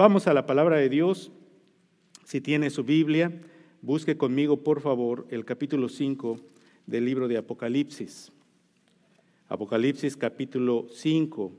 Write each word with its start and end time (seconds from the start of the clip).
Vamos 0.00 0.26
a 0.26 0.32
la 0.32 0.46
palabra 0.46 0.78
de 0.78 0.88
Dios. 0.88 1.30
Si 2.24 2.40
tiene 2.40 2.70
su 2.70 2.84
Biblia, 2.84 3.38
busque 3.82 4.16
conmigo, 4.16 4.64
por 4.64 4.80
favor, 4.80 5.26
el 5.28 5.44
capítulo 5.44 5.90
5 5.90 6.40
del 6.86 7.04
libro 7.04 7.28
de 7.28 7.36
Apocalipsis. 7.36 8.32
Apocalipsis 9.48 10.16
capítulo 10.16 10.86
5. 10.90 11.52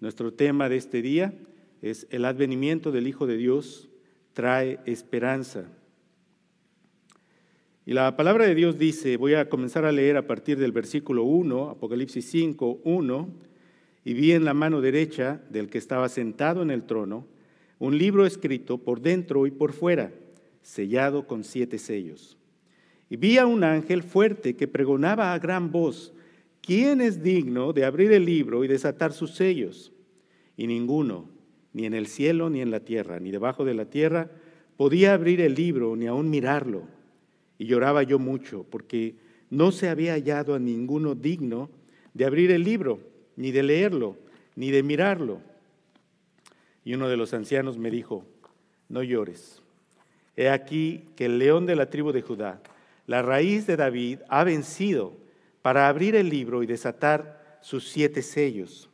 Nuestro 0.00 0.32
tema 0.32 0.70
de 0.70 0.76
este 0.76 1.02
día 1.02 1.34
es 1.82 2.06
el 2.08 2.24
advenimiento 2.24 2.92
del 2.92 3.08
Hijo 3.08 3.26
de 3.26 3.36
Dios 3.36 3.90
trae 4.32 4.80
esperanza. 4.86 5.66
Y 7.84 7.94
la 7.94 8.16
palabra 8.16 8.46
de 8.46 8.54
Dios 8.54 8.78
dice, 8.78 9.16
voy 9.16 9.34
a 9.34 9.48
comenzar 9.48 9.84
a 9.84 9.90
leer 9.90 10.16
a 10.16 10.26
partir 10.28 10.56
del 10.56 10.70
versículo 10.70 11.24
1, 11.24 11.70
Apocalipsis 11.70 12.24
5, 12.30 12.80
1, 12.84 13.28
y 14.04 14.14
vi 14.14 14.32
en 14.32 14.44
la 14.44 14.54
mano 14.54 14.80
derecha 14.80 15.42
del 15.50 15.68
que 15.68 15.78
estaba 15.78 16.08
sentado 16.08 16.62
en 16.62 16.70
el 16.70 16.84
trono 16.84 17.26
un 17.80 17.98
libro 17.98 18.24
escrito 18.24 18.78
por 18.78 19.00
dentro 19.00 19.48
y 19.48 19.50
por 19.50 19.72
fuera, 19.72 20.12
sellado 20.62 21.26
con 21.26 21.42
siete 21.42 21.78
sellos. 21.78 22.38
Y 23.10 23.16
vi 23.16 23.38
a 23.38 23.46
un 23.46 23.64
ángel 23.64 24.04
fuerte 24.04 24.54
que 24.54 24.68
pregonaba 24.68 25.32
a 25.32 25.38
gran 25.40 25.72
voz, 25.72 26.14
¿quién 26.60 27.00
es 27.00 27.24
digno 27.24 27.72
de 27.72 27.84
abrir 27.84 28.12
el 28.12 28.24
libro 28.24 28.62
y 28.62 28.68
desatar 28.68 29.12
sus 29.12 29.34
sellos? 29.34 29.92
Y 30.56 30.68
ninguno, 30.68 31.28
ni 31.72 31.86
en 31.86 31.94
el 31.94 32.06
cielo, 32.06 32.48
ni 32.48 32.60
en 32.60 32.70
la 32.70 32.80
tierra, 32.80 33.18
ni 33.18 33.32
debajo 33.32 33.64
de 33.64 33.74
la 33.74 33.86
tierra, 33.86 34.30
podía 34.76 35.14
abrir 35.14 35.40
el 35.40 35.54
libro, 35.54 35.96
ni 35.96 36.06
aun 36.06 36.30
mirarlo. 36.30 36.86
Y 37.62 37.66
lloraba 37.66 38.02
yo 38.02 38.18
mucho, 38.18 38.66
porque 38.68 39.14
no 39.48 39.70
se 39.70 39.88
había 39.88 40.14
hallado 40.14 40.56
a 40.56 40.58
ninguno 40.58 41.14
digno 41.14 41.70
de 42.12 42.24
abrir 42.24 42.50
el 42.50 42.64
libro, 42.64 42.98
ni 43.36 43.52
de 43.52 43.62
leerlo, 43.62 44.16
ni 44.56 44.72
de 44.72 44.82
mirarlo. 44.82 45.40
Y 46.84 46.94
uno 46.94 47.08
de 47.08 47.16
los 47.16 47.32
ancianos 47.34 47.78
me 47.78 47.92
dijo, 47.92 48.26
no 48.88 49.04
llores. 49.04 49.62
He 50.36 50.48
aquí 50.48 51.04
que 51.14 51.26
el 51.26 51.38
león 51.38 51.64
de 51.64 51.76
la 51.76 51.88
tribu 51.88 52.10
de 52.10 52.22
Judá, 52.22 52.60
la 53.06 53.22
raíz 53.22 53.64
de 53.68 53.76
David, 53.76 54.18
ha 54.28 54.42
vencido 54.42 55.12
para 55.62 55.86
abrir 55.86 56.16
el 56.16 56.30
libro 56.30 56.64
y 56.64 56.66
desatar 56.66 57.60
sus 57.62 57.88
siete 57.88 58.22
sellos. 58.22 58.90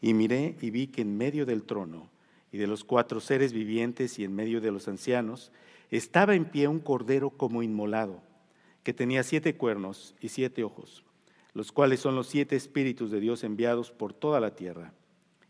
Y 0.00 0.14
miré 0.14 0.56
y 0.62 0.70
vi 0.70 0.86
que 0.86 1.02
en 1.02 1.18
medio 1.18 1.44
del 1.44 1.64
trono 1.64 2.08
y 2.52 2.56
de 2.56 2.66
los 2.66 2.84
cuatro 2.84 3.20
seres 3.20 3.52
vivientes 3.52 4.18
y 4.18 4.24
en 4.24 4.34
medio 4.34 4.62
de 4.62 4.70
los 4.70 4.88
ancianos 4.88 5.52
estaba 5.96 6.34
en 6.34 6.46
pie 6.46 6.68
un 6.68 6.80
cordero 6.80 7.30
como 7.30 7.62
inmolado, 7.62 8.22
que 8.82 8.92
tenía 8.92 9.22
siete 9.22 9.56
cuernos 9.56 10.14
y 10.20 10.28
siete 10.28 10.64
ojos, 10.64 11.04
los 11.54 11.70
cuales 11.70 12.00
son 12.00 12.14
los 12.16 12.26
siete 12.26 12.56
espíritus 12.56 13.10
de 13.10 13.20
Dios 13.20 13.44
enviados 13.44 13.92
por 13.92 14.12
toda 14.12 14.40
la 14.40 14.54
tierra. 14.54 14.92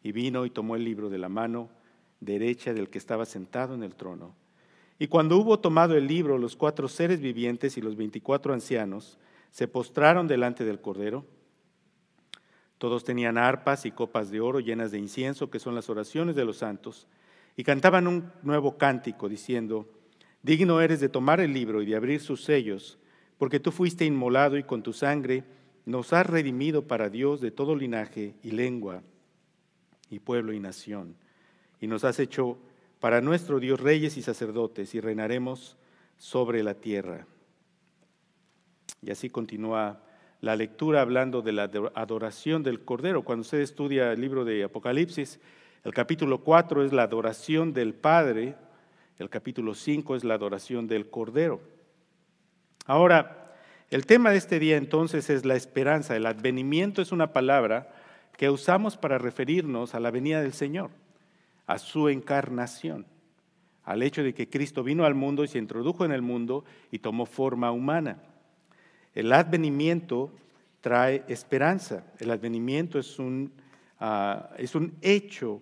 Y 0.03 0.13
vino 0.13 0.45
y 0.45 0.51
tomó 0.51 0.75
el 0.75 0.85
libro 0.85 1.11
de 1.11 1.19
la 1.19 1.29
mano 1.29 1.71
derecha 2.21 2.75
del 2.75 2.91
que 2.91 2.99
estaba 2.99 3.25
sentado 3.25 3.75
en 3.75 3.83
el 3.83 3.95
trono. 3.95 4.35
Y 4.99 5.07
cuando 5.07 5.37
hubo 5.37 5.61
tomado 5.61 5.97
el 5.97 6.07
libro, 6.07 6.39
los 6.39 6.57
cuatro 6.57 6.89
seres 6.89 7.21
vivientes 7.21 7.77
y 7.77 7.81
los 7.81 7.97
veinticuatro 7.97 8.53
ancianos 8.53 9.19
se 9.51 9.69
postraron 9.69 10.27
delante 10.27 10.65
del 10.65 10.81
Cordero. 10.81 11.25
Todos 12.79 13.05
tenían 13.05 13.39
arpas 13.39 13.87
y 13.87 13.93
copas 13.93 14.31
de 14.31 14.41
oro 14.41 14.59
llenas 14.59 14.91
de 14.91 14.99
incienso, 14.99 15.51
que 15.51 15.61
son 15.61 15.75
las 15.77 15.89
oraciones 15.89 16.35
de 16.35 16.45
los 16.45 16.57
santos, 16.59 17.07
y 17.57 17.63
cantaban 17.63 18.09
un 18.09 18.33
nuevo 18.43 18.77
cántico, 18.77 19.29
diciendo, 19.29 19.89
Digno 20.43 20.81
eres 20.81 21.01
de 21.01 21.09
tomar 21.09 21.41
el 21.41 21.53
libro 21.53 21.83
y 21.83 21.87
de 21.87 21.97
abrir 21.97 22.21
sus 22.21 22.45
sellos, 22.45 22.99
porque 23.39 23.61
tú 23.61 23.71
fuiste 23.71 24.05
inmolado 24.05 24.57
y 24.57 24.65
con 24.65 24.83
tu 24.83 24.93
sangre 24.93 25.45
nos 25.85 26.13
has 26.13 26.27
redimido 26.27 26.87
para 26.87 27.09
Dios 27.09 27.41
de 27.41 27.51
todo 27.51 27.75
linaje 27.75 28.35
y 28.43 28.53
lengua 28.53 29.03
y 30.11 30.19
pueblo 30.19 30.53
y 30.53 30.61
nación. 30.61 31.17
Y 31.81 31.87
nos 31.87 32.05
has 32.05 32.19
hecho 32.19 32.59
para 33.01 33.21
nuestro 33.21 33.59
Dios 33.59 33.81
reyes 33.81 34.17
y 34.17 34.23
sacerdotes 34.23 34.95
y 34.95 35.01
reinaremos 35.01 35.77
sobre 36.19 36.63
la 36.63 36.75
tierra. 36.75 37.27
Y 39.01 39.11
así 39.11 39.31
continúa 39.31 40.01
la 40.41 40.55
lectura 40.55 41.01
hablando 41.01 41.43
de 41.43 41.53
la 41.53 41.65
adoración 41.95 42.63
del 42.63 42.85
Cordero. 42.85 43.23
Cuando 43.23 43.43
usted 43.43 43.61
estudia 43.61 44.13
el 44.13 44.21
libro 44.21 44.45
de 44.45 44.65
Apocalipsis, 44.65 45.41
el 45.85 45.93
capítulo 45.95 46.45
4 46.45 46.85
es 46.85 46.93
la 46.93 47.03
adoración 47.03 47.73
del 47.73 47.95
Padre, 47.95 48.55
el 49.19 49.29
capítulo 49.31 49.75
5 49.75 50.17
es 50.17 50.25
la 50.25 50.35
adoración 50.35 50.87
del 50.87 51.11
Cordero. 51.11 51.61
Ahora, 52.87 53.55
el 53.91 54.07
tema 54.07 54.31
de 54.31 54.39
este 54.39 54.59
día 54.59 54.77
entonces 54.77 55.29
es 55.31 55.45
la 55.45 55.55
esperanza. 55.55 56.17
El 56.17 56.27
advenimiento 56.27 57.03
es 57.03 57.13
una 57.13 57.33
palabra 57.33 57.93
que 58.37 58.51
usamos 58.51 58.97
para 58.97 59.19
referirnos 59.19 59.95
a 59.95 60.01
la 60.01 60.11
venida 60.11 60.41
del 60.41 60.55
Señor, 60.55 60.91
a 61.67 61.79
su 61.79 62.09
encarnación, 62.09 63.07
al 63.85 64.03
hecho 64.03 64.23
de 64.23 64.33
que 64.33 64.49
Cristo 64.49 64.83
vino 64.83 65.05
al 65.05 65.15
mundo 65.15 65.45
y 65.45 65.49
se 65.49 65.59
introdujo 65.59 66.05
en 66.05 66.13
el 66.13 66.23
mundo 66.23 66.65
y 66.91 66.99
tomó 66.99 67.27
forma 67.27 67.71
humana. 67.71 68.19
El 69.15 69.33
advenimiento 69.33 70.33
trae 70.81 71.25
esperanza. 71.29 72.05
El 72.19 72.31
advenimiento 72.31 72.99
es 72.99 73.19
un, 73.19 73.53
ah, 74.01 74.51
es 74.57 74.75
un 74.75 74.97
hecho 75.03 75.61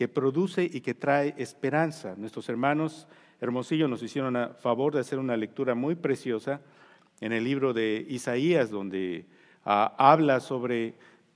que 0.00 0.08
produce 0.08 0.64
y 0.64 0.80
que 0.80 0.94
trae 0.94 1.34
esperanza. 1.36 2.14
Nuestros 2.16 2.48
hermanos 2.48 3.06
Hermosillo 3.38 3.86
nos 3.86 4.02
hicieron 4.02 4.34
a 4.34 4.54
favor 4.54 4.94
de 4.94 5.00
hacer 5.00 5.18
una 5.18 5.36
lectura 5.36 5.74
muy 5.74 5.94
preciosa 5.94 6.62
en 7.20 7.34
el 7.34 7.44
libro 7.44 7.74
de 7.74 8.06
Isaías, 8.08 8.70
donde 8.70 9.26
ah, 9.62 9.94
habla 9.98 10.40
sobre 10.40 10.94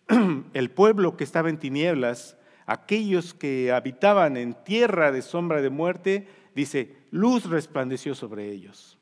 el 0.54 0.70
pueblo 0.70 1.14
que 1.14 1.24
estaba 1.24 1.50
en 1.50 1.58
tinieblas, 1.58 2.38
aquellos 2.64 3.34
que 3.34 3.70
habitaban 3.70 4.38
en 4.38 4.54
tierra 4.54 5.12
de 5.12 5.20
sombra 5.20 5.60
de 5.60 5.68
muerte, 5.68 6.26
dice, 6.54 6.96
luz 7.10 7.44
resplandeció 7.50 8.14
sobre 8.14 8.50
ellos. 8.50 8.96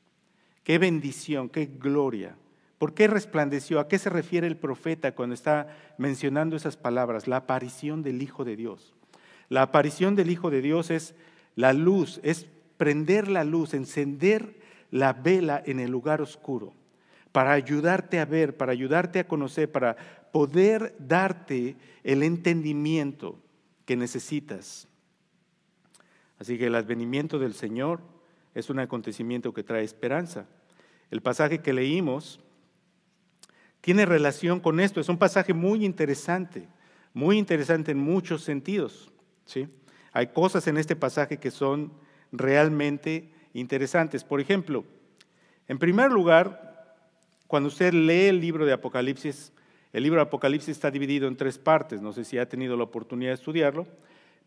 Qué 0.65 0.77
bendición, 0.77 1.47
qué 1.47 1.67
gloria. 1.67 2.35
¿Por 2.79 2.93
qué 2.93 3.07
resplandeció? 3.07 3.79
¿A 3.79 3.87
qué 3.87 3.97
se 3.97 4.09
refiere 4.09 4.45
el 4.45 4.57
profeta 4.57 5.15
cuando 5.15 5.35
está 5.35 5.73
mencionando 5.97 6.57
esas 6.57 6.75
palabras? 6.75 7.29
La 7.29 7.37
aparición 7.37 8.03
del 8.03 8.21
Hijo 8.21 8.43
de 8.43 8.57
Dios. 8.57 8.93
La 9.53 9.61
aparición 9.61 10.15
del 10.15 10.31
Hijo 10.31 10.49
de 10.49 10.63
Dios 10.63 10.89
es 10.89 11.13
la 11.55 11.73
luz, 11.73 12.19
es 12.23 12.47
prender 12.77 13.27
la 13.27 13.43
luz, 13.43 13.75
encender 13.75 14.59
la 14.89 15.13
vela 15.13 15.61
en 15.63 15.79
el 15.79 15.91
lugar 15.91 16.23
oscuro, 16.23 16.73
para 17.31 17.51
ayudarte 17.51 18.19
a 18.19 18.25
ver, 18.25 18.57
para 18.57 18.71
ayudarte 18.71 19.19
a 19.19 19.27
conocer, 19.27 19.71
para 19.71 19.95
poder 20.31 20.95
darte 20.97 21.75
el 22.03 22.23
entendimiento 22.23 23.37
que 23.85 23.95
necesitas. 23.95 24.87
Así 26.39 26.57
que 26.57 26.65
el 26.65 26.73
advenimiento 26.73 27.37
del 27.37 27.53
Señor 27.53 27.99
es 28.55 28.71
un 28.71 28.79
acontecimiento 28.79 29.53
que 29.53 29.61
trae 29.61 29.83
esperanza. 29.83 30.47
El 31.11 31.21
pasaje 31.21 31.59
que 31.59 31.73
leímos 31.73 32.39
tiene 33.81 34.07
relación 34.07 34.59
con 34.59 34.79
esto. 34.79 34.99
Es 34.99 35.09
un 35.09 35.19
pasaje 35.19 35.53
muy 35.53 35.85
interesante, 35.85 36.67
muy 37.13 37.37
interesante 37.37 37.91
en 37.91 37.99
muchos 37.99 38.41
sentidos. 38.41 39.12
¿Sí? 39.45 39.67
Hay 40.11 40.27
cosas 40.27 40.67
en 40.67 40.77
este 40.77 40.95
pasaje 40.95 41.37
que 41.37 41.51
son 41.51 41.91
realmente 42.31 43.31
interesantes. 43.53 44.23
Por 44.23 44.39
ejemplo, 44.39 44.83
en 45.67 45.79
primer 45.79 46.11
lugar, 46.11 46.97
cuando 47.47 47.67
usted 47.67 47.93
lee 47.93 48.27
el 48.27 48.41
libro 48.41 48.65
de 48.65 48.73
Apocalipsis, 48.73 49.51
el 49.91 50.03
libro 50.03 50.19
de 50.19 50.27
Apocalipsis 50.27 50.69
está 50.69 50.91
dividido 50.91 51.27
en 51.27 51.37
tres 51.37 51.57
partes, 51.57 52.01
no 52.01 52.13
sé 52.13 52.25
si 52.25 52.37
ha 52.37 52.49
tenido 52.49 52.75
la 52.75 52.83
oportunidad 52.83 53.31
de 53.31 53.35
estudiarlo, 53.35 53.87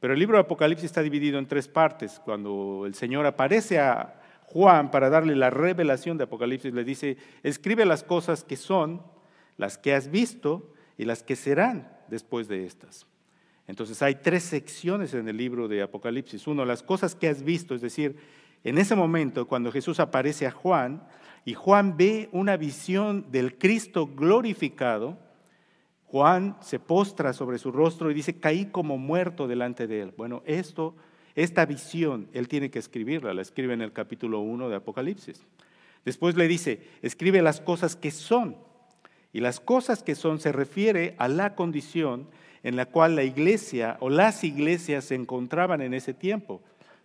pero 0.00 0.12
el 0.12 0.18
libro 0.18 0.36
de 0.36 0.42
Apocalipsis 0.42 0.86
está 0.86 1.02
dividido 1.02 1.38
en 1.38 1.46
tres 1.46 1.68
partes. 1.68 2.20
Cuando 2.24 2.84
el 2.86 2.94
Señor 2.94 3.24
aparece 3.26 3.78
a 3.78 4.20
Juan 4.44 4.90
para 4.90 5.08
darle 5.08 5.34
la 5.34 5.50
revelación 5.50 6.18
de 6.18 6.24
Apocalipsis, 6.24 6.74
le 6.74 6.84
dice, 6.84 7.16
escribe 7.42 7.84
las 7.86 8.02
cosas 8.02 8.44
que 8.44 8.56
son, 8.56 9.02
las 9.56 9.78
que 9.78 9.94
has 9.94 10.10
visto 10.10 10.72
y 10.98 11.04
las 11.04 11.22
que 11.22 11.34
serán 11.34 11.90
después 12.08 12.46
de 12.48 12.66
estas. 12.66 13.06
Entonces 13.66 14.00
hay 14.02 14.16
tres 14.16 14.44
secciones 14.44 15.14
en 15.14 15.28
el 15.28 15.36
libro 15.36 15.68
de 15.68 15.82
Apocalipsis. 15.82 16.46
Uno, 16.46 16.64
las 16.64 16.82
cosas 16.82 17.14
que 17.14 17.28
has 17.28 17.42
visto, 17.42 17.74
es 17.74 17.80
decir, 17.80 18.16
en 18.64 18.78
ese 18.78 18.94
momento 18.94 19.46
cuando 19.46 19.72
Jesús 19.72 20.00
aparece 20.00 20.46
a 20.46 20.50
Juan 20.50 21.06
y 21.44 21.54
Juan 21.54 21.96
ve 21.96 22.28
una 22.32 22.56
visión 22.56 23.30
del 23.30 23.58
Cristo 23.58 24.06
glorificado, 24.06 25.18
Juan 26.04 26.56
se 26.60 26.78
postra 26.78 27.32
sobre 27.32 27.58
su 27.58 27.72
rostro 27.72 28.10
y 28.10 28.14
dice, 28.14 28.38
caí 28.38 28.66
como 28.66 28.98
muerto 28.98 29.48
delante 29.48 29.86
de 29.86 30.02
él. 30.02 30.14
Bueno, 30.16 30.42
esto, 30.46 30.94
esta 31.34 31.66
visión, 31.66 32.28
él 32.32 32.48
tiene 32.48 32.70
que 32.70 32.78
escribirla, 32.78 33.34
la 33.34 33.42
escribe 33.42 33.74
en 33.74 33.82
el 33.82 33.92
capítulo 33.92 34.40
1 34.40 34.68
de 34.68 34.76
Apocalipsis. 34.76 35.44
Después 36.04 36.36
le 36.36 36.46
dice, 36.46 36.80
escribe 37.02 37.42
las 37.42 37.60
cosas 37.60 37.96
que 37.96 38.12
son. 38.12 38.56
Y 39.32 39.40
las 39.40 39.58
cosas 39.58 40.04
que 40.04 40.14
son 40.14 40.38
se 40.38 40.52
refiere 40.52 41.16
a 41.18 41.26
la 41.28 41.56
condición 41.56 42.28
en 42.66 42.74
la 42.74 42.86
cual 42.86 43.14
la 43.14 43.22
iglesia 43.22 43.96
o 44.00 44.10
las 44.10 44.42
iglesias 44.42 45.04
se 45.04 45.14
encontraban 45.14 45.80
en 45.82 45.94
ese 45.94 46.12
tiempo. 46.12 46.60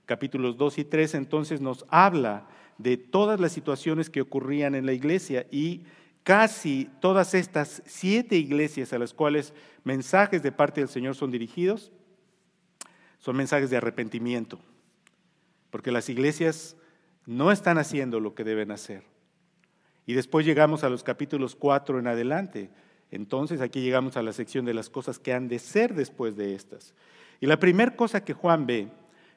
capítulos 0.07 0.57
2 0.57 0.79
y 0.79 0.85
3, 0.85 1.13
entonces 1.13 1.61
nos 1.61 1.85
habla 1.89 2.47
de 2.79 2.97
todas 2.97 3.39
las 3.39 3.51
situaciones 3.51 4.09
que 4.09 4.21
ocurrían 4.21 4.73
en 4.73 4.87
la 4.87 4.93
iglesia 4.93 5.45
y 5.51 5.83
casi 6.23 6.89
todas 6.99 7.35
estas 7.35 7.83
siete 7.85 8.37
iglesias 8.37 8.91
a 8.91 8.97
las 8.97 9.13
cuales 9.13 9.53
mensajes 9.83 10.41
de 10.41 10.51
parte 10.51 10.81
del 10.81 10.89
Señor 10.89 11.13
son 11.13 11.29
dirigidos, 11.29 11.91
son 13.19 13.37
mensajes 13.37 13.69
de 13.69 13.77
arrepentimiento, 13.77 14.57
porque 15.69 15.91
las 15.91 16.09
iglesias 16.09 16.75
no 17.27 17.51
están 17.51 17.77
haciendo 17.77 18.19
lo 18.19 18.33
que 18.33 18.43
deben 18.43 18.71
hacer. 18.71 19.03
Y 20.07 20.13
después 20.13 20.43
llegamos 20.43 20.83
a 20.83 20.89
los 20.89 21.03
capítulos 21.03 21.55
4 21.55 21.99
en 21.99 22.07
adelante. 22.07 22.71
Entonces 23.11 23.59
aquí 23.59 23.81
llegamos 23.81 24.15
a 24.15 24.21
la 24.21 24.33
sección 24.33 24.65
de 24.65 24.73
las 24.73 24.89
cosas 24.89 25.19
que 25.19 25.33
han 25.33 25.49
de 25.49 25.59
ser 25.59 25.93
después 25.93 26.37
de 26.37 26.55
estas. 26.55 26.93
Y 27.41 27.45
la 27.45 27.59
primera 27.59 27.95
cosa 27.95 28.23
que 28.23 28.33
Juan 28.33 28.65
ve 28.65 28.87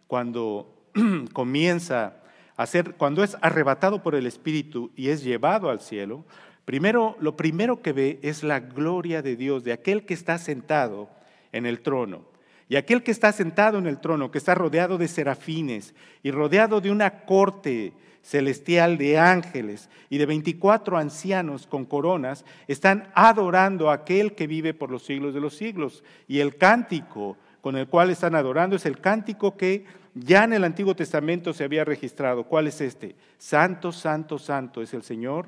cuando 0.06 0.72
comienza 1.32 2.16
a 2.56 2.66
ser, 2.66 2.94
cuando 2.94 3.24
es 3.24 3.36
arrebatado 3.40 4.02
por 4.02 4.14
el 4.14 4.26
Espíritu 4.26 4.92
y 4.94 5.08
es 5.08 5.24
llevado 5.24 5.70
al 5.70 5.80
cielo, 5.80 6.24
primero, 6.64 7.16
lo 7.18 7.36
primero 7.36 7.82
que 7.82 7.92
ve 7.92 8.20
es 8.22 8.44
la 8.44 8.60
gloria 8.60 9.22
de 9.22 9.34
Dios, 9.34 9.64
de 9.64 9.72
aquel 9.72 10.06
que 10.06 10.14
está 10.14 10.38
sentado 10.38 11.10
en 11.50 11.66
el 11.66 11.80
trono. 11.80 12.22
Y 12.68 12.76
aquel 12.76 13.02
que 13.02 13.10
está 13.10 13.32
sentado 13.32 13.78
en 13.78 13.86
el 13.86 13.98
trono, 14.00 14.30
que 14.30 14.38
está 14.38 14.54
rodeado 14.54 14.98
de 14.98 15.08
serafines 15.08 15.94
y 16.22 16.30
rodeado 16.30 16.80
de 16.80 16.90
una 16.90 17.24
corte 17.24 17.92
celestial 18.24 18.96
de 18.96 19.18
ángeles 19.18 19.90
y 20.08 20.16
de 20.16 20.24
24 20.24 20.96
ancianos 20.96 21.66
con 21.66 21.84
coronas, 21.84 22.44
están 22.66 23.10
adorando 23.14 23.90
a 23.90 23.94
aquel 23.94 24.34
que 24.34 24.46
vive 24.46 24.72
por 24.72 24.90
los 24.90 25.04
siglos 25.04 25.34
de 25.34 25.40
los 25.40 25.54
siglos. 25.54 26.02
Y 26.26 26.40
el 26.40 26.56
cántico 26.56 27.36
con 27.60 27.76
el 27.76 27.86
cual 27.86 28.10
están 28.10 28.34
adorando 28.34 28.76
es 28.76 28.86
el 28.86 28.98
cántico 28.98 29.56
que 29.56 29.84
ya 30.14 30.44
en 30.44 30.54
el 30.54 30.64
Antiguo 30.64 30.96
Testamento 30.96 31.52
se 31.52 31.64
había 31.64 31.84
registrado. 31.84 32.44
¿Cuál 32.44 32.66
es 32.66 32.80
este? 32.80 33.14
Santo, 33.36 33.92
santo, 33.92 34.38
santo 34.38 34.80
es 34.80 34.94
el 34.94 35.02
Señor, 35.02 35.46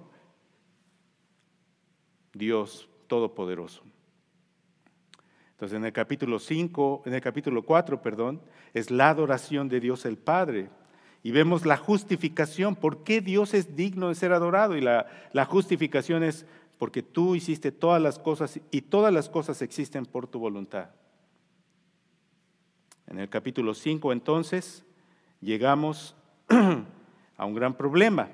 Dios 2.34 2.88
Todopoderoso. 3.06 3.84
Entonces 5.52 5.76
en 5.76 5.86
el 5.86 5.92
capítulo 5.92 6.38
5, 6.38 7.04
en 7.06 7.14
el 7.14 7.22
capítulo 7.22 7.62
4, 7.62 8.02
perdón, 8.02 8.42
es 8.74 8.90
la 8.90 9.08
adoración 9.08 9.70
de 9.70 9.80
Dios 9.80 10.04
el 10.04 10.18
Padre. 10.18 10.68
Y 11.26 11.32
vemos 11.32 11.66
la 11.66 11.76
justificación, 11.76 12.76
por 12.76 13.02
qué 13.02 13.20
Dios 13.20 13.52
es 13.52 13.74
digno 13.74 14.10
de 14.10 14.14
ser 14.14 14.32
adorado. 14.32 14.76
Y 14.76 14.80
la, 14.80 15.08
la 15.32 15.44
justificación 15.44 16.22
es 16.22 16.46
porque 16.78 17.02
tú 17.02 17.34
hiciste 17.34 17.72
todas 17.72 18.00
las 18.00 18.20
cosas 18.20 18.60
y 18.70 18.82
todas 18.82 19.12
las 19.12 19.28
cosas 19.28 19.60
existen 19.60 20.06
por 20.06 20.28
tu 20.28 20.38
voluntad. 20.38 20.90
En 23.08 23.18
el 23.18 23.28
capítulo 23.28 23.74
5 23.74 24.12
entonces 24.12 24.84
llegamos 25.40 26.14
a 27.36 27.44
un 27.44 27.54
gran 27.56 27.74
problema. 27.74 28.28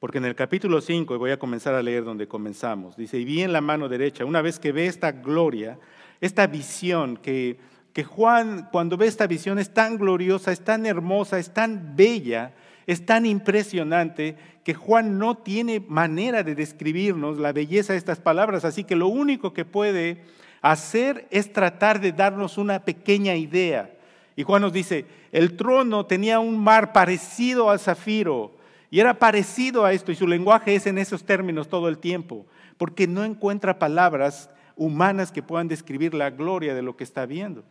Porque 0.00 0.18
en 0.18 0.24
el 0.24 0.34
capítulo 0.34 0.80
5, 0.80 1.14
y 1.14 1.18
voy 1.18 1.30
a 1.30 1.38
comenzar 1.38 1.76
a 1.76 1.84
leer 1.84 2.02
donde 2.02 2.26
comenzamos, 2.26 2.96
dice, 2.96 3.16
y 3.16 3.24
vi 3.24 3.42
en 3.42 3.52
la 3.52 3.60
mano 3.60 3.88
derecha, 3.88 4.24
una 4.24 4.42
vez 4.42 4.58
que 4.58 4.72
ve 4.72 4.88
esta 4.88 5.12
gloria, 5.12 5.78
esta 6.20 6.48
visión, 6.48 7.16
que, 7.16 7.60
que 7.94 8.02
Juan 8.02 8.68
cuando 8.72 8.96
ve 8.96 9.06
esta 9.06 9.28
visión 9.28 9.58
es 9.60 9.72
tan 9.72 9.96
gloriosa, 9.96 10.50
es 10.50 10.60
tan 10.60 10.84
hermosa, 10.84 11.38
es 11.38 11.54
tan 11.54 11.94
bella, 11.94 12.52
es 12.88 13.06
tan 13.06 13.24
impresionante, 13.24 14.36
que 14.64 14.74
Juan 14.74 15.18
no 15.18 15.36
tiene 15.36 15.78
manera 15.78 16.42
de 16.42 16.56
describirnos 16.56 17.38
la 17.38 17.52
belleza 17.52 17.92
de 17.92 17.98
estas 18.00 18.18
palabras, 18.18 18.64
así 18.64 18.82
que 18.82 18.96
lo 18.96 19.06
único 19.06 19.52
que 19.52 19.64
puede 19.64 20.22
hacer 20.60 21.28
es 21.30 21.52
tratar 21.52 22.00
de 22.00 22.10
darnos 22.10 22.58
una 22.58 22.84
pequeña 22.84 23.36
idea. 23.36 23.94
Y 24.34 24.42
Juan 24.42 24.62
nos 24.62 24.72
dice, 24.72 25.06
el 25.30 25.56
trono 25.56 26.04
tenía 26.04 26.40
un 26.40 26.58
mar 26.58 26.92
parecido 26.92 27.70
al 27.70 27.78
zafiro, 27.78 28.56
y 28.90 28.98
era 28.98 29.20
parecido 29.20 29.84
a 29.84 29.92
esto, 29.92 30.10
y 30.10 30.16
su 30.16 30.26
lenguaje 30.26 30.74
es 30.74 30.88
en 30.88 30.98
esos 30.98 31.24
términos 31.24 31.68
todo 31.68 31.88
el 31.88 31.98
tiempo, 31.98 32.44
porque 32.76 33.06
no 33.06 33.22
encuentra 33.22 33.78
palabras 33.78 34.50
humanas 34.74 35.30
que 35.30 35.44
puedan 35.44 35.68
describir 35.68 36.12
la 36.12 36.30
gloria 36.30 36.74
de 36.74 36.82
lo 36.82 36.96
que 36.96 37.04
está 37.04 37.24
viendo. 37.24 37.62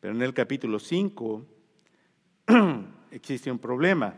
Pero 0.00 0.14
en 0.14 0.22
el 0.22 0.32
capítulo 0.32 0.78
5 0.78 1.46
existe 3.10 3.50
un 3.50 3.58
problema. 3.58 4.14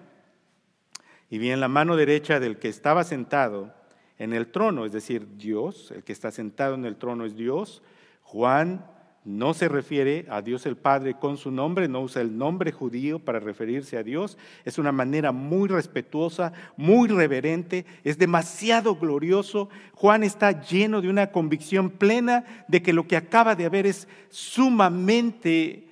Y 1.28 1.38
vi 1.38 1.50
en 1.50 1.60
la 1.60 1.68
mano 1.68 1.96
derecha 1.96 2.38
del 2.40 2.58
que 2.58 2.68
estaba 2.68 3.04
sentado 3.04 3.74
en 4.18 4.32
el 4.32 4.52
trono, 4.52 4.84
es 4.84 4.92
decir, 4.92 5.36
Dios, 5.36 5.90
el 5.90 6.04
que 6.04 6.12
está 6.12 6.30
sentado 6.30 6.74
en 6.74 6.84
el 6.84 6.96
trono 6.96 7.24
es 7.24 7.34
Dios. 7.34 7.82
Juan 8.22 8.86
no 9.24 9.54
se 9.54 9.68
refiere 9.68 10.26
a 10.28 10.42
Dios 10.42 10.66
el 10.66 10.76
Padre 10.76 11.14
con 11.14 11.36
su 11.36 11.52
nombre, 11.52 11.86
no 11.86 12.00
usa 12.00 12.22
el 12.22 12.36
nombre 12.36 12.72
judío 12.72 13.20
para 13.20 13.38
referirse 13.38 13.96
a 13.96 14.02
Dios. 14.02 14.36
Es 14.64 14.78
una 14.78 14.90
manera 14.90 15.30
muy 15.30 15.68
respetuosa, 15.68 16.52
muy 16.76 17.08
reverente, 17.08 17.86
es 18.02 18.18
demasiado 18.18 18.96
glorioso. 18.96 19.68
Juan 19.94 20.24
está 20.24 20.60
lleno 20.62 21.00
de 21.00 21.08
una 21.08 21.30
convicción 21.30 21.90
plena 21.90 22.64
de 22.66 22.82
que 22.82 22.92
lo 22.92 23.06
que 23.06 23.16
acaba 23.16 23.54
de 23.54 23.66
haber 23.66 23.86
es 23.86 24.08
sumamente 24.28 25.88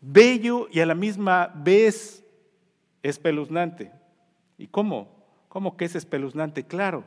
bello 0.00 0.66
y 0.72 0.80
a 0.80 0.86
la 0.86 0.96
misma 0.96 1.52
vez 1.54 2.24
espeluznante. 3.04 3.92
¿Y 4.58 4.66
cómo? 4.66 5.08
¿Cómo 5.48 5.76
que 5.76 5.84
es 5.84 5.94
espeluznante? 5.94 6.64
Claro, 6.64 7.04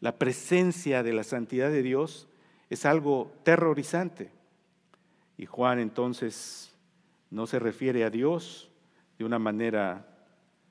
la 0.00 0.18
presencia 0.18 1.04
de 1.04 1.12
la 1.12 1.22
santidad 1.22 1.70
de 1.70 1.82
Dios 1.82 2.28
es 2.70 2.84
algo 2.84 3.32
terrorizante. 3.44 4.35
Y 5.38 5.46
Juan 5.46 5.78
entonces 5.78 6.72
no 7.30 7.46
se 7.46 7.58
refiere 7.58 8.04
a 8.04 8.10
Dios 8.10 8.70
de 9.18 9.24
una 9.24 9.38
manera 9.38 10.06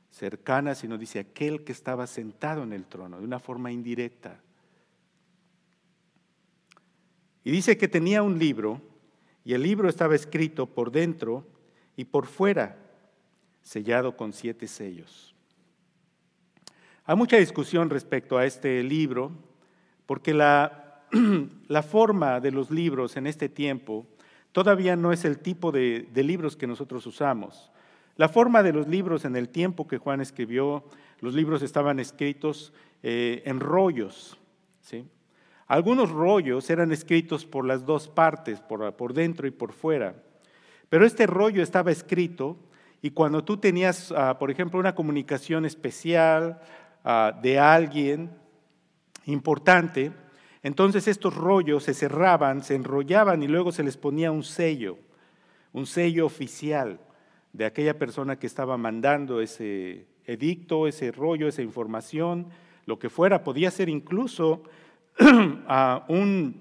cercana, 0.09 0.75
sino 0.75 0.97
dice 0.97 1.19
aquel 1.19 1.63
que 1.63 1.71
estaba 1.71 2.07
sentado 2.07 2.63
en 2.63 2.73
el 2.73 2.85
trono, 2.85 3.19
de 3.19 3.25
una 3.25 3.39
forma 3.39 3.71
indirecta. 3.71 4.39
Y 7.43 7.51
dice 7.51 7.77
que 7.77 7.87
tenía 7.87 8.23
un 8.23 8.39
libro, 8.39 8.81
y 9.43 9.53
el 9.53 9.61
libro 9.61 9.89
estaba 9.89 10.15
escrito 10.15 10.65
por 10.65 10.91
dentro 10.91 11.45
y 11.95 12.05
por 12.05 12.25
fuera, 12.25 12.77
sellado 13.61 14.15
con 14.17 14.33
siete 14.33 14.67
sellos. 14.67 15.35
Hay 17.03 17.15
mucha 17.15 17.37
discusión 17.37 17.89
respecto 17.89 18.37
a 18.37 18.45
este 18.45 18.81
libro, 18.81 19.31
porque 20.07 20.33
la, 20.33 21.05
la 21.67 21.83
forma 21.83 22.39
de 22.39 22.51
los 22.51 22.71
libros 22.71 23.15
en 23.17 23.27
este 23.27 23.49
tiempo 23.49 24.07
todavía 24.55 24.95
no 24.95 25.11
es 25.11 25.25
el 25.25 25.39
tipo 25.39 25.73
de, 25.73 26.07
libros 26.13 26.55
que 26.55 26.65
nosotros 26.65 27.05
usamos. 27.05 27.73
La 28.15 28.29
forma 28.29 28.63
de 28.63 28.71
los 28.71 28.87
libros 28.87 29.25
en 29.25 29.35
el 29.35 29.49
tiempo 29.49 29.85
que 29.85 29.97
Juan 29.97 30.21
escribió, 30.21 30.85
los 31.19 31.33
libros 31.33 31.61
estaban 31.61 31.99
escritos 31.99 32.71
eh, 33.03 33.43
en 33.45 33.59
rollos. 33.59 34.39
Algunos 35.67 36.09
rollos 36.09 36.69
eran 36.69 36.93
escritos 36.93 37.45
por 37.45 37.65
las 37.65 37.85
dos 37.85 38.07
partes, 38.07 38.61
por, 38.61 38.93
por 38.93 39.13
dentro 39.13 39.45
y 39.45 39.51
por 39.51 39.73
fuera. 39.73 40.15
Pero 40.87 41.05
este 41.05 41.27
rollo 41.27 41.61
estaba 41.61 41.91
escrito 41.91 42.55
y 43.01 43.11
cuando 43.11 43.43
tú 43.43 43.57
tenías, 43.57 44.13
ah, 44.15 44.39
por 44.39 44.51
ejemplo, 44.51 44.79
una 44.79 44.95
comunicación 44.95 45.65
especial 45.65 46.61
ah, 47.03 47.37
de 47.41 47.59
alguien 47.59 48.31
importante, 49.25 50.13
entonces 50.65 51.07
estos 51.07 51.35
rollos 51.35 51.83
se 51.83 51.93
cerraban, 51.93 52.63
se 52.63 52.73
enrollaban 52.73 53.43
y 53.43 53.47
luego 53.47 53.71
se 53.71 53.83
les 53.83 53.97
ponía 53.97 54.31
un 54.31 54.41
sello, 54.41 54.97
un 55.73 55.85
sello 55.85 56.25
oficial 56.25 56.99
de 57.53 57.65
aquella 57.65 57.99
persona 57.99 58.39
que 58.39 58.47
estaba 58.47 58.75
mandando 58.75 59.41
ese 59.41 60.07
edicto, 60.25 60.87
ese 60.87 61.11
rollo, 61.11 61.47
esa 61.47 61.61
información, 61.61 62.47
lo 62.87 62.97
que 62.97 63.11
fuera. 63.11 63.43
Podía 63.43 63.69
ser 63.69 63.89
incluso 63.89 64.63
un, 66.07 66.59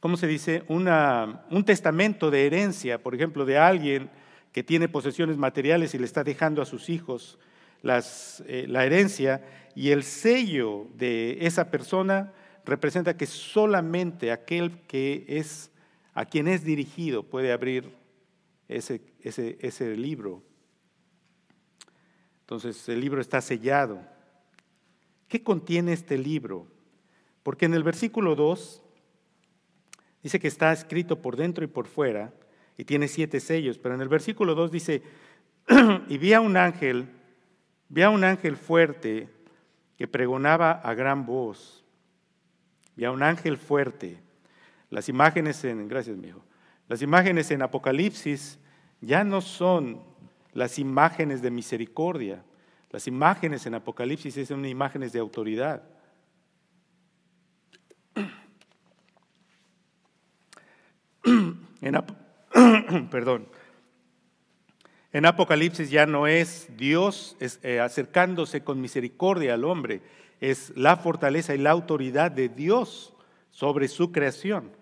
¿cómo 0.00 0.16
se 0.16 0.26
dice? 0.26 0.62
un 0.68 1.64
testamento 1.66 2.30
de 2.30 2.46
herencia, 2.46 3.02
por 3.02 3.14
ejemplo, 3.14 3.44
de 3.44 3.58
alguien 3.58 4.08
que 4.52 4.62
tiene 4.62 4.88
posesiones 4.88 5.36
materiales 5.36 5.94
y 5.94 5.98
le 5.98 6.06
está 6.06 6.24
dejando 6.24 6.62
a 6.62 6.64
sus 6.64 6.88
hijos 6.88 7.38
eh, 7.82 8.64
la 8.66 8.86
herencia, 8.86 9.44
y 9.74 9.90
el 9.90 10.02
sello 10.02 10.86
de 10.94 11.36
esa 11.42 11.70
persona 11.70 12.32
representa 12.70 13.16
que 13.16 13.26
solamente 13.26 14.30
aquel 14.30 14.80
que 14.82 15.24
es 15.26 15.72
a 16.14 16.24
quien 16.24 16.46
es 16.46 16.62
dirigido 16.62 17.24
puede 17.24 17.50
abrir 17.50 17.92
ese, 18.68 19.00
ese, 19.22 19.58
ese 19.60 19.96
libro. 19.96 20.40
Entonces 22.42 22.88
el 22.88 23.00
libro 23.00 23.20
está 23.20 23.40
sellado. 23.40 24.00
¿Qué 25.26 25.42
contiene 25.42 25.92
este 25.92 26.16
libro? 26.16 26.68
Porque 27.42 27.64
en 27.64 27.74
el 27.74 27.82
versículo 27.82 28.36
2 28.36 28.82
dice 30.22 30.38
que 30.38 30.48
está 30.48 30.72
escrito 30.72 31.20
por 31.20 31.36
dentro 31.36 31.64
y 31.64 31.68
por 31.68 31.88
fuera 31.88 32.32
y 32.78 32.84
tiene 32.84 33.08
siete 33.08 33.40
sellos, 33.40 33.78
pero 33.78 33.96
en 33.96 34.00
el 34.00 34.08
versículo 34.08 34.54
2 34.54 34.70
dice, 34.70 35.02
y 36.08 36.18
vi 36.18 36.34
a 36.34 36.40
un 36.40 36.56
ángel, 36.56 37.08
vi 37.88 38.02
a 38.02 38.10
un 38.10 38.22
ángel 38.22 38.56
fuerte 38.56 39.28
que 39.96 40.06
pregonaba 40.06 40.70
a 40.70 40.94
gran 40.94 41.26
voz 41.26 41.79
y 43.00 43.06
a 43.06 43.10
un 43.10 43.22
ángel 43.22 43.56
fuerte. 43.56 44.20
Las 44.90 45.08
imágenes 45.08 45.64
en, 45.64 45.88
gracias, 45.88 46.18
mijo. 46.18 46.44
Las 46.86 47.00
imágenes 47.00 47.50
en 47.50 47.62
Apocalipsis 47.62 48.58
ya 49.00 49.24
no 49.24 49.40
son 49.40 50.02
las 50.52 50.78
imágenes 50.78 51.40
de 51.40 51.50
misericordia. 51.50 52.44
Las 52.90 53.06
imágenes 53.06 53.64
en 53.64 53.74
Apocalipsis 53.74 54.46
son 54.46 54.66
imágenes 54.66 55.14
de 55.14 55.18
autoridad. 55.18 55.82
En, 61.80 62.04
perdón. 63.10 63.48
En 65.14 65.24
Apocalipsis 65.24 65.88
ya 65.88 66.04
no 66.04 66.26
es 66.26 66.68
Dios 66.76 67.38
eh, 67.62 67.80
acercándose 67.80 68.62
con 68.62 68.78
misericordia 68.78 69.54
al 69.54 69.64
hombre, 69.64 70.02
es 70.40 70.72
la 70.76 70.96
fortaleza 70.96 71.54
y 71.54 71.58
la 71.58 71.70
autoridad 71.70 72.30
de 72.30 72.48
Dios 72.48 73.12
sobre 73.50 73.88
su 73.88 74.10
creación. 74.10 74.72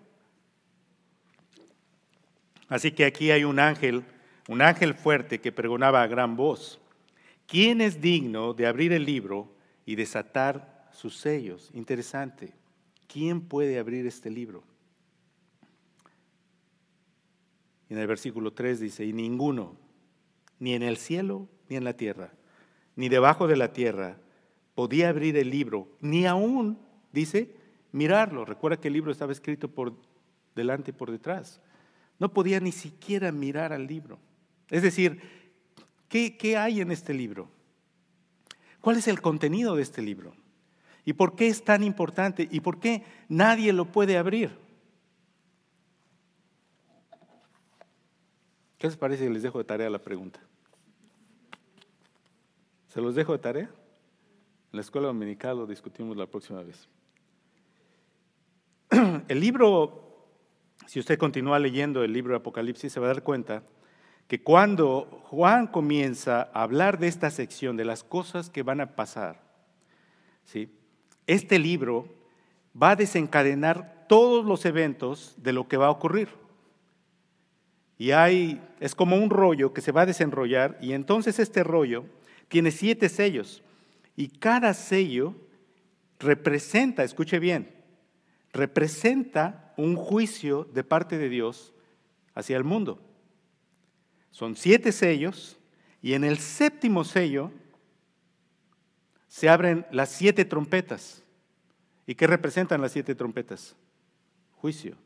Así 2.69 2.93
que 2.93 3.05
aquí 3.05 3.31
hay 3.31 3.45
un 3.45 3.59
ángel, 3.59 4.05
un 4.49 4.63
ángel 4.63 4.95
fuerte 4.95 5.41
que 5.41 5.53
pregonaba 5.53 6.03
a 6.03 6.07
gran 6.07 6.37
voz. 6.37 6.81
¿Quién 7.47 7.81
es 7.81 8.01
digno 8.01 8.53
de 8.55 8.67
abrir 8.67 8.93
el 8.93 9.05
libro 9.05 9.51
y 9.87 9.97
desatar 9.97 10.89
sus 10.93 11.17
sellos? 11.17 11.71
Interesante. 11.73 12.53
¿Quién 13.07 13.41
puede 13.41 13.79
abrir 13.79 14.07
este 14.07 14.31
libro? 14.31 14.63
En 17.89 17.97
el 17.97 18.07
versículo 18.07 18.53
3 18.53 18.81
dice, 18.81 19.05
y 19.07 19.15
ninguno, 19.15 19.77
ni 20.59 20.75
en 20.75 20.83
el 20.83 20.99
cielo 20.99 21.49
ni 21.71 21.77
en 21.77 21.85
la 21.85 21.95
tierra, 21.95 22.33
ni 22.97 23.09
debajo 23.09 23.47
de 23.47 23.57
la 23.57 23.73
tierra, 23.73 24.19
podía 24.79 25.09
abrir 25.09 25.37
el 25.37 25.51
libro, 25.51 25.89
ni 26.01 26.25
aún, 26.25 26.79
dice, 27.11 27.53
mirarlo. 27.91 28.45
Recuerda 28.45 28.81
que 28.81 28.87
el 28.87 28.95
libro 28.95 29.11
estaba 29.11 29.33
escrito 29.33 29.67
por 29.67 29.93
delante 30.55 30.93
y 30.93 30.95
por 30.95 31.11
detrás. 31.11 31.61
No 32.21 32.33
podía 32.33 32.61
ni 32.61 32.71
siquiera 32.71 33.33
mirar 33.33 33.73
al 33.73 33.89
libro. 33.89 34.21
Es 34.71 34.83
decir, 34.83 35.21
¿qué, 36.09 36.37
¿qué, 36.37 36.57
hay 36.57 36.81
en 36.81 36.93
este 36.93 37.13
libro? 37.13 37.51
¿Cuál 38.81 38.99
es 38.99 39.09
el 39.09 39.21
contenido 39.21 39.75
de 39.75 39.83
este 39.83 40.01
libro? 40.01 40.33
¿Y 41.05 41.15
por 41.15 41.35
qué 41.35 41.49
es 41.49 41.65
tan 41.65 41.83
importante? 41.83 42.47
¿Y 42.49 42.61
por 42.61 42.79
qué 42.79 43.03
nadie 43.29 43.73
lo 43.73 43.87
puede 43.87 44.17
abrir? 44.17 44.57
¿Qué 48.79 48.87
les 48.87 48.97
parece 48.97 49.27
si 49.27 49.33
les 49.33 49.43
dejo 49.43 49.59
de 49.59 49.65
tarea 49.65 49.91
la 49.91 49.99
pregunta? 49.99 50.39
¿Se 52.87 53.01
los 53.01 53.17
dejo 53.17 53.33
de 53.33 53.39
tarea? 53.41 53.71
En 54.73 54.77
la 54.77 54.81
escuela 54.81 55.09
dominical 55.09 55.57
lo 55.59 55.67
discutimos 55.67 56.17
la 56.17 56.27
próxima 56.27 56.63
vez. 56.63 56.89
El 59.29 59.41
libro 59.41 60.09
si 60.89 60.99
usted 60.99 61.19
continúa 61.19 61.59
leyendo 61.59 62.03
el 62.03 62.15
libro 62.15 62.33
de 62.33 62.39
Apocalipsis, 62.39 62.91
se 62.91 62.99
va 62.99 63.07
a 63.07 63.13
dar 63.13 63.23
cuenta 63.23 63.63
que 64.27 64.43
cuando 64.43 65.23
Juan 65.25 65.67
comienza 65.67 66.51
a 66.55 66.63
hablar 66.63 66.99
de 66.99 67.09
esta 67.09 67.31
sección, 67.31 67.77
de 67.77 67.85
las 67.85 68.03
cosas 68.03 68.49
que 68.49 68.63
van 68.63 68.81
a 68.81 68.97
pasar, 68.97 69.43
¿sí? 70.45 70.71
este 71.27 71.59
libro 71.59 72.09
va 72.81 72.93
a 72.93 72.97
desencadenar 72.97 74.07
todos 74.09 74.47
los 74.47 74.65
eventos 74.65 75.35
de 75.37 75.53
lo 75.53 75.69
que 75.69 75.77
va 75.77 75.89
a 75.89 75.91
ocurrir. 75.91 76.29
Y 77.99 78.13
hay, 78.13 78.63
es 78.81 78.95
como 78.95 79.17
un 79.17 79.29
rollo 79.29 79.75
que 79.75 79.83
se 79.83 79.93
va 79.93 80.03
a 80.03 80.07
desenrollar 80.07 80.79
y 80.81 80.93
entonces 80.93 81.39
este 81.39 81.65
rollo 81.65 82.05
tiene 82.49 82.71
siete 82.71 83.11
sellos 83.11 83.63
y 84.19 84.27
cada 84.27 84.75
sello 84.75 85.37
representa, 86.19 87.05
escuche 87.05 87.39
bien, 87.39 87.73
representa 88.53 89.73
un 89.77 89.95
juicio 89.95 90.65
de 90.65 90.83
parte 90.83 91.19
de 91.19 91.29
Dios 91.29 91.73
hacia 92.35 92.57
el 92.57 92.65
mundo. 92.65 93.01
Son 94.33 94.57
siete 94.57 94.91
sellos 94.91 95.61
y 96.03 96.15
en 96.15 96.25
el 96.25 96.39
séptimo 96.39 97.05
sello 97.05 97.53
se 99.29 99.49
abren 99.49 99.87
las 99.93 100.09
siete 100.09 100.45
trompetas. 100.45 101.23
¿Y 102.05 102.17
qué 102.17 102.27
representan 102.27 102.81
las 102.81 102.91
siete 102.91 103.15
trompetas? 103.15 103.77
Juicio. 104.57 104.97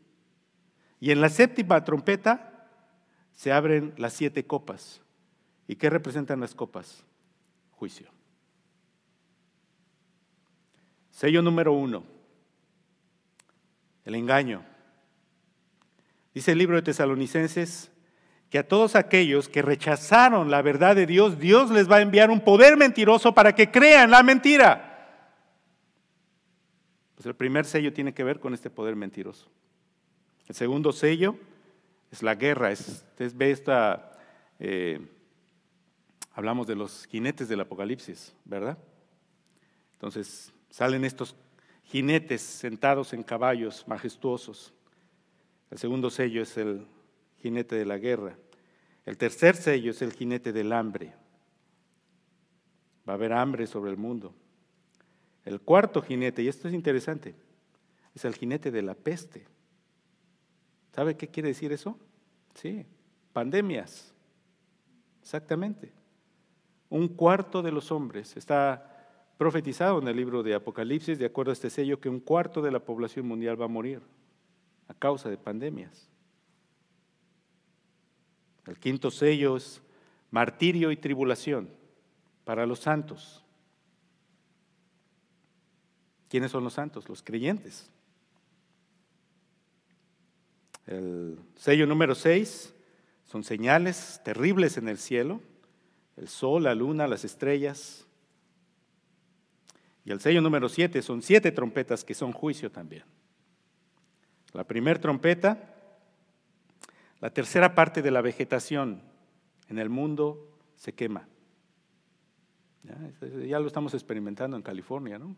Y 1.00 1.10
en 1.10 1.20
la 1.20 1.28
séptima 1.28 1.84
trompeta 1.84 2.66
se 3.32 3.52
abren 3.52 3.92
las 3.98 4.14
siete 4.14 4.46
copas. 4.46 5.02
¿Y 5.68 5.76
qué 5.76 5.90
representan 5.90 6.40
las 6.40 6.54
copas? 6.54 7.04
Juicio. 7.72 8.11
Sello 11.22 11.40
número 11.40 11.72
uno 11.72 12.02
el 14.04 14.16
engaño. 14.16 14.64
Dice 16.34 16.50
el 16.50 16.58
libro 16.58 16.74
de 16.74 16.82
Tesalonicenses 16.82 17.92
que 18.50 18.58
a 18.58 18.66
todos 18.66 18.96
aquellos 18.96 19.48
que 19.48 19.62
rechazaron 19.62 20.50
la 20.50 20.62
verdad 20.62 20.96
de 20.96 21.06
Dios, 21.06 21.38
Dios 21.38 21.70
les 21.70 21.88
va 21.88 21.98
a 21.98 22.00
enviar 22.00 22.28
un 22.28 22.40
poder 22.40 22.76
mentiroso 22.76 23.32
para 23.32 23.54
que 23.54 23.70
crean 23.70 24.10
la 24.10 24.24
mentira. 24.24 25.30
Pues 27.14 27.24
el 27.26 27.36
primer 27.36 27.66
sello 27.66 27.92
tiene 27.92 28.12
que 28.12 28.24
ver 28.24 28.40
con 28.40 28.52
este 28.52 28.68
poder 28.68 28.96
mentiroso. 28.96 29.48
El 30.48 30.56
segundo 30.56 30.90
sello 30.90 31.36
es 32.10 32.24
la 32.24 32.34
guerra. 32.34 32.72
Es, 32.72 33.04
ve 33.36 33.52
esta, 33.52 34.18
eh, 34.58 34.98
hablamos 36.32 36.66
de 36.66 36.74
los 36.74 37.06
jinetes 37.06 37.48
del 37.48 37.60
Apocalipsis, 37.60 38.34
¿verdad? 38.44 38.76
Entonces 39.92 40.52
salen 40.72 41.04
estos 41.04 41.36
jinetes 41.84 42.40
sentados 42.40 43.12
en 43.12 43.22
caballos 43.22 43.86
majestuosos. 43.86 44.72
El 45.70 45.76
segundo 45.76 46.08
sello 46.08 46.42
es 46.42 46.56
el 46.56 46.86
jinete 47.36 47.76
de 47.76 47.84
la 47.84 47.98
guerra. 47.98 48.38
El 49.04 49.18
tercer 49.18 49.54
sello 49.54 49.90
es 49.90 50.00
el 50.00 50.14
jinete 50.14 50.50
del 50.50 50.72
hambre. 50.72 51.12
Va 53.06 53.12
a 53.12 53.16
haber 53.16 53.34
hambre 53.34 53.66
sobre 53.66 53.90
el 53.90 53.98
mundo. 53.98 54.34
El 55.44 55.60
cuarto 55.60 56.00
jinete, 56.00 56.42
y 56.42 56.48
esto 56.48 56.68
es 56.68 56.74
interesante, 56.74 57.34
es 58.14 58.24
el 58.24 58.34
jinete 58.34 58.70
de 58.70 58.80
la 58.80 58.94
peste. 58.94 59.44
¿Sabe 60.94 61.18
qué 61.18 61.28
quiere 61.28 61.50
decir 61.50 61.70
eso? 61.72 61.98
Sí, 62.54 62.86
pandemias. 63.34 64.14
Exactamente. 65.20 65.92
Un 66.88 67.08
cuarto 67.08 67.60
de 67.60 67.72
los 67.72 67.92
hombres 67.92 68.36
está 68.38 68.91
profetizado 69.42 69.98
en 70.00 70.06
el 70.06 70.16
libro 70.16 70.44
de 70.44 70.54
Apocalipsis, 70.54 71.18
de 71.18 71.26
acuerdo 71.26 71.50
a 71.50 71.54
este 71.54 71.68
sello, 71.68 72.00
que 72.00 72.08
un 72.08 72.20
cuarto 72.20 72.62
de 72.62 72.70
la 72.70 72.78
población 72.78 73.26
mundial 73.26 73.60
va 73.60 73.64
a 73.64 73.68
morir 73.68 74.00
a 74.86 74.94
causa 74.94 75.28
de 75.28 75.36
pandemias. 75.36 76.08
El 78.68 78.78
quinto 78.78 79.10
sello 79.10 79.56
es 79.56 79.82
martirio 80.30 80.92
y 80.92 80.96
tribulación 80.96 81.68
para 82.44 82.66
los 82.66 82.78
santos. 82.78 83.42
¿Quiénes 86.28 86.52
son 86.52 86.62
los 86.62 86.74
santos? 86.74 87.08
Los 87.08 87.20
creyentes. 87.20 87.90
El 90.86 91.36
sello 91.56 91.84
número 91.88 92.14
seis 92.14 92.72
son 93.24 93.42
señales 93.42 94.20
terribles 94.24 94.76
en 94.76 94.86
el 94.86 94.98
cielo, 94.98 95.40
el 96.16 96.28
sol, 96.28 96.62
la 96.62 96.76
luna, 96.76 97.08
las 97.08 97.24
estrellas, 97.24 98.06
y 100.04 100.10
el 100.10 100.20
sello 100.20 100.40
número 100.40 100.68
siete 100.68 101.02
son 101.02 101.22
siete 101.22 101.52
trompetas 101.52 102.04
que 102.04 102.14
son 102.14 102.32
juicio 102.32 102.70
también. 102.70 103.04
La 104.52 104.64
primera 104.64 105.00
trompeta, 105.00 105.74
la 107.20 107.30
tercera 107.30 107.74
parte 107.74 108.02
de 108.02 108.10
la 108.10 108.20
vegetación 108.20 109.02
en 109.68 109.78
el 109.78 109.88
mundo 109.88 110.58
se 110.76 110.92
quema. 110.92 111.28
Ya, 113.46 113.60
lo 113.60 113.66
estamos 113.68 113.94
experimentando 113.94 114.56
en 114.56 114.62
California, 114.62 115.18
¿no? 115.18 115.36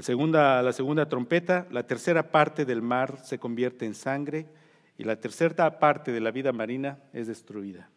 Segunda, 0.00 0.62
la 0.62 0.72
segunda 0.72 1.08
trompeta, 1.08 1.66
la 1.70 1.86
tercera 1.86 2.30
parte 2.30 2.64
del 2.64 2.82
mar 2.82 3.18
se 3.24 3.38
convierte 3.38 3.86
en 3.86 3.94
sangre 3.94 4.46
y 4.98 5.04
la 5.04 5.20
tercera 5.20 5.78
parte 5.78 6.12
de 6.12 6.20
la 6.20 6.30
vida 6.30 6.52
marina 6.52 6.98
es 7.12 7.26
destruida. 7.26 7.88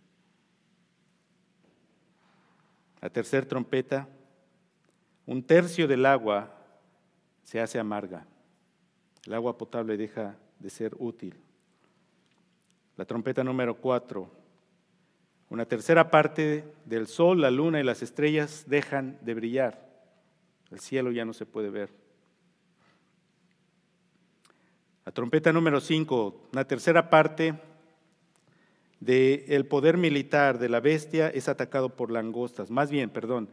La 3.01 3.09
tercera 3.09 3.47
trompeta, 3.47 4.07
un 5.25 5.43
tercio 5.43 5.87
del 5.87 6.05
agua 6.05 6.55
se 7.43 7.59
hace 7.59 7.79
amarga. 7.79 8.25
El 9.25 9.33
agua 9.33 9.57
potable 9.57 9.97
deja 9.97 10.35
de 10.59 10.69
ser 10.69 10.95
útil. 10.99 11.35
La 12.97 13.05
trompeta 13.05 13.43
número 13.43 13.75
cuatro. 13.75 14.29
Una 15.49 15.65
tercera 15.65 16.11
parte 16.11 16.65
del 16.85 17.07
sol, 17.07 17.41
la 17.41 17.49
luna 17.49 17.79
y 17.79 17.83
las 17.83 18.01
estrellas 18.01 18.65
dejan 18.67 19.17
de 19.21 19.33
brillar. 19.33 19.89
El 20.69 20.79
cielo 20.79 21.11
ya 21.11 21.25
no 21.25 21.33
se 21.33 21.45
puede 21.45 21.69
ver. 21.69 21.91
La 25.05 25.11
trompeta 25.11 25.51
número 25.51 25.79
cinco. 25.79 26.49
Una 26.53 26.65
tercera 26.65 27.09
parte 27.09 27.59
del 28.99 29.65
poder 29.65 29.97
militar 29.97 30.59
de 30.59 30.69
la 30.69 30.79
bestia 30.79 31.29
es 31.29 31.47
atacado 31.47 31.95
por 31.95 32.11
langostas. 32.11 32.69
Más 32.69 32.91
bien, 32.91 33.09
perdón, 33.09 33.49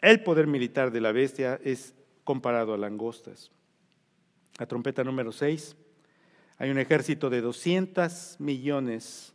el 0.00 0.22
poder 0.22 0.46
militar 0.46 0.90
de 0.90 1.00
la 1.00 1.12
bestia 1.12 1.60
es 1.62 1.94
comparado 2.24 2.74
a 2.74 2.78
langostas. 2.78 3.50
La 4.58 4.66
trompeta 4.66 5.04
número 5.04 5.32
6. 5.32 5.76
Hay 6.58 6.70
un 6.70 6.78
ejército 6.78 7.30
de 7.30 7.40
200 7.40 8.36
millones 8.38 9.34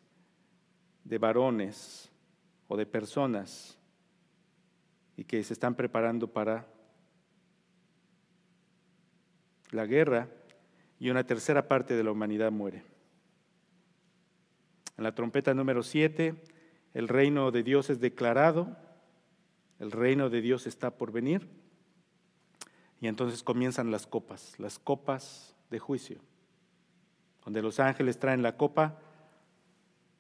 de 1.04 1.18
varones 1.18 2.10
o 2.68 2.78
de 2.78 2.86
personas 2.86 3.78
y 5.18 5.26
que 5.26 5.44
se 5.44 5.54
están 5.54 5.76
preparando 5.76 6.28
para 6.28 6.68
la 9.72 9.86
guerra 9.86 10.30
y 11.00 11.10
una 11.10 11.26
tercera 11.26 11.68
parte 11.68 11.96
de 11.96 12.04
la 12.04 12.12
humanidad 12.12 12.52
muere. 12.52 12.89
En 15.00 15.04
la 15.04 15.16
trompeta 15.16 15.54
número 15.54 15.82
7, 15.82 16.36
el 16.94 17.08
reino 17.08 17.52
de 17.52 17.64
Dios 17.64 17.90
es 17.90 18.02
declarado, 18.02 18.76
el 19.80 19.94
reino 19.94 20.30
de 20.30 20.42
Dios 20.42 20.68
está 20.68 20.92
por 20.92 21.14
venir, 21.14 21.48
y 23.00 23.08
entonces 23.08 23.42
comienzan 23.42 23.92
las 23.92 24.06
copas, 24.06 24.60
las 24.60 24.78
copas 24.78 25.56
de 25.70 25.80
juicio, 25.80 26.20
donde 27.46 27.62
los 27.62 27.80
ángeles 27.80 28.20
traen 28.20 28.42
la 28.42 28.58
copa 28.58 29.00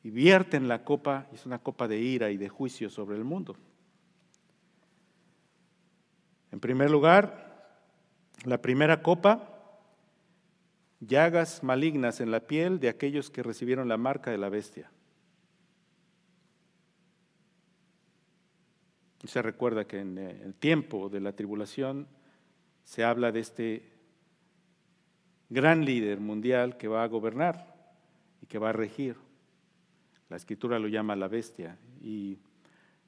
y 0.01 0.11
vierten 0.11 0.69
la 0.69 0.85
copa, 0.85 1.27
y 1.33 1.35
es 1.35 1.45
una 1.45 1.59
copa 1.59 1.89
de 1.89 1.99
ira 1.99 2.31
y 2.31 2.37
de 2.37 2.47
juicio 2.47 2.89
sobre 2.89 3.17
el 3.17 3.25
mundo. 3.25 3.57
En 6.53 6.61
primer 6.61 6.89
lugar, 6.89 7.83
la 8.45 8.61
primera 8.61 9.03
copa 9.03 9.48
llagas 10.99 11.63
malignas 11.63 12.19
en 12.19 12.31
la 12.31 12.41
piel 12.41 12.79
de 12.79 12.89
aquellos 12.89 13.29
que 13.29 13.43
recibieron 13.43 13.87
la 13.87 13.97
marca 13.97 14.31
de 14.31 14.37
la 14.37 14.49
bestia. 14.49 14.91
Se 19.25 19.41
recuerda 19.41 19.85
que 19.85 19.99
en 19.99 20.17
eh, 20.17 20.41
el 20.43 20.53
tiempo 20.55 21.09
de 21.09 21.19
la 21.19 21.33
tribulación 21.33 22.07
se 22.83 23.03
habla 23.03 23.31
de 23.31 23.41
este 23.41 23.91
gran 25.49 25.83
líder 25.83 26.19
mundial 26.19 26.77
que 26.77 26.87
va 26.87 27.03
a 27.03 27.07
gobernar 27.07 27.75
y 28.41 28.45
que 28.45 28.59
va 28.59 28.69
a 28.69 28.73
regir. 28.73 29.17
La 30.29 30.37
escritura 30.37 30.79
lo 30.79 30.87
llama 30.87 31.15
la 31.15 31.27
bestia 31.27 31.77
y, 32.01 32.39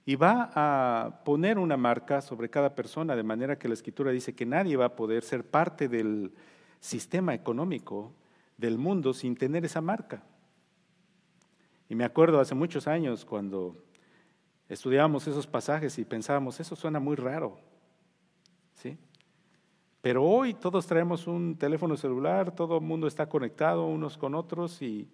y 0.05 0.15
va 0.15 0.51
a 0.53 1.23
poner 1.23 1.57
una 1.57 1.77
marca 1.77 2.19
sobre 2.21 2.49
cada 2.49 2.75
persona 2.75 3.15
de 3.15 3.23
manera 3.23 3.57
que 3.57 3.67
la 3.67 3.75
escritura 3.75 4.11
dice 4.11 4.35
que 4.35 4.45
nadie 4.45 4.75
va 4.75 4.85
a 4.85 4.95
poder 4.95 5.23
ser 5.23 5.45
parte 5.45 5.87
del, 5.87 6.33
sistema 6.81 7.33
económico 7.33 8.11
del 8.57 8.77
mundo 8.77 9.13
sin 9.13 9.37
tener 9.37 9.63
esa 9.63 9.79
marca. 9.79 10.23
Y 11.87 11.95
me 11.95 12.03
acuerdo 12.03 12.39
hace 12.39 12.55
muchos 12.55 12.87
años 12.87 13.23
cuando 13.23 13.77
estudiábamos 14.67 15.27
esos 15.27 15.47
pasajes 15.47 15.97
y 15.99 16.05
pensábamos, 16.05 16.59
eso 16.59 16.75
suena 16.75 16.99
muy 16.99 17.15
raro. 17.15 17.59
¿Sí? 18.73 18.97
Pero 20.01 20.23
hoy 20.23 20.53
todos 20.53 20.87
traemos 20.87 21.27
un 21.27 21.55
teléfono 21.55 21.95
celular, 21.95 22.55
todo 22.55 22.77
el 22.77 22.81
mundo 22.81 23.07
está 23.07 23.29
conectado 23.29 23.85
unos 23.85 24.17
con 24.17 24.33
otros 24.33 24.81
y 24.81 25.07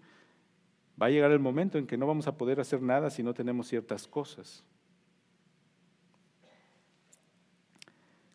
va 1.02 1.08
a 1.08 1.10
llegar 1.10 1.32
el 1.32 1.40
momento 1.40 1.78
en 1.78 1.86
que 1.86 1.98
no 1.98 2.08
vamos 2.08 2.28
a 2.28 2.38
poder 2.38 2.60
hacer 2.60 2.82
nada 2.82 3.10
si 3.10 3.24
no 3.24 3.34
tenemos 3.34 3.68
ciertas 3.68 4.08
cosas. 4.08 4.64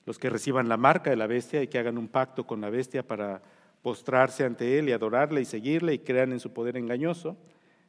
Los 0.05 0.19
que 0.19 0.31
reciban 0.31 0.69
la 0.69 0.77
marca 0.77 1.11
de 1.11 1.17
la 1.17 1.27
bestia 1.27 1.63
y 1.63 1.69
que 1.69 1.79
hagan 1.79 1.99
un 1.99 2.09
pacto 2.09 2.47
con 2.47 2.61
la 2.61 2.71
bestia 2.71 3.07
para 3.07 3.43
postrarse 3.83 4.45
ante 4.45 4.79
él 4.79 4.89
y 4.89 4.93
adorarle 4.93 5.41
y 5.41 5.45
seguirle 5.45 5.95
y 5.95 5.99
crean 5.99 6.33
en 6.33 6.41
su 6.41 6.53
poder 6.53 6.77
engañoso, 6.77 7.37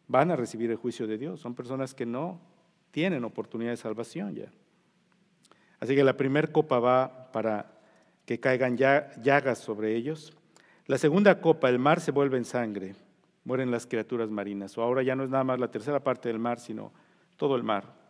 van 0.08 0.32
a 0.32 0.36
recibir 0.36 0.72
el 0.72 0.78
juicio 0.78 1.08
de 1.08 1.18
Dios. 1.18 1.40
Son 1.40 1.56
personas 1.56 1.94
que 1.94 2.06
no 2.06 2.40
tienen 2.92 3.24
oportunidad 3.24 3.72
de 3.72 3.78
salvación 3.78 4.36
ya. 4.36 4.52
Así 5.80 5.96
que 5.96 6.04
la 6.04 6.18
primera 6.18 6.48
copa 6.48 6.80
va 6.80 7.32
para 7.32 7.72
que 8.26 8.40
caigan 8.40 8.78
llagas 8.78 9.60
sobre 9.60 9.96
ellos. 9.96 10.34
La 10.86 10.98
segunda 10.98 11.42
copa, 11.42 11.70
el 11.70 11.80
mar 11.80 12.00
se 12.00 12.12
vuelve 12.12 12.38
en 12.38 12.46
sangre, 12.46 12.96
mueren 13.44 13.72
las 13.72 13.86
criaturas 13.86 14.30
marinas. 14.30 14.78
O 14.78 14.82
ahora 14.82 15.04
ya 15.04 15.16
no 15.16 15.24
es 15.24 15.30
nada 15.30 15.44
más 15.44 15.60
la 15.60 15.72
tercera 15.72 16.02
parte 16.02 16.30
del 16.30 16.40
mar, 16.40 16.60
sino 16.60 16.92
todo 17.38 17.56
el 17.56 17.64
mar. 17.64 18.03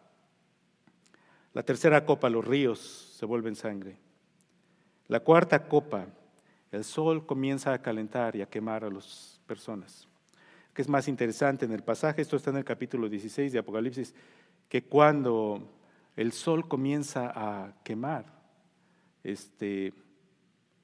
La 1.54 1.64
tercera 1.64 2.04
copa, 2.06 2.30
los 2.30 2.46
ríos 2.46 2.80
se 3.18 3.26
vuelven 3.26 3.56
sangre. 3.56 3.98
La 5.08 5.20
cuarta 5.20 5.68
copa, 5.68 6.08
el 6.72 6.84
sol 6.84 7.26
comienza 7.26 7.74
a 7.74 7.82
calentar 7.82 8.36
y 8.36 8.42
a 8.42 8.50
quemar 8.50 8.84
a 8.84 8.90
las 8.90 9.40
personas. 9.46 10.08
Que 10.74 10.82
es 10.82 10.90
más 10.90 11.08
interesante 11.08 11.66
en 11.66 11.72
el 11.72 11.84
pasaje, 11.84 12.22
esto 12.22 12.36
está 12.38 12.50
en 12.50 12.58
el 12.58 12.66
capítulo 12.66 13.08
16 13.08 13.54
de 13.54 13.60
Apocalipsis, 13.60 14.16
que 14.68 14.84
cuando 14.86 15.70
el 16.16 16.32
sol 16.32 16.68
comienza 16.68 17.32
a 17.36 17.76
quemar, 17.84 18.26
este, 19.24 19.94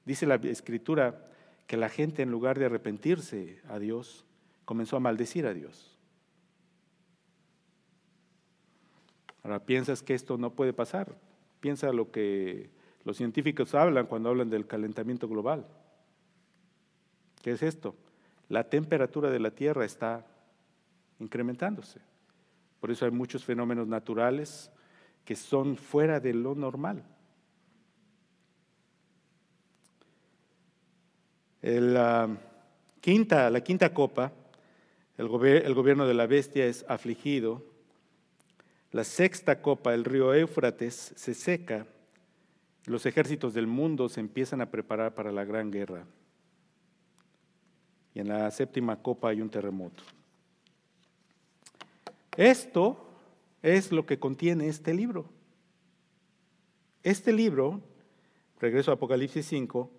dice 0.06 0.28
la 0.28 0.36
escritura 0.36 1.26
que 1.66 1.78
la 1.78 1.90
gente 1.90 2.22
en 2.22 2.30
lugar 2.30 2.60
de 2.60 2.66
arrepentirse 2.66 3.62
a 3.68 3.80
Dios, 3.80 4.26
comenzó 4.66 4.98
a 4.98 5.00
maldecir 5.00 5.48
a 5.48 5.54
Dios. 5.54 5.89
Ahora 9.44 9.60
piensas 9.60 10.04
que 10.04 10.14
esto 10.14 10.38
no 10.38 10.52
puede 10.52 10.74
pasar. 10.74 11.16
Piensa 11.60 11.92
lo 11.92 12.12
que 12.12 12.70
los 13.04 13.18
científicos 13.18 13.76
hablan 13.76 14.08
cuando 14.08 14.30
hablan 14.30 14.50
del 14.50 14.68
calentamiento 14.68 15.28
global. 15.28 15.66
¿Qué 17.42 17.52
es 17.52 17.64
esto? 17.64 17.96
La 18.50 18.70
temperatura 18.70 19.30
de 19.30 19.40
la 19.40 19.52
Tierra 19.52 19.86
está 19.86 20.26
incrementándose. 21.20 22.02
Por 22.80 22.92
eso 22.92 23.06
hay 23.06 23.12
muchos 23.12 23.44
fenómenos 23.44 23.88
naturales 23.88 24.72
que 25.26 25.36
son 25.36 25.76
fuera 25.78 26.20
de 26.20 26.34
lo 26.34 26.56
normal. 26.56 27.04
La 31.62 32.38
quinta, 33.02 33.50
la 33.50 33.62
quinta 33.62 33.94
copa, 33.94 34.32
el, 35.18 35.26
el 35.46 35.74
gobierno 35.74 36.08
de 36.08 36.14
la 36.14 36.26
bestia 36.26 36.66
es 36.66 36.86
afligido 36.88 37.64
la 38.92 39.04
sexta 39.04 39.62
copa, 39.62 39.94
el 39.94 40.06
río 40.06 40.34
Éufrates, 40.34 41.14
se 41.16 41.34
seca. 41.34 41.86
Los 42.86 43.06
ejércitos 43.06 43.54
del 43.54 43.68
mundo 43.68 44.10
se 44.10 44.20
empiezan 44.20 44.62
a 44.62 44.72
preparar 44.72 45.14
para 45.14 45.32
la 45.32 45.46
gran 45.46 45.70
guerra. 45.70 46.06
Y 48.16 48.20
en 48.20 48.30
la 48.30 48.50
séptima 48.50 49.02
copa 49.02 49.30
hay 49.30 49.42
un 49.42 49.50
terremoto. 49.50 50.04
Esto 52.36 53.06
es 53.62 53.92
lo 53.92 54.06
que 54.06 54.18
contiene 54.18 54.68
este 54.68 54.94
libro. 54.94 55.30
Este 57.04 57.32
libro, 57.32 57.82
regreso 58.60 58.92
a 58.92 58.96
Apocalipsis 58.96 59.46
5, 59.46 59.92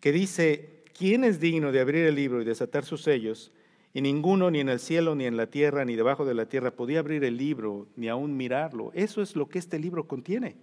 que 0.00 0.12
dice, 0.12 0.84
¿quién 0.96 1.24
es 1.24 1.38
digno 1.38 1.70
de 1.70 1.80
abrir 1.80 2.06
el 2.06 2.14
libro 2.14 2.40
y 2.40 2.44
desatar 2.44 2.84
sus 2.84 3.02
sellos? 3.02 3.52
Y 3.92 4.02
ninguno, 4.02 4.50
ni 4.50 4.60
en 4.60 4.68
el 4.68 4.78
cielo, 4.78 5.14
ni 5.14 5.26
en 5.26 5.36
la 5.36 5.48
tierra, 5.48 5.84
ni 5.84 5.96
debajo 5.96 6.24
de 6.24 6.34
la 6.34 6.46
tierra, 6.46 6.70
podía 6.70 7.00
abrir 7.00 7.24
el 7.24 7.36
libro, 7.36 7.88
ni 7.96 8.08
aún 8.08 8.36
mirarlo. 8.36 8.92
Eso 8.94 9.20
es 9.20 9.34
lo 9.34 9.48
que 9.48 9.58
este 9.58 9.78
libro 9.78 10.06
contiene. 10.06 10.56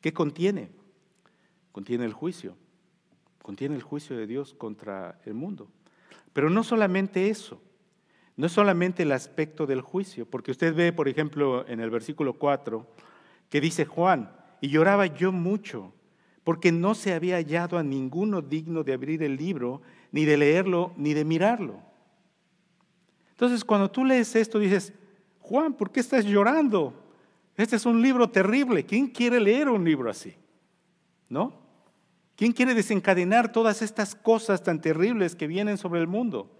¿Qué 0.00 0.12
contiene? 0.12 0.70
Contiene 1.72 2.04
el 2.04 2.12
juicio. 2.12 2.56
Contiene 3.42 3.74
el 3.74 3.82
juicio 3.82 4.16
de 4.16 4.26
Dios 4.26 4.54
contra 4.54 5.20
el 5.24 5.34
mundo. 5.34 5.68
Pero 6.32 6.48
no 6.48 6.62
solamente 6.62 7.28
eso. 7.28 7.60
No 8.36 8.48
solamente 8.48 9.02
el 9.02 9.12
aspecto 9.12 9.66
del 9.66 9.80
juicio, 9.80 10.24
porque 10.24 10.52
usted 10.52 10.74
ve, 10.74 10.92
por 10.92 11.08
ejemplo, 11.08 11.66
en 11.66 11.80
el 11.80 11.90
versículo 11.90 12.34
4, 12.34 12.86
que 13.50 13.60
dice 13.60 13.84
Juan, 13.84 14.30
y 14.60 14.68
lloraba 14.68 15.06
yo 15.06 15.32
mucho, 15.32 15.92
porque 16.44 16.72
no 16.72 16.94
se 16.94 17.12
había 17.12 17.36
hallado 17.36 17.76
a 17.76 17.82
ninguno 17.82 18.40
digno 18.40 18.84
de 18.84 18.94
abrir 18.94 19.22
el 19.22 19.36
libro, 19.36 19.82
ni 20.12 20.24
de 20.24 20.36
leerlo, 20.36 20.92
ni 20.96 21.12
de 21.12 21.24
mirarlo. 21.24 21.89
Entonces, 23.40 23.64
cuando 23.64 23.90
tú 23.90 24.04
lees 24.04 24.36
esto, 24.36 24.58
dices, 24.58 24.92
Juan, 25.38 25.72
¿por 25.72 25.90
qué 25.90 26.00
estás 26.00 26.26
llorando? 26.26 26.92
Este 27.56 27.76
es 27.76 27.86
un 27.86 28.02
libro 28.02 28.28
terrible. 28.28 28.84
¿Quién 28.84 29.06
quiere 29.06 29.40
leer 29.40 29.70
un 29.70 29.82
libro 29.82 30.10
así? 30.10 30.36
¿No? 31.30 31.54
¿Quién 32.36 32.52
quiere 32.52 32.74
desencadenar 32.74 33.50
todas 33.50 33.80
estas 33.80 34.14
cosas 34.14 34.62
tan 34.62 34.82
terribles 34.82 35.34
que 35.34 35.46
vienen 35.46 35.78
sobre 35.78 36.00
el 36.02 36.06
mundo? 36.06 36.54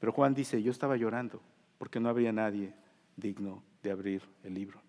Pero 0.00 0.10
Juan 0.10 0.34
dice, 0.34 0.60
yo 0.60 0.72
estaba 0.72 0.96
llorando 0.96 1.40
porque 1.78 2.00
no 2.00 2.08
había 2.08 2.32
nadie 2.32 2.74
digno 3.14 3.62
de 3.84 3.92
abrir 3.92 4.22
el 4.42 4.54
libro. 4.54 4.82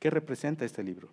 ¿Qué 0.00 0.10
representa 0.10 0.64
este 0.64 0.82
libro? 0.82 1.10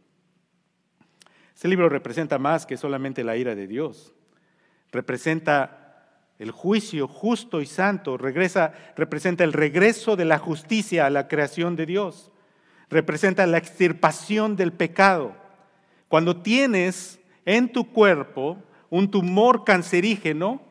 Este 1.53 1.67
libro 1.67 1.89
representa 1.89 2.39
más 2.39 2.65
que 2.65 2.75
solamente 2.75 3.23
la 3.23 3.37
ira 3.37 3.53
de 3.53 3.67
Dios. 3.67 4.15
Representa 4.91 5.86
el 6.39 6.51
juicio 6.51 7.07
justo 7.07 7.61
y 7.61 7.65
santo 7.65 8.15
regresa, 8.17 8.73
representa 8.95 9.43
el 9.43 9.53
regreso 9.53 10.15
de 10.15 10.25
la 10.25 10.37
justicia 10.37 11.05
a 11.05 11.09
la 11.09 11.27
creación 11.27 11.75
de 11.75 11.87
Dios. 11.87 12.31
Representa 12.89 13.47
la 13.47 13.57
extirpación 13.57 14.55
del 14.55 14.71
pecado. 14.71 15.35
Cuando 16.07 16.41
tienes 16.41 17.19
en 17.45 17.71
tu 17.71 17.91
cuerpo 17.91 18.57
un 18.89 19.09
tumor 19.09 19.63
cancerígeno, 19.63 20.61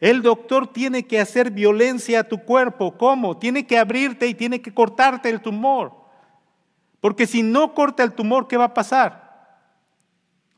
el 0.00 0.22
doctor 0.22 0.72
tiene 0.72 1.06
que 1.06 1.20
hacer 1.20 1.52
violencia 1.52 2.20
a 2.20 2.24
tu 2.24 2.38
cuerpo. 2.42 2.98
¿Cómo? 2.98 3.38
Tiene 3.38 3.66
que 3.66 3.78
abrirte 3.78 4.26
y 4.26 4.34
tiene 4.34 4.60
que 4.60 4.74
cortarte 4.74 5.30
el 5.30 5.40
tumor. 5.40 5.92
Porque 7.00 7.26
si 7.26 7.42
no 7.42 7.74
corta 7.74 8.02
el 8.02 8.12
tumor, 8.12 8.48
¿qué 8.48 8.56
va 8.56 8.64
a 8.64 8.74
pasar? 8.74 9.60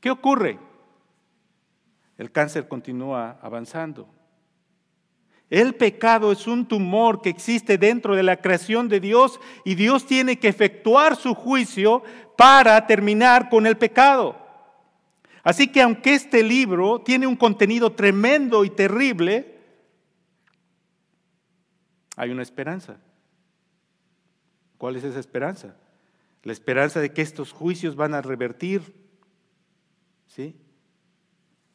¿Qué 0.01 0.11
ocurre? 0.11 0.59
El 2.17 2.33
cáncer 2.33 2.67
continúa 2.67 3.39
avanzando 3.43 4.09
El 5.51 5.75
pecado 5.75 6.31
es 6.31 6.47
un 6.47 6.67
tumor 6.67 7.23
que 7.23 7.31
existe 7.31 7.79
dentro 7.79 8.15
de 8.15 8.23
la 8.23 8.37
creación 8.37 8.89
de 8.89 9.01
Dios 9.01 9.41
y 9.65 9.75
Dios 9.75 10.07
tiene 10.07 10.39
que 10.39 10.49
efectuar 10.49 11.17
su 11.17 11.35
juicio 11.35 12.03
para 12.37 12.87
terminar 12.87 13.49
con 13.49 13.67
el 13.67 13.77
pecado. 13.77 14.37
Así 15.43 15.69
que 15.69 15.81
aunque 15.81 16.15
este 16.15 16.43
libro 16.43 17.01
tiene 17.01 17.27
un 17.27 17.37
contenido 17.37 17.93
tremendo 17.93 18.65
y 18.65 18.71
terrible, 18.71 19.59
hay 22.17 22.31
una 22.31 22.43
esperanza. 22.43 22.99
¿Cuál 24.77 24.97
es 24.97 25.05
esa 25.05 25.19
esperanza? 25.19 25.77
La 26.43 26.53
esperanza 26.53 27.01
de 27.01 27.13
que 27.13 27.23
estos 27.23 27.53
juicios 27.53 27.97
van 27.97 28.15
a 28.15 28.21
revertir 28.21 28.83
¿sí? 30.29 30.55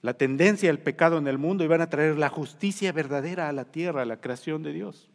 La 0.04 0.14
tendencia 0.14 0.68
del 0.68 0.80
pecado 0.80 1.18
en 1.18 1.28
el 1.28 1.38
mundo 1.38 1.64
y 1.64 1.68
van 1.68 1.82
a 1.82 1.90
traer 1.90 2.18
la 2.18 2.28
justicia 2.28 2.92
verdadera 2.92 3.48
a 3.48 3.54
la 3.54 3.64
tierra, 3.64 4.02
a 4.02 4.06
la 4.06 4.20
creación 4.20 4.62
de 4.62 4.74
Dios. 4.74 5.10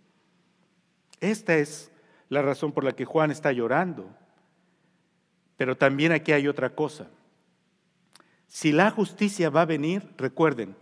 Esta 1.21 1.57
es 1.59 1.93
la 2.31 2.41
razón 2.41 2.73
por 2.73 2.85
la 2.85 2.93
que 2.93 3.05
Juan 3.05 3.31
está 3.31 3.53
llorando. 3.53 4.09
Pero 5.59 5.77
también 5.77 6.11
aquí 6.13 6.33
hay 6.33 6.49
otra 6.49 6.71
cosa. 6.71 7.07
Si 8.47 8.73
la 8.73 8.91
justicia 8.91 9.51
va 9.51 9.61
a 9.61 9.67
venir, 9.67 10.09
recuerden, 10.17 10.75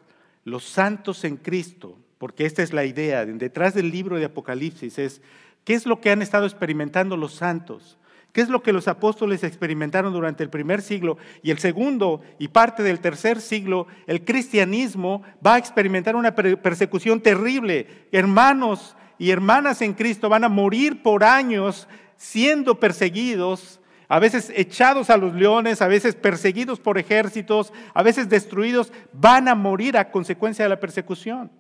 los 0.45 0.63
santos 0.63 1.25
en 1.25 1.37
Cristo, 1.37 1.99
porque 2.19 2.47
esta 2.47 2.63
es 2.63 2.73
la 2.73 2.85
idea, 2.85 3.27
detrás 3.27 3.75
del 3.75 3.91
libro 3.91 4.19
de 4.19 4.27
Apocalipsis 4.27 5.01
es, 5.01 5.21
¿qué 5.65 5.75
es 5.75 5.85
lo 5.85 6.01
que 6.01 6.13
han 6.13 6.23
estado 6.23 6.47
experimentando 6.47 7.17
los 7.17 7.35
santos? 7.35 7.99
¿Qué 8.37 8.43
es 8.43 8.51
lo 8.51 8.63
que 8.63 8.75
los 8.75 8.87
apóstoles 8.87 9.43
experimentaron 9.45 10.13
durante 10.13 10.43
el 10.45 10.51
primer 10.51 10.83
siglo 10.83 11.17
y 11.43 11.51
el 11.51 11.59
segundo 11.59 12.21
y 12.39 12.49
parte 12.49 12.83
del 12.83 13.01
tercer 13.01 13.41
siglo? 13.41 13.87
El 14.07 14.27
cristianismo 14.27 15.23
va 15.45 15.55
a 15.55 15.59
experimentar 15.59 16.15
una 16.17 16.35
persecución 16.35 17.23
terrible. 17.23 18.07
Hermanos 18.13 18.95
y 19.19 19.31
hermanas 19.31 19.81
en 19.81 19.95
Cristo 19.95 20.29
van 20.29 20.45
a 20.45 20.51
morir 20.51 21.03
por 21.03 21.25
años 21.25 21.89
siendo 22.19 22.79
perseguidos, 22.79 23.81
a 24.07 24.19
veces 24.19 24.53
echados 24.55 25.09
a 25.09 25.17
los 25.17 25.33
leones, 25.33 25.81
a 25.81 25.89
veces 25.89 26.15
perseguidos 26.15 26.79
por 26.79 26.99
ejércitos, 26.99 27.73
a 27.95 28.03
veces 28.03 28.29
destruidos, 28.29 28.93
van 29.15 29.49
a 29.49 29.55
morir 29.55 29.97
a 29.97 30.11
consecuencia 30.11 30.67
de 30.67 30.69
la 30.69 30.79
persecución. 30.79 31.51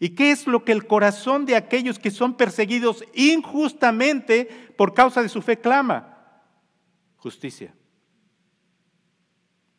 ¿Y 0.00 0.10
qué 0.10 0.30
es 0.30 0.46
lo 0.46 0.64
que 0.64 0.72
el 0.72 0.86
corazón 0.86 1.44
de 1.44 1.56
aquellos 1.56 1.98
que 1.98 2.10
son 2.10 2.34
perseguidos 2.36 3.04
injustamente 3.14 4.48
por 4.76 4.94
causa 4.94 5.22
de 5.22 5.28
su 5.28 5.42
fe 5.42 5.58
clama? 5.58 6.16
Justicia. 7.16 7.74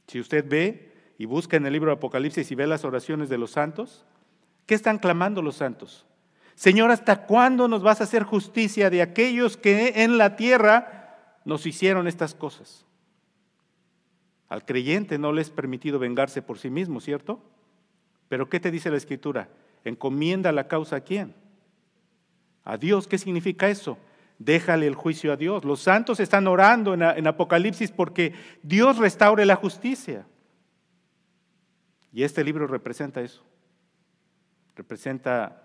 Si 0.08 0.20
usted 0.20 0.46
ve 0.48 1.14
y 1.18 1.26
busca 1.26 1.56
en 1.56 1.66
el 1.66 1.74
libro 1.74 1.92
de 1.92 1.98
Apocalipsis 1.98 2.52
y 2.52 2.56
ve 2.56 2.68
las 2.68 2.84
oraciones 2.84 3.30
de 3.30 3.38
los 3.38 3.52
santos, 3.52 4.06
¿qué 4.66 4.76
están 4.76 4.98
clamando 4.98 5.42
los 5.42 5.56
santos? 5.56 6.06
Señor, 6.56 6.92
¿hasta 6.92 7.26
cuándo 7.26 7.70
nos 7.70 7.84
vas 7.84 8.02
a 8.02 8.04
hacer 8.04 8.24
justicia 8.24 8.90
de 8.90 9.02
aquellos 9.02 9.56
que 9.56 10.04
en 10.04 10.18
la 10.18 10.36
tierra 10.36 11.40
nos 11.46 11.66
hicieron 11.66 12.08
estas 12.08 12.36
cosas? 12.36 12.86
Al 14.50 14.66
creyente 14.66 15.18
no 15.18 15.32
le 15.32 15.42
es 15.42 15.50
permitido 15.50 16.00
vengarse 16.00 16.42
por 16.42 16.58
sí 16.58 16.70
mismo, 16.70 17.00
¿cierto? 17.00 17.40
Pero 18.28 18.50
¿qué 18.50 18.60
te 18.60 18.72
dice 18.72 18.90
la 18.90 18.98
escritura? 18.98 19.48
Encomienda 19.84 20.52
la 20.52 20.68
causa 20.68 20.98
a 20.98 21.02
quién? 21.02 21.34
A 22.64 22.78
Dios. 22.78 23.08
¿Qué 23.08 23.18
significa 23.18 23.70
eso? 23.70 23.98
Déjale 24.38 24.88
el 24.88 24.96
juicio 24.96 25.34
a 25.34 25.36
Dios. 25.36 25.66
Los 25.66 25.82
santos 25.82 26.20
están 26.20 26.48
orando 26.48 26.94
en, 26.94 27.28
Apocalipsis 27.28 27.92
porque 27.92 28.34
Dios 28.64 28.98
restaure 28.98 29.46
la 29.46 29.56
justicia. 29.56 30.26
Y 32.14 32.24
este 32.24 32.44
libro 32.44 32.66
representa 32.66 33.22
eso. 33.22 33.44
Representa 34.76 35.62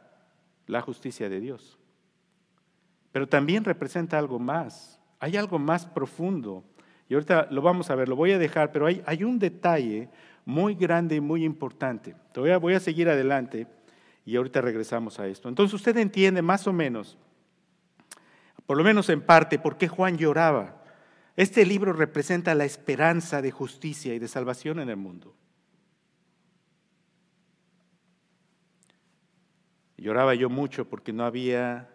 la 0.66 0.80
justicia 0.80 1.28
de 1.28 1.40
Dios. 1.40 1.78
Pero 3.12 3.28
también 3.28 3.64
representa 3.64 4.18
algo 4.18 4.40
más. 4.40 5.00
Hay 5.20 5.36
algo 5.36 5.58
más 5.58 5.86
profundo. 5.86 6.64
Y 7.08 7.14
ahorita 7.14 7.48
lo 7.50 7.62
vamos 7.62 7.90
a 7.90 7.94
ver, 7.94 8.08
lo 8.08 8.16
voy 8.16 8.32
a 8.32 8.38
dejar, 8.38 8.72
pero 8.72 8.86
hay, 8.86 9.24
un 9.24 9.38
detalle 9.38 10.08
muy 10.44 10.74
grande 10.74 11.16
y 11.16 11.20
muy 11.20 11.44
importante. 11.44 12.16
Todavía 12.32 12.58
voy 12.58 12.74
a 12.74 12.80
seguir 12.80 13.08
adelante. 13.08 13.66
Y 14.24 14.36
ahorita 14.36 14.60
regresamos 14.60 15.20
a 15.20 15.26
esto. 15.26 15.48
Entonces 15.48 15.74
usted 15.74 15.96
entiende 15.98 16.42
más 16.42 16.66
o 16.66 16.72
menos, 16.72 17.18
por 18.66 18.78
lo 18.78 18.84
menos 18.84 19.08
en 19.10 19.20
parte, 19.20 19.58
por 19.58 19.76
qué 19.76 19.88
Juan 19.88 20.16
lloraba. 20.16 20.82
Este 21.36 21.66
libro 21.66 21.92
representa 21.92 22.54
la 22.54 22.64
esperanza 22.64 23.42
de 23.42 23.50
justicia 23.50 24.14
y 24.14 24.18
de 24.18 24.28
salvación 24.28 24.78
en 24.78 24.88
el 24.88 24.96
mundo. 24.96 25.34
Lloraba 29.96 30.34
yo 30.34 30.48
mucho 30.48 30.88
porque 30.88 31.12
no 31.12 31.24
había, 31.24 31.88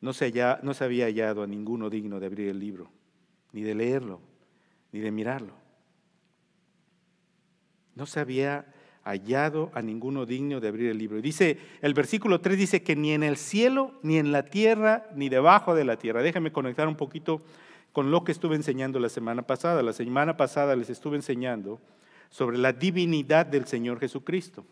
no 0.00 0.12
se, 0.12 0.32
no 0.62 0.74
se 0.74 0.84
había 0.84 1.06
hallado 1.06 1.42
a 1.42 1.46
ninguno 1.46 1.90
digno 1.90 2.18
de 2.18 2.26
abrir 2.26 2.48
el 2.48 2.58
libro, 2.58 2.90
ni 3.52 3.62
de 3.62 3.74
leerlo, 3.74 4.20
ni 4.92 5.00
de 5.00 5.10
mirarlo. 5.10 5.54
No 7.94 8.06
se 8.06 8.20
había 8.20 8.73
hallado 9.04 9.70
a 9.74 9.82
ninguno 9.82 10.26
digno 10.26 10.60
de 10.60 10.68
abrir 10.68 10.90
el 10.90 10.98
libro. 10.98 11.18
Y 11.18 11.22
dice, 11.22 11.58
el 11.82 11.94
versículo 11.94 12.40
3 12.40 12.58
dice 12.58 12.82
que 12.82 12.96
ni 12.96 13.12
en 13.12 13.22
el 13.22 13.36
cielo, 13.36 13.92
ni 14.02 14.16
en 14.18 14.32
la 14.32 14.44
tierra, 14.44 15.06
ni 15.14 15.28
debajo 15.28 15.74
de 15.74 15.84
la 15.84 15.98
tierra. 15.98 16.22
Déjame 16.22 16.52
conectar 16.52 16.88
un 16.88 16.96
poquito 16.96 17.42
con 17.92 18.10
lo 18.10 18.24
que 18.24 18.32
estuve 18.32 18.56
enseñando 18.56 18.98
la 18.98 19.08
semana 19.08 19.42
pasada. 19.42 19.82
La 19.82 19.92
semana 19.92 20.36
pasada 20.36 20.74
les 20.74 20.90
estuve 20.90 21.16
enseñando 21.16 21.80
sobre 22.30 22.58
la 22.58 22.72
divinidad 22.72 23.46
del 23.46 23.66
Señor 23.66 24.00
Jesucristo. 24.00 24.64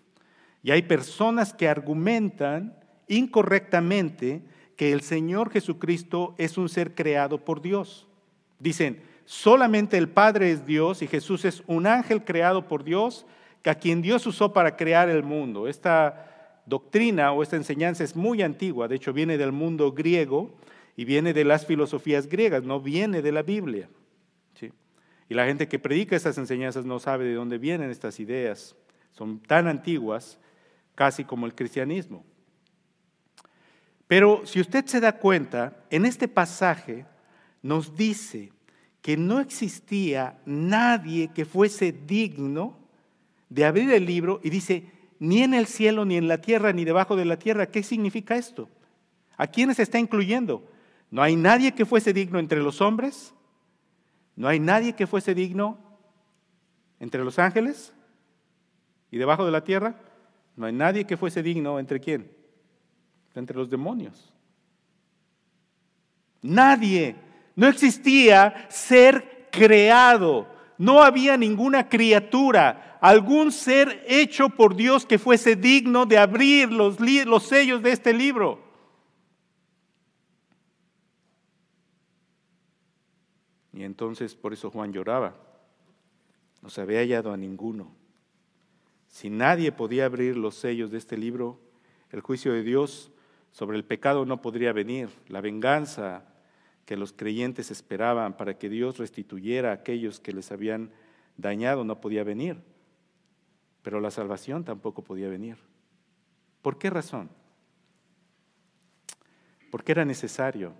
Y 0.62 0.70
hay 0.70 0.82
personas 0.82 1.52
que 1.52 1.68
argumentan 1.68 2.74
incorrectamente 3.08 4.42
que 4.76 4.92
el 4.92 5.02
Señor 5.02 5.50
Jesucristo 5.50 6.34
es 6.38 6.56
un 6.56 6.68
ser 6.68 6.94
creado 6.94 7.44
por 7.44 7.60
Dios. 7.60 8.08
Dicen, 8.58 9.02
solamente 9.24 9.98
el 9.98 10.08
Padre 10.08 10.50
es 10.50 10.64
Dios 10.66 11.02
y 11.02 11.06
Jesús 11.06 11.44
es 11.44 11.62
un 11.66 11.86
ángel 11.86 12.24
creado 12.24 12.66
por 12.66 12.82
Dios 12.82 13.26
a 13.70 13.74
quien 13.76 14.02
Dios 14.02 14.26
usó 14.26 14.52
para 14.52 14.76
crear 14.76 15.08
el 15.08 15.22
mundo. 15.22 15.68
Esta 15.68 16.62
doctrina 16.66 17.32
o 17.32 17.42
esta 17.42 17.56
enseñanza 17.56 18.04
es 18.04 18.16
muy 18.16 18.42
antigua, 18.42 18.88
de 18.88 18.96
hecho 18.96 19.12
viene 19.12 19.38
del 19.38 19.52
mundo 19.52 19.92
griego 19.92 20.54
y 20.96 21.04
viene 21.04 21.32
de 21.32 21.44
las 21.44 21.66
filosofías 21.66 22.28
griegas, 22.28 22.62
no 22.62 22.80
viene 22.80 23.22
de 23.22 23.32
la 23.32 23.42
Biblia. 23.42 23.88
Y 25.28 25.34
la 25.34 25.46
gente 25.46 25.66
que 25.66 25.78
predica 25.78 26.14
estas 26.14 26.36
enseñanzas 26.36 26.84
no 26.84 26.98
sabe 26.98 27.24
de 27.24 27.32
dónde 27.32 27.56
vienen 27.56 27.90
estas 27.90 28.20
ideas. 28.20 28.76
Son 29.12 29.40
tan 29.40 29.66
antiguas 29.66 30.38
casi 30.94 31.24
como 31.24 31.46
el 31.46 31.54
cristianismo. 31.54 32.22
Pero 34.06 34.44
si 34.44 34.60
usted 34.60 34.84
se 34.84 35.00
da 35.00 35.12
cuenta, 35.12 35.84
en 35.88 36.04
este 36.04 36.28
pasaje 36.28 37.06
nos 37.62 37.96
dice 37.96 38.52
que 39.00 39.16
no 39.16 39.40
existía 39.40 40.38
nadie 40.44 41.30
que 41.32 41.46
fuese 41.46 41.92
digno 41.92 42.81
de 43.52 43.66
abrir 43.66 43.92
el 43.92 44.06
libro 44.06 44.40
y 44.42 44.48
dice, 44.48 44.90
ni 45.18 45.42
en 45.42 45.52
el 45.52 45.66
cielo, 45.66 46.04
ni 46.04 46.16
en 46.16 46.26
la 46.26 46.38
tierra, 46.38 46.72
ni 46.72 46.84
debajo 46.84 47.16
de 47.16 47.26
la 47.26 47.38
tierra. 47.38 47.66
¿Qué 47.66 47.82
significa 47.82 48.36
esto? 48.36 48.68
¿A 49.36 49.46
quiénes 49.46 49.78
está 49.78 49.98
incluyendo? 49.98 50.66
No 51.10 51.22
hay 51.22 51.36
nadie 51.36 51.72
que 51.72 51.84
fuese 51.84 52.14
digno 52.14 52.38
entre 52.38 52.60
los 52.62 52.80
hombres, 52.80 53.34
no 54.36 54.48
hay 54.48 54.58
nadie 54.58 54.94
que 54.94 55.06
fuese 55.06 55.34
digno 55.34 55.78
entre 56.98 57.22
los 57.22 57.38
ángeles 57.38 57.92
y 59.10 59.18
debajo 59.18 59.44
de 59.44 59.52
la 59.52 59.64
tierra, 59.64 59.96
no 60.56 60.64
hay 60.64 60.72
nadie 60.72 61.04
que 61.04 61.18
fuese 61.18 61.42
digno 61.42 61.78
entre 61.78 62.00
quién? 62.00 62.32
Entre 63.34 63.56
los 63.56 63.68
demonios. 63.68 64.32
Nadie, 66.40 67.16
no 67.54 67.66
existía 67.68 68.66
ser 68.70 69.48
creado, 69.52 70.48
no 70.78 71.02
había 71.02 71.36
ninguna 71.36 71.90
criatura, 71.90 72.91
algún 73.02 73.50
ser 73.50 74.04
hecho 74.06 74.48
por 74.48 74.76
Dios 74.76 75.04
que 75.04 75.18
fuese 75.18 75.56
digno 75.56 76.06
de 76.06 76.18
abrir 76.18 76.70
los, 76.70 76.98
los 77.00 77.42
sellos 77.42 77.82
de 77.82 77.90
este 77.90 78.12
libro. 78.12 78.60
Y 83.72 83.82
entonces 83.82 84.36
por 84.36 84.52
eso 84.52 84.70
Juan 84.70 84.92
lloraba. 84.92 85.34
No 86.62 86.70
se 86.70 86.80
había 86.80 87.00
hallado 87.00 87.32
a 87.32 87.36
ninguno. 87.36 87.92
Si 89.08 89.30
nadie 89.30 89.72
podía 89.72 90.04
abrir 90.04 90.36
los 90.36 90.54
sellos 90.54 90.92
de 90.92 90.98
este 90.98 91.16
libro, 91.16 91.58
el 92.12 92.20
juicio 92.20 92.52
de 92.52 92.62
Dios 92.62 93.10
sobre 93.50 93.76
el 93.76 93.84
pecado 93.84 94.24
no 94.26 94.40
podría 94.40 94.72
venir. 94.72 95.08
La 95.26 95.40
venganza 95.40 96.24
que 96.86 96.96
los 96.96 97.12
creyentes 97.12 97.72
esperaban 97.72 98.36
para 98.36 98.58
que 98.58 98.68
Dios 98.68 98.98
restituyera 98.98 99.70
a 99.70 99.74
aquellos 99.74 100.20
que 100.20 100.32
les 100.32 100.52
habían 100.52 100.92
dañado 101.36 101.82
no 101.82 102.00
podía 102.00 102.22
venir 102.22 102.70
pero 103.82 104.00
la 104.00 104.10
salvación 104.10 104.64
tampoco 104.64 105.02
podía 105.02 105.28
venir. 105.28 105.58
¿Por 106.62 106.78
qué 106.78 106.90
razón? 106.90 107.28
Porque 109.70 109.92
era 109.92 110.04
necesario. 110.04 110.74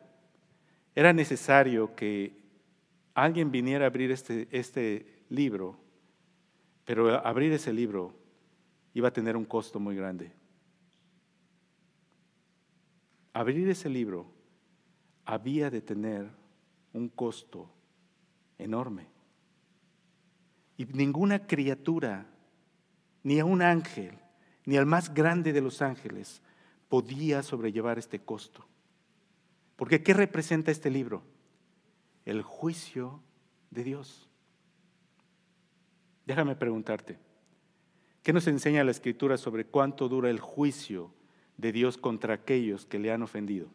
Era 0.95 1.13
necesario 1.13 1.95
que 1.95 2.37
alguien 3.15 3.51
viniera 3.51 3.85
a 3.85 3.89
abrir 3.89 4.11
este, 4.11 4.49
este 4.51 5.25
libro, 5.29 5.79
pero 6.85 7.27
abrir 7.27 7.53
ese 7.53 7.73
libro 7.73 8.15
iba 8.95 9.09
a 9.09 9.13
tener 9.13 9.37
un 9.37 9.45
costo 9.45 9.81
muy 9.81 9.97
grande. 9.97 10.33
abrir 13.33 13.69
ese 13.69 13.89
libro 13.89 14.27
había 15.25 15.71
de 15.71 15.81
tener 15.81 16.31
un 16.93 17.09
costo 17.09 17.71
enorme. 18.59 19.07
Y 20.77 20.85
ninguna 20.87 21.47
criatura, 21.47 22.27
ni 23.23 23.39
a 23.41 23.45
un 23.45 23.63
ángel, 23.63 24.19
ni 24.65 24.77
al 24.77 24.87
más 24.87 25.13
grande 25.13 25.53
de 25.53 25.61
los 25.61 25.83
ángeles, 25.83 26.43
podía 26.89 27.43
sobrellevar 27.43 27.99
este 27.99 28.21
costo. 28.21 28.67
Porque 29.77 30.03
¿qué 30.03 30.15
representa 30.15 30.71
este 30.71 30.91
libro? 30.91 31.23
El 32.25 32.43
juicio 32.43 33.21
de 33.71 33.85
Dios. 33.85 34.29
Déjame 36.27 36.55
preguntarte, 36.55 37.19
¿qué 38.23 38.33
nos 38.33 38.47
enseña 38.47 38.85
la 38.85 38.93
Escritura 38.93 39.37
sobre 39.37 39.65
cuánto 39.65 40.09
dura 40.09 40.31
el 40.31 40.39
juicio 40.39 41.13
de 41.57 41.73
Dios 41.73 41.99
contra 41.99 42.35
aquellos 42.35 42.87
que 42.87 42.99
le 42.99 43.11
han 43.11 43.23
ofendido? 43.23 43.69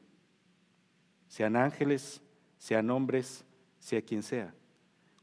Sean 1.27 1.55
ángeles, 1.57 2.21
sean 2.57 2.89
hombres, 2.89 3.43
sea 3.79 4.01
quien 4.01 4.23
sea. 4.23 4.53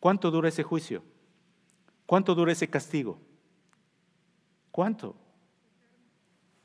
¿Cuánto 0.01 0.31
dura 0.31 0.49
ese 0.49 0.63
juicio? 0.63 1.03
¿Cuánto 2.05 2.35
dura 2.35 2.53
ese 2.53 2.69
castigo? 2.69 3.19
¿Cuánto? 4.75 5.15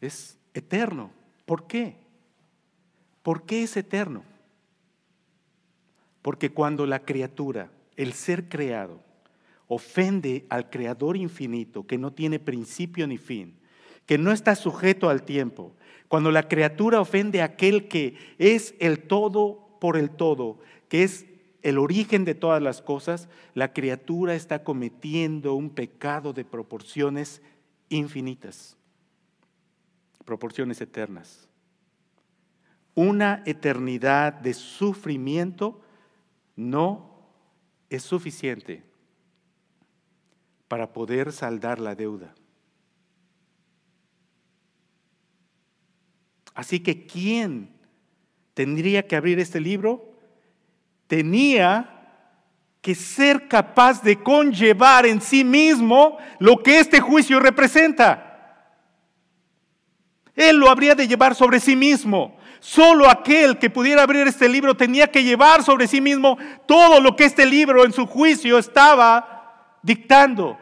Es 0.01 0.39
eterno. 0.55 1.11
¿Por 1.45 1.67
qué? 1.67 1.95
¿Por 3.21 3.43
qué 3.43 3.61
es 3.61 3.77
eterno? 3.77 4.23
Porque 6.23 6.49
cuando 6.49 6.87
la 6.87 7.05
criatura, 7.05 7.69
el 7.97 8.13
ser 8.13 8.49
creado, 8.49 8.99
ofende 9.67 10.47
al 10.49 10.71
Creador 10.71 11.17
infinito, 11.17 11.85
que 11.85 11.99
no 11.99 12.11
tiene 12.11 12.39
principio 12.39 13.05
ni 13.05 13.19
fin, 13.19 13.59
que 14.07 14.17
no 14.17 14.31
está 14.31 14.55
sujeto 14.55 15.07
al 15.07 15.21
tiempo, 15.21 15.75
cuando 16.07 16.31
la 16.31 16.47
criatura 16.47 17.01
ofende 17.01 17.43
a 17.43 17.45
aquel 17.45 17.87
que 17.89 18.17
es 18.39 18.73
el 18.79 19.03
todo 19.03 19.77
por 19.79 19.97
el 19.97 20.09
todo, 20.09 20.57
que 20.87 21.03
es 21.03 21.27
el 21.61 21.77
origen 21.77 22.25
de 22.25 22.33
todas 22.33 22.63
las 22.63 22.81
cosas, 22.81 23.29
la 23.53 23.71
criatura 23.71 24.33
está 24.33 24.63
cometiendo 24.63 25.53
un 25.53 25.69
pecado 25.69 26.33
de 26.33 26.43
proporciones 26.43 27.43
infinitas, 27.89 28.77
proporciones 30.25 30.79
eternas. 30.81 31.47
Una 32.95 33.43
eternidad 33.45 34.33
de 34.33 34.53
sufrimiento 34.53 35.81
no 36.55 37.09
es 37.89 38.03
suficiente 38.03 38.83
para 40.67 40.93
poder 40.93 41.31
saldar 41.31 41.79
la 41.79 41.95
deuda. 41.95 42.35
Así 46.53 46.81
que, 46.81 47.07
¿quién 47.07 47.71
tendría 48.53 49.07
que 49.07 49.15
abrir 49.15 49.39
este 49.39 49.61
libro? 49.61 50.13
Tenía 51.07 51.98
que 52.81 52.95
ser 52.95 53.47
capaz 53.47 54.01
de 54.01 54.21
conllevar 54.21 55.05
en 55.05 55.21
sí 55.21 55.43
mismo 55.43 56.17
lo 56.39 56.63
que 56.63 56.79
este 56.79 56.99
juicio 56.99 57.39
representa. 57.39 58.25
Él 60.35 60.57
lo 60.57 60.69
habría 60.69 60.95
de 60.95 61.07
llevar 61.07 61.35
sobre 61.35 61.59
sí 61.59 61.75
mismo. 61.75 62.37
Solo 62.61 63.09
aquel 63.09 63.57
que 63.57 63.69
pudiera 63.69 64.03
abrir 64.03 64.27
este 64.27 64.47
libro 64.47 64.75
tenía 64.75 65.07
que 65.07 65.23
llevar 65.23 65.63
sobre 65.63 65.87
sí 65.87 65.99
mismo 65.99 66.37
todo 66.65 67.01
lo 67.01 67.15
que 67.15 67.25
este 67.25 67.45
libro 67.45 67.85
en 67.85 67.91
su 67.91 68.05
juicio 68.05 68.57
estaba 68.57 69.77
dictando. 69.81 70.57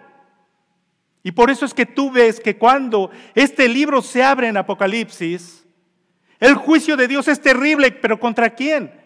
Y 1.23 1.31
por 1.31 1.51
eso 1.51 1.65
es 1.65 1.73
que 1.73 1.85
tú 1.85 2.09
ves 2.09 2.39
que 2.39 2.57
cuando 2.57 3.11
este 3.35 3.67
libro 3.67 4.01
se 4.01 4.23
abre 4.23 4.47
en 4.47 4.57
Apocalipsis, 4.57 5.65
el 6.39 6.55
juicio 6.55 6.95
de 6.95 7.07
Dios 7.07 7.27
es 7.27 7.41
terrible, 7.41 7.91
pero 7.91 8.19
¿contra 8.19 8.51
quién? 8.51 8.96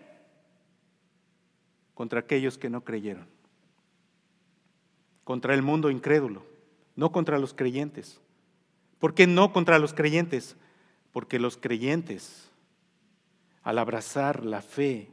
Contra 2.02 2.22
aquellos 2.22 2.58
que 2.58 2.68
no 2.68 2.84
creyeron. 2.84 3.28
Contra 5.24 5.54
el 5.54 5.62
mundo 5.62 5.92
incrédulo, 5.92 6.44
no 6.96 7.12
contra 7.12 7.38
los 7.38 7.54
creyentes. 7.54 8.20
¿Por 8.98 9.14
qué 9.14 9.28
no 9.28 9.54
contra 9.54 9.78
los 9.78 9.94
creyentes? 9.94 10.56
Porque 11.12 11.38
los 11.38 11.58
creyentes 11.58 12.50
al 13.62 13.78
abrazar 13.78 14.44
la 14.44 14.64
fe 14.64 15.12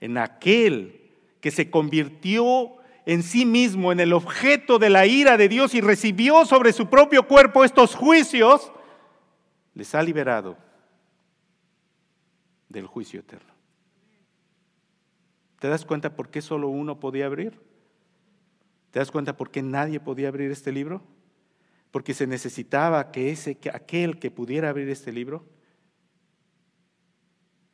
en 0.00 0.18
aquel 0.18 1.08
que 1.40 1.52
se 1.52 1.70
convirtió 1.70 2.78
en 3.06 3.22
sí 3.22 3.46
mismo 3.46 3.92
en 3.92 4.00
el 4.00 4.12
objeto 4.12 4.80
de 4.80 4.90
la 4.90 5.06
ira 5.06 5.36
de 5.36 5.48
Dios 5.48 5.72
y 5.72 5.80
recibió 5.80 6.44
sobre 6.46 6.72
su 6.72 6.88
propio 6.90 7.28
cuerpo 7.28 7.62
estos 7.62 7.94
juicios, 7.94 8.72
les 9.72 9.94
ha 9.94 10.02
liberado 10.02 10.58
del 12.68 12.88
juicio 12.88 13.20
eterno. 13.20 13.57
¿Te 15.58 15.68
das 15.68 15.84
cuenta 15.84 16.14
por 16.14 16.30
qué 16.30 16.40
solo 16.40 16.68
uno 16.68 17.00
podía 17.00 17.26
abrir? 17.26 17.60
¿Te 18.90 19.00
das 19.00 19.10
cuenta 19.10 19.36
por 19.36 19.50
qué 19.50 19.62
nadie 19.62 20.00
podía 20.00 20.28
abrir 20.28 20.50
este 20.50 20.72
libro? 20.72 21.02
Porque 21.90 22.14
se 22.14 22.26
necesitaba 22.26 23.10
que 23.10 23.30
ese 23.30 23.56
que 23.56 23.70
aquel 23.70 24.18
que 24.18 24.30
pudiera 24.30 24.68
abrir 24.68 24.88
este 24.88 25.12
libro 25.12 25.46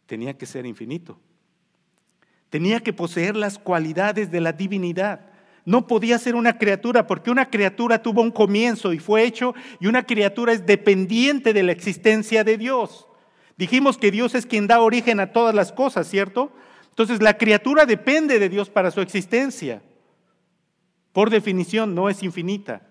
tenía 0.06 0.36
que 0.36 0.46
ser 0.46 0.66
infinito. 0.66 1.18
Tenía 2.48 2.80
que 2.80 2.92
poseer 2.92 3.36
las 3.36 3.58
cualidades 3.58 4.30
de 4.30 4.40
la 4.40 4.52
divinidad. 4.52 5.32
No 5.64 5.86
podía 5.86 6.18
ser 6.18 6.36
una 6.36 6.58
criatura 6.58 7.06
porque 7.06 7.30
una 7.30 7.50
criatura 7.50 8.02
tuvo 8.02 8.22
un 8.22 8.30
comienzo 8.30 8.92
y 8.92 8.98
fue 8.98 9.24
hecho 9.24 9.54
y 9.80 9.86
una 9.86 10.04
criatura 10.04 10.52
es 10.52 10.64
dependiente 10.64 11.52
de 11.52 11.62
la 11.62 11.72
existencia 11.72 12.44
de 12.44 12.56
Dios. 12.56 13.08
Dijimos 13.56 13.98
que 13.98 14.10
Dios 14.10 14.34
es 14.34 14.46
quien 14.46 14.66
da 14.66 14.80
origen 14.80 15.20
a 15.20 15.32
todas 15.32 15.54
las 15.54 15.72
cosas, 15.72 16.08
¿cierto? 16.08 16.52
Entonces 16.94 17.20
la 17.20 17.36
criatura 17.36 17.86
depende 17.86 18.38
de 18.38 18.48
Dios 18.48 18.70
para 18.70 18.92
su 18.92 19.00
existencia. 19.00 19.82
Por 21.12 21.28
definición 21.28 21.92
no 21.92 22.08
es 22.08 22.22
infinita. 22.22 22.86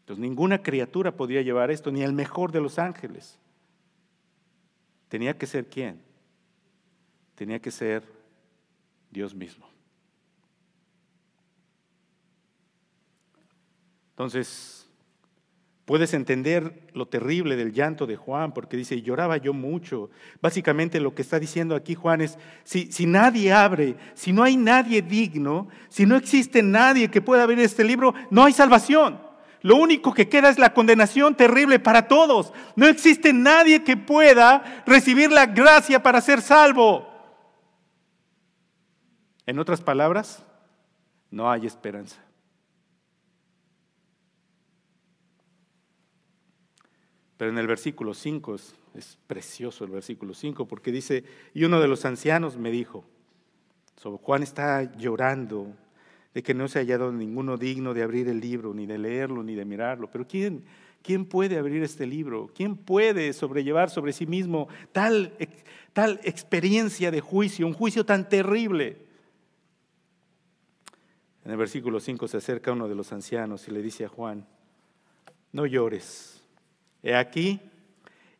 Entonces 0.00 0.20
ninguna 0.20 0.60
criatura 0.60 1.12
podía 1.16 1.42
llevar 1.42 1.70
esto, 1.70 1.92
ni 1.92 2.02
el 2.02 2.12
mejor 2.12 2.50
de 2.50 2.60
los 2.60 2.80
ángeles. 2.80 3.38
Tenía 5.08 5.38
que 5.38 5.46
ser 5.46 5.66
quién? 5.66 6.02
Tenía 7.36 7.60
que 7.60 7.70
ser 7.70 8.02
Dios 9.12 9.32
mismo. 9.32 9.68
Entonces, 14.10 14.85
puedes 15.86 16.12
entender 16.14 16.88
lo 16.92 17.06
terrible 17.06 17.56
del 17.56 17.72
llanto 17.72 18.06
de 18.06 18.16
Juan, 18.16 18.52
porque 18.52 18.76
dice, 18.76 19.00
lloraba 19.00 19.38
yo 19.38 19.54
mucho. 19.54 20.10
Básicamente 20.42 21.00
lo 21.00 21.14
que 21.14 21.22
está 21.22 21.38
diciendo 21.38 21.74
aquí 21.74 21.94
Juan 21.94 22.20
es, 22.20 22.38
si, 22.64 22.90
si 22.92 23.06
nadie 23.06 23.52
abre, 23.52 23.96
si 24.14 24.32
no 24.32 24.42
hay 24.42 24.56
nadie 24.56 25.00
digno, 25.00 25.68
si 25.88 26.04
no 26.04 26.16
existe 26.16 26.62
nadie 26.62 27.08
que 27.08 27.22
pueda 27.22 27.44
abrir 27.44 27.60
este 27.60 27.84
libro, 27.84 28.14
no 28.30 28.44
hay 28.44 28.52
salvación. 28.52 29.24
Lo 29.62 29.76
único 29.76 30.12
que 30.12 30.28
queda 30.28 30.48
es 30.48 30.58
la 30.58 30.74
condenación 30.74 31.36
terrible 31.36 31.78
para 31.78 32.08
todos. 32.08 32.52
No 32.74 32.86
existe 32.86 33.32
nadie 33.32 33.84
que 33.84 33.96
pueda 33.96 34.82
recibir 34.86 35.30
la 35.30 35.46
gracia 35.46 36.02
para 36.02 36.20
ser 36.20 36.42
salvo. 36.42 37.08
En 39.46 39.60
otras 39.60 39.80
palabras, 39.80 40.44
no 41.30 41.48
hay 41.48 41.64
esperanza. 41.64 42.25
Pero 47.36 47.50
en 47.50 47.58
el 47.58 47.66
versículo 47.66 48.14
5 48.14 48.54
es, 48.54 49.18
precioso 49.26 49.84
el 49.84 49.90
versículo 49.90 50.32
5 50.32 50.66
porque 50.66 50.90
dice, 50.90 51.24
y 51.52 51.64
uno 51.64 51.80
de 51.80 51.88
los 51.88 52.04
ancianos 52.04 52.56
me 52.56 52.70
dijo, 52.70 53.04
Juan 54.22 54.42
está 54.42 54.82
llorando, 54.96 55.74
de 56.32 56.42
que 56.42 56.54
no 56.54 56.68
se 56.68 56.78
ha 56.78 56.82
hallado 56.82 57.10
ninguno 57.12 57.56
digno 57.56 57.94
de 57.94 58.02
abrir 58.02 58.28
el 58.28 58.40
libro, 58.40 58.74
ni 58.74 58.86
de 58.86 58.98
leerlo, 58.98 59.42
ni 59.42 59.54
de 59.54 59.64
mirarlo. 59.64 60.10
Pero 60.10 60.26
¿quién, 60.28 60.64
quién 61.02 61.24
puede 61.24 61.58
abrir 61.58 61.82
este 61.82 62.06
libro? 62.06 62.50
¿Quién 62.54 62.76
puede 62.76 63.32
sobrellevar 63.32 63.88
sobre 63.88 64.12
sí 64.12 64.26
mismo 64.26 64.68
tal, 64.92 65.32
tal 65.94 66.20
experiencia 66.24 67.10
de 67.10 67.22
juicio, 67.22 67.66
un 67.66 67.72
juicio 67.72 68.04
tan 68.04 68.28
terrible? 68.28 68.98
En 71.44 71.52
el 71.52 71.56
versículo 71.56 72.00
5 72.00 72.28
se 72.28 72.36
acerca 72.36 72.72
uno 72.72 72.86
de 72.86 72.94
los 72.94 73.12
ancianos 73.12 73.66
y 73.68 73.70
le 73.70 73.80
dice 73.80 74.04
a 74.04 74.08
Juan, 74.08 74.46
no 75.52 75.64
llores. 75.64 76.35
He 77.06 77.14
aquí, 77.14 77.60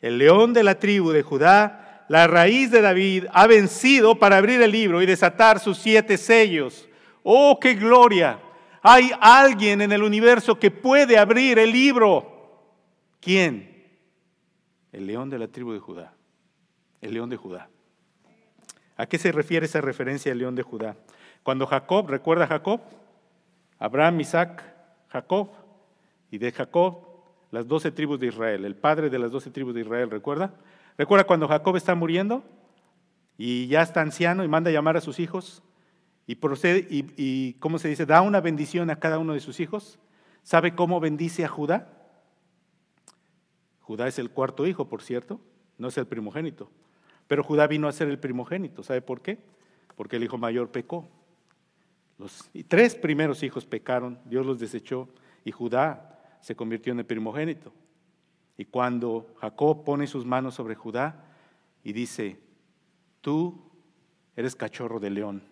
el 0.00 0.18
león 0.18 0.52
de 0.52 0.64
la 0.64 0.76
tribu 0.80 1.12
de 1.12 1.22
Judá, 1.22 2.04
la 2.08 2.26
raíz 2.26 2.72
de 2.72 2.80
David, 2.80 3.26
ha 3.32 3.46
vencido 3.46 4.18
para 4.18 4.38
abrir 4.38 4.60
el 4.60 4.72
libro 4.72 5.00
y 5.00 5.06
desatar 5.06 5.60
sus 5.60 5.78
siete 5.78 6.18
sellos. 6.18 6.88
Oh, 7.22 7.60
qué 7.60 7.74
gloria. 7.74 8.40
Hay 8.82 9.12
alguien 9.20 9.82
en 9.82 9.92
el 9.92 10.02
universo 10.02 10.58
que 10.58 10.72
puede 10.72 11.16
abrir 11.16 11.60
el 11.60 11.70
libro. 11.70 12.74
¿Quién? 13.20 13.86
El 14.90 15.06
león 15.06 15.30
de 15.30 15.38
la 15.38 15.46
tribu 15.46 15.72
de 15.72 15.78
Judá. 15.78 16.12
El 17.00 17.14
león 17.14 17.30
de 17.30 17.36
Judá. 17.36 17.68
¿A 18.96 19.06
qué 19.06 19.16
se 19.16 19.30
refiere 19.30 19.66
esa 19.66 19.80
referencia 19.80 20.32
al 20.32 20.38
león 20.38 20.56
de 20.56 20.64
Judá? 20.64 20.96
Cuando 21.44 21.68
Jacob, 21.68 22.08
¿recuerda 22.08 22.48
Jacob? 22.48 22.80
Abraham, 23.78 24.22
Isaac, 24.22 24.64
Jacob. 25.06 25.50
Y 26.32 26.38
de 26.38 26.50
Jacob, 26.50 27.05
las 27.56 27.66
doce 27.66 27.90
tribus 27.90 28.20
de 28.20 28.26
Israel, 28.26 28.66
el 28.66 28.76
padre 28.76 29.08
de 29.08 29.18
las 29.18 29.30
doce 29.30 29.50
tribus 29.50 29.74
de 29.74 29.80
Israel, 29.80 30.10
¿recuerda? 30.10 30.52
¿Recuerda 30.98 31.24
cuando 31.24 31.48
Jacob 31.48 31.74
está 31.76 31.94
muriendo 31.94 32.44
y 33.38 33.66
ya 33.66 33.80
está 33.80 34.02
anciano 34.02 34.44
y 34.44 34.48
manda 34.48 34.68
a 34.68 34.74
llamar 34.74 34.98
a 34.98 35.00
sus 35.00 35.18
hijos 35.18 35.62
y 36.26 36.34
procede 36.34 36.86
y, 36.90 37.06
y 37.16 37.54
¿cómo 37.54 37.78
se 37.78 37.88
dice? 37.88 38.04
Da 38.04 38.20
una 38.20 38.42
bendición 38.42 38.90
a 38.90 38.96
cada 38.96 39.18
uno 39.18 39.32
de 39.32 39.40
sus 39.40 39.58
hijos. 39.58 39.98
¿Sabe 40.42 40.74
cómo 40.74 41.00
bendice 41.00 41.46
a 41.46 41.48
Judá? 41.48 41.88
Judá 43.80 44.06
es 44.06 44.18
el 44.18 44.28
cuarto 44.28 44.66
hijo, 44.66 44.90
por 44.90 45.00
cierto, 45.00 45.40
no 45.78 45.88
es 45.88 45.96
el 45.96 46.06
primogénito. 46.06 46.70
Pero 47.26 47.42
Judá 47.42 47.66
vino 47.66 47.88
a 47.88 47.92
ser 47.92 48.08
el 48.08 48.18
primogénito. 48.18 48.82
¿Sabe 48.82 49.00
por 49.00 49.22
qué? 49.22 49.38
Porque 49.96 50.16
el 50.16 50.24
hijo 50.24 50.36
mayor 50.36 50.70
pecó. 50.70 51.08
Los 52.18 52.50
tres 52.68 52.94
primeros 52.94 53.42
hijos 53.42 53.64
pecaron, 53.64 54.18
Dios 54.26 54.44
los 54.44 54.58
desechó 54.58 55.08
y 55.42 55.52
Judá 55.52 56.15
se 56.46 56.54
convirtió 56.54 56.92
en 56.92 57.00
el 57.00 57.06
primogénito. 57.06 57.72
Y 58.56 58.66
cuando 58.66 59.34
Jacob 59.40 59.82
pone 59.82 60.06
sus 60.06 60.24
manos 60.24 60.54
sobre 60.54 60.76
Judá 60.76 61.24
y 61.82 61.92
dice, 61.92 62.38
tú 63.20 63.68
eres 64.36 64.54
cachorro 64.54 65.00
de 65.00 65.10
león 65.10 65.42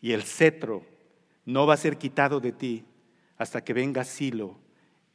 y 0.00 0.12
el 0.12 0.22
cetro 0.22 0.84
no 1.44 1.66
va 1.66 1.74
a 1.74 1.78
ser 1.78 1.98
quitado 1.98 2.38
de 2.38 2.52
ti 2.52 2.84
hasta 3.38 3.64
que 3.64 3.72
venga 3.72 4.04
Silo 4.04 4.56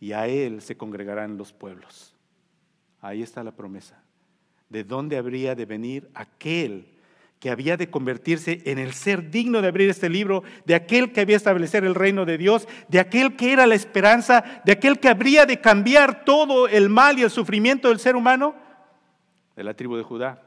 y 0.01 0.11
a 0.11 0.27
él 0.27 0.61
se 0.61 0.75
congregarán 0.75 1.37
los 1.37 1.53
pueblos. 1.53 2.13
Ahí 2.99 3.23
está 3.23 3.45
la 3.45 3.55
promesa. 3.55 4.03
¿De 4.67 4.83
dónde 4.83 5.15
habría 5.15 5.55
de 5.55 5.65
venir 5.65 6.11
aquel 6.13 6.99
que 7.41 7.49
había 7.49 7.75
de 7.75 7.89
convertirse 7.89 8.61
en 8.65 8.77
el 8.77 8.93
ser 8.93 9.31
digno 9.31 9.63
de 9.63 9.67
abrir 9.67 9.89
este 9.89 10.09
libro, 10.09 10.43
de 10.65 10.75
aquel 10.75 11.11
que 11.11 11.21
había 11.21 11.35
establecer 11.35 11.83
el 11.83 11.95
reino 11.95 12.23
de 12.23 12.37
Dios, 12.37 12.67
de 12.87 12.99
aquel 12.99 13.35
que 13.35 13.51
era 13.51 13.65
la 13.65 13.73
esperanza, 13.73 14.61
de 14.63 14.73
aquel 14.73 14.99
que 14.99 15.09
habría 15.09 15.47
de 15.47 15.59
cambiar 15.59 16.23
todo 16.23 16.67
el 16.67 16.87
mal 16.87 17.17
y 17.17 17.23
el 17.23 17.31
sufrimiento 17.31 17.89
del 17.89 17.97
ser 17.97 18.15
humano, 18.15 18.53
de 19.55 19.63
la 19.63 19.73
tribu 19.73 19.97
de 19.97 20.03
Judá. 20.03 20.43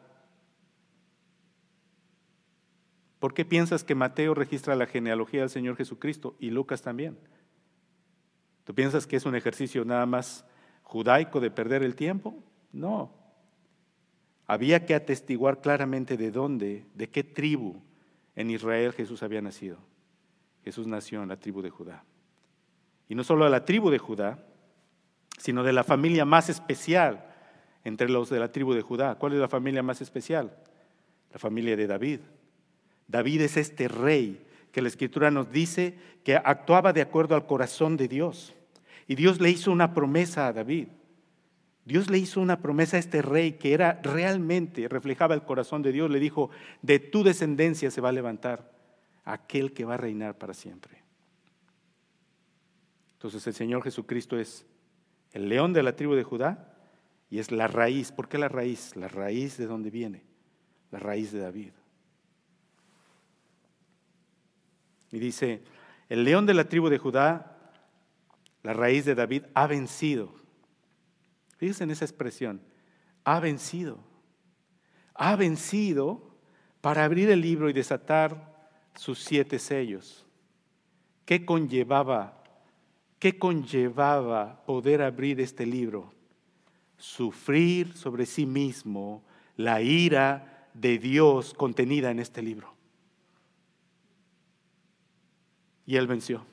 ¿Por 3.18 3.34
qué 3.34 3.44
piensas 3.44 3.82
que 3.82 3.96
Mateo 3.96 4.32
registra 4.32 4.76
la 4.76 4.86
genealogía 4.86 5.40
del 5.40 5.50
Señor 5.50 5.76
Jesucristo 5.76 6.36
y 6.38 6.50
Lucas 6.50 6.80
también? 6.80 7.18
¿Tú 8.62 8.72
piensas 8.72 9.08
que 9.08 9.16
es 9.16 9.26
un 9.26 9.34
ejercicio 9.34 9.84
nada 9.84 10.06
más 10.06 10.44
judaico 10.84 11.40
de 11.40 11.50
perder 11.50 11.82
el 11.82 11.96
tiempo? 11.96 12.36
No. 12.70 13.23
Había 14.46 14.84
que 14.84 14.94
atestiguar 14.94 15.60
claramente 15.60 16.16
de 16.16 16.30
dónde, 16.30 16.84
de 16.94 17.08
qué 17.08 17.24
tribu 17.24 17.80
en 18.36 18.50
Israel 18.50 18.92
Jesús 18.92 19.22
había 19.22 19.40
nacido. 19.40 19.78
Jesús 20.64 20.86
nació 20.86 21.22
en 21.22 21.28
la 21.28 21.36
tribu 21.36 21.62
de 21.62 21.70
Judá. 21.70 22.04
Y 23.08 23.14
no 23.14 23.24
solo 23.24 23.44
de 23.44 23.50
la 23.50 23.64
tribu 23.64 23.90
de 23.90 23.98
Judá, 23.98 24.44
sino 25.38 25.62
de 25.62 25.72
la 25.72 25.84
familia 25.84 26.24
más 26.24 26.48
especial 26.48 27.26
entre 27.84 28.08
los 28.08 28.30
de 28.30 28.40
la 28.40 28.50
tribu 28.50 28.72
de 28.72 28.82
Judá. 28.82 29.16
¿Cuál 29.16 29.34
es 29.34 29.38
la 29.38 29.48
familia 29.48 29.82
más 29.82 30.00
especial? 30.00 30.56
La 31.32 31.38
familia 31.38 31.76
de 31.76 31.86
David. 31.86 32.20
David 33.08 33.42
es 33.42 33.56
este 33.56 33.88
rey 33.88 34.46
que 34.72 34.82
la 34.82 34.88
escritura 34.88 35.30
nos 35.30 35.50
dice 35.50 35.96
que 36.24 36.36
actuaba 36.36 36.92
de 36.92 37.02
acuerdo 37.02 37.34
al 37.34 37.46
corazón 37.46 37.96
de 37.96 38.08
Dios. 38.08 38.54
Y 39.06 39.14
Dios 39.14 39.40
le 39.40 39.50
hizo 39.50 39.70
una 39.70 39.92
promesa 39.92 40.46
a 40.46 40.52
David. 40.52 40.88
Dios 41.84 42.08
le 42.08 42.18
hizo 42.18 42.40
una 42.40 42.60
promesa 42.60 42.96
a 42.96 43.00
este 43.00 43.20
rey 43.20 43.52
que 43.52 43.74
era 43.74 44.00
realmente, 44.02 44.88
reflejaba 44.88 45.34
el 45.34 45.42
corazón 45.42 45.82
de 45.82 45.92
Dios. 45.92 46.10
Le 46.10 46.18
dijo, 46.18 46.50
de 46.80 46.98
tu 46.98 47.22
descendencia 47.22 47.90
se 47.90 48.00
va 48.00 48.08
a 48.08 48.12
levantar 48.12 48.72
aquel 49.24 49.72
que 49.72 49.84
va 49.84 49.94
a 49.94 49.98
reinar 49.98 50.38
para 50.38 50.54
siempre. 50.54 51.02
Entonces 53.14 53.46
el 53.46 53.54
Señor 53.54 53.82
Jesucristo 53.82 54.38
es 54.38 54.66
el 55.32 55.48
león 55.48 55.72
de 55.72 55.82
la 55.82 55.94
tribu 55.94 56.14
de 56.14 56.24
Judá 56.24 56.74
y 57.28 57.38
es 57.38 57.50
la 57.50 57.66
raíz. 57.68 58.12
¿Por 58.12 58.28
qué 58.28 58.38
la 58.38 58.48
raíz? 58.48 58.96
La 58.96 59.08
raíz 59.08 59.58
de 59.58 59.66
dónde 59.66 59.90
viene, 59.90 60.22
la 60.90 60.98
raíz 60.98 61.32
de 61.32 61.40
David. 61.40 61.72
Y 65.12 65.18
dice, 65.18 65.62
el 66.08 66.24
león 66.24 66.46
de 66.46 66.54
la 66.54 66.64
tribu 66.64 66.88
de 66.88 66.98
Judá, 66.98 67.58
la 68.62 68.72
raíz 68.72 69.04
de 69.04 69.14
David, 69.14 69.44
ha 69.54 69.66
vencido 69.66 70.43
Fíjense 71.64 71.84
en 71.84 71.92
esa 71.92 72.04
expresión. 72.04 72.60
Ha 73.24 73.40
vencido. 73.40 73.98
Ha 75.14 75.34
vencido 75.34 76.36
para 76.82 77.04
abrir 77.04 77.30
el 77.30 77.40
libro 77.40 77.70
y 77.70 77.72
desatar 77.72 78.68
sus 78.94 79.20
siete 79.20 79.58
sellos. 79.58 80.26
¿Qué 81.24 81.46
conllevaba? 81.46 82.44
¿Qué 83.18 83.38
conllevaba 83.38 84.62
poder 84.66 85.00
abrir 85.00 85.40
este 85.40 85.64
libro? 85.64 86.12
Sufrir 86.98 87.96
sobre 87.96 88.26
sí 88.26 88.44
mismo 88.44 89.24
la 89.56 89.80
ira 89.80 90.68
de 90.74 90.98
Dios 90.98 91.54
contenida 91.54 92.10
en 92.10 92.18
este 92.18 92.42
libro. 92.42 92.74
Y 95.86 95.96
él 95.96 96.06
venció. 96.08 96.44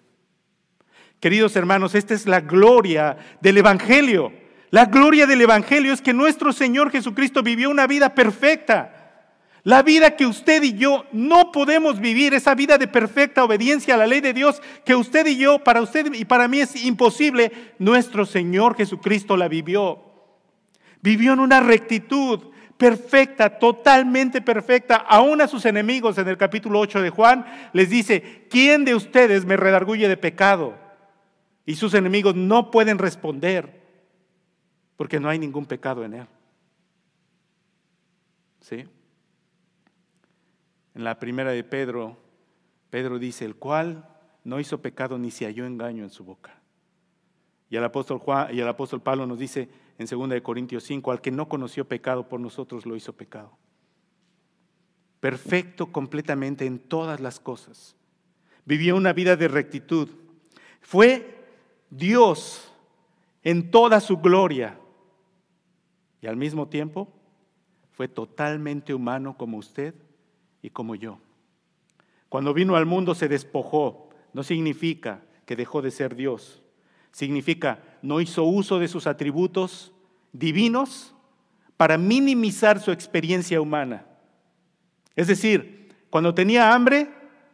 Queridos 1.20 1.58
hermanos, 1.58 1.96
esta 1.96 2.14
es 2.14 2.26
la 2.28 2.40
gloria 2.40 3.18
del 3.42 3.58
Evangelio. 3.58 4.40
La 4.72 4.86
gloria 4.86 5.28
del 5.28 5.42
Evangelio 5.42 5.92
es 5.92 6.02
que 6.02 6.14
nuestro 6.14 6.54
Señor 6.54 6.92
Jesucristo 6.92 7.44
vivió 7.44 7.70
una 7.70 7.88
vida 7.88 8.16
perfecta. 8.16 8.98
La 9.64 9.84
vida 9.84 10.16
que 10.16 10.26
usted 10.26 10.64
y 10.64 10.74
yo 10.74 11.06
no 11.12 11.52
podemos 11.52 12.00
vivir, 12.00 12.34
esa 12.34 12.56
vida 12.56 12.78
de 12.78 12.88
perfecta 12.88 13.44
obediencia 13.44 13.94
a 13.94 13.98
la 13.98 14.08
ley 14.08 14.22
de 14.22 14.34
Dios, 14.34 14.62
que 14.86 14.96
usted 14.96 15.28
y 15.28 15.36
yo, 15.38 15.60
para 15.60 15.82
usted 15.82 16.14
y 16.14 16.24
para 16.24 16.48
mí 16.48 16.62
es 16.62 16.84
imposible, 16.86 17.74
nuestro 17.80 18.26
Señor 18.26 18.78
Jesucristo 18.78 19.36
la 19.36 19.50
vivió. 19.50 20.00
Vivió 21.02 21.34
en 21.34 21.42
una 21.42 21.60
rectitud 21.60 22.40
perfecta, 22.78 23.60
totalmente 23.60 24.42
perfecta. 24.42 24.96
Aún 24.96 25.42
a 25.42 25.50
sus 25.50 25.66
enemigos 25.66 26.18
en 26.18 26.30
el 26.30 26.38
capítulo 26.38 26.80
8 26.80 27.02
de 27.02 27.10
Juan 27.10 27.46
les 27.74 27.90
dice, 27.90 28.48
¿quién 28.50 28.86
de 28.86 28.96
ustedes 28.96 29.44
me 29.44 29.58
redarguye 29.58 30.08
de 30.08 30.18
pecado? 30.18 30.76
Y 31.66 31.76
sus 31.76 31.94
enemigos 31.94 32.36
no 32.36 32.72
pueden 32.72 33.00
responder 33.00 33.81
porque 35.02 35.20
no 35.20 35.30
hay 35.30 35.40
ningún 35.40 35.66
pecado 35.66 36.06
en 36.06 36.14
él. 36.14 36.28
¿Sí? 38.60 38.86
En 40.94 41.04
la 41.04 41.18
primera 41.18 41.50
de 41.50 41.64
Pedro, 41.64 42.18
Pedro 42.92 43.18
dice, 43.18 43.44
el 43.46 43.56
cual 43.56 44.08
no 44.44 44.60
hizo 44.60 44.80
pecado 44.80 45.18
ni 45.18 45.32
se 45.32 45.46
halló 45.46 45.66
engaño 45.66 46.04
en 46.04 46.12
su 46.12 46.24
boca. 46.24 46.54
Y 47.68 47.78
el 47.78 47.84
apóstol 47.84 48.20
Juan 48.20 48.54
y 48.54 48.60
el 48.60 48.68
apóstol 48.68 49.02
Pablo 49.02 49.26
nos 49.26 49.40
dice 49.40 49.70
en 49.98 50.06
2 50.06 50.30
de 50.30 50.44
Corintios 50.44 50.84
5, 50.84 51.12
al 51.12 51.20
que 51.20 51.32
no 51.32 51.50
conoció 51.50 51.88
pecado 51.88 52.30
por 52.30 52.40
nosotros 52.40 52.86
lo 52.86 52.96
hizo 52.96 53.12
pecado. 53.12 53.58
Perfecto 55.20 55.92
completamente 55.92 56.68
en 56.68 56.78
todas 56.78 57.20
las 57.20 57.40
cosas. 57.40 57.96
Vivió 58.66 58.96
una 58.96 59.14
vida 59.14 59.36
de 59.36 59.48
rectitud. 59.48 60.10
Fue 60.80 61.44
Dios 61.90 62.72
en 63.42 63.72
toda 63.72 64.00
su 64.00 64.18
gloria 64.18 64.78
y 66.22 66.28
al 66.28 66.38
mismo 66.38 66.68
tiempo 66.68 67.10
fue 67.92 68.08
totalmente 68.08 68.94
humano 68.94 69.36
como 69.38 69.58
usted 69.58 69.96
y 70.62 70.70
como 70.70 70.96
yo. 70.96 71.20
Cuando 72.30 72.54
vino 72.54 72.76
al 72.76 72.86
mundo 72.86 73.16
se 73.16 73.28
despojó, 73.28 74.10
no 74.34 74.44
significa 74.44 75.22
que 75.46 75.56
dejó 75.56 75.82
de 75.82 75.92
ser 75.92 76.16
Dios, 76.16 76.62
significa 77.12 77.84
no 78.02 78.22
hizo 78.22 78.44
uso 78.44 78.80
de 78.80 78.88
sus 78.88 79.08
atributos 79.08 79.92
divinos 80.32 81.14
para 81.76 81.98
minimizar 81.98 82.80
su 82.80 82.92
experiencia 82.92 83.60
humana. 83.60 84.06
Es 85.16 85.28
decir, 85.28 85.94
cuando 86.10 86.34
tenía 86.34 86.74
hambre, 86.74 87.10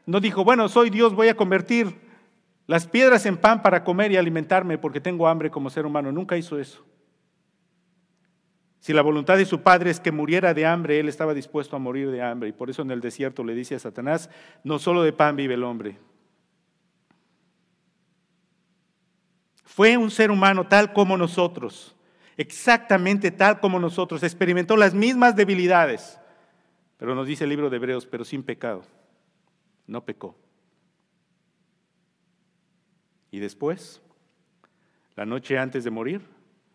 no 0.05 0.19
dijo, 0.19 0.43
bueno, 0.43 0.69
soy 0.69 0.89
Dios, 0.89 1.15
voy 1.15 1.29
a 1.29 1.37
convertir 1.37 1.95
las 2.67 2.85
piedras 2.85 3.25
en 3.25 3.37
pan 3.37 3.61
para 3.61 3.83
comer 3.83 4.11
y 4.11 4.17
alimentarme 4.17 4.77
porque 4.77 5.01
tengo 5.01 5.27
hambre 5.27 5.49
como 5.49 5.69
ser 5.69 5.85
humano. 5.85 6.11
Nunca 6.11 6.37
hizo 6.37 6.59
eso. 6.59 6.85
Si 8.79 8.93
la 8.93 9.01
voluntad 9.01 9.37
de 9.37 9.45
su 9.45 9.61
padre 9.61 9.89
es 9.89 9.99
que 9.99 10.11
muriera 10.11 10.53
de 10.53 10.65
hambre, 10.65 10.99
él 10.99 11.09
estaba 11.09 11.33
dispuesto 11.33 11.75
a 11.75 11.79
morir 11.79 12.11
de 12.11 12.21
hambre. 12.21 12.49
Y 12.49 12.53
por 12.53 12.69
eso 12.69 12.83
en 12.83 12.91
el 12.91 13.01
desierto 13.01 13.43
le 13.43 13.55
dice 13.55 13.75
a 13.75 13.79
Satanás, 13.79 14.29
no 14.63 14.79
solo 14.79 15.03
de 15.03 15.13
pan 15.13 15.35
vive 15.35 15.55
el 15.55 15.63
hombre. 15.63 15.97
Fue 19.63 19.97
un 19.97 20.09
ser 20.09 20.31
humano 20.31 20.67
tal 20.67 20.93
como 20.93 21.17
nosotros, 21.17 21.95
exactamente 22.35 23.31
tal 23.31 23.59
como 23.59 23.79
nosotros. 23.79 24.23
Experimentó 24.23 24.77
las 24.77 24.93
mismas 24.93 25.35
debilidades. 25.35 26.19
Pero 26.97 27.13
nos 27.13 27.27
dice 27.27 27.43
el 27.43 27.51
libro 27.51 27.69
de 27.69 27.77
Hebreos, 27.77 28.05
pero 28.05 28.25
sin 28.25 28.41
pecado. 28.41 28.83
No 29.85 30.03
pecó. 30.03 30.35
Y 33.29 33.39
después, 33.39 34.01
la 35.15 35.25
noche 35.25 35.59
antes 35.59 35.83
de 35.83 35.91
morir, 35.91 36.21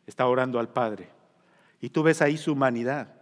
está 0.07 0.27
orando 0.27 0.61
al 0.61 0.69
Padre 0.69 1.09
y 1.83 1.91
tú 1.91 2.03
ves 2.03 2.23
ahí 2.23 2.39
su 2.39 2.53
humanidad. 2.53 3.13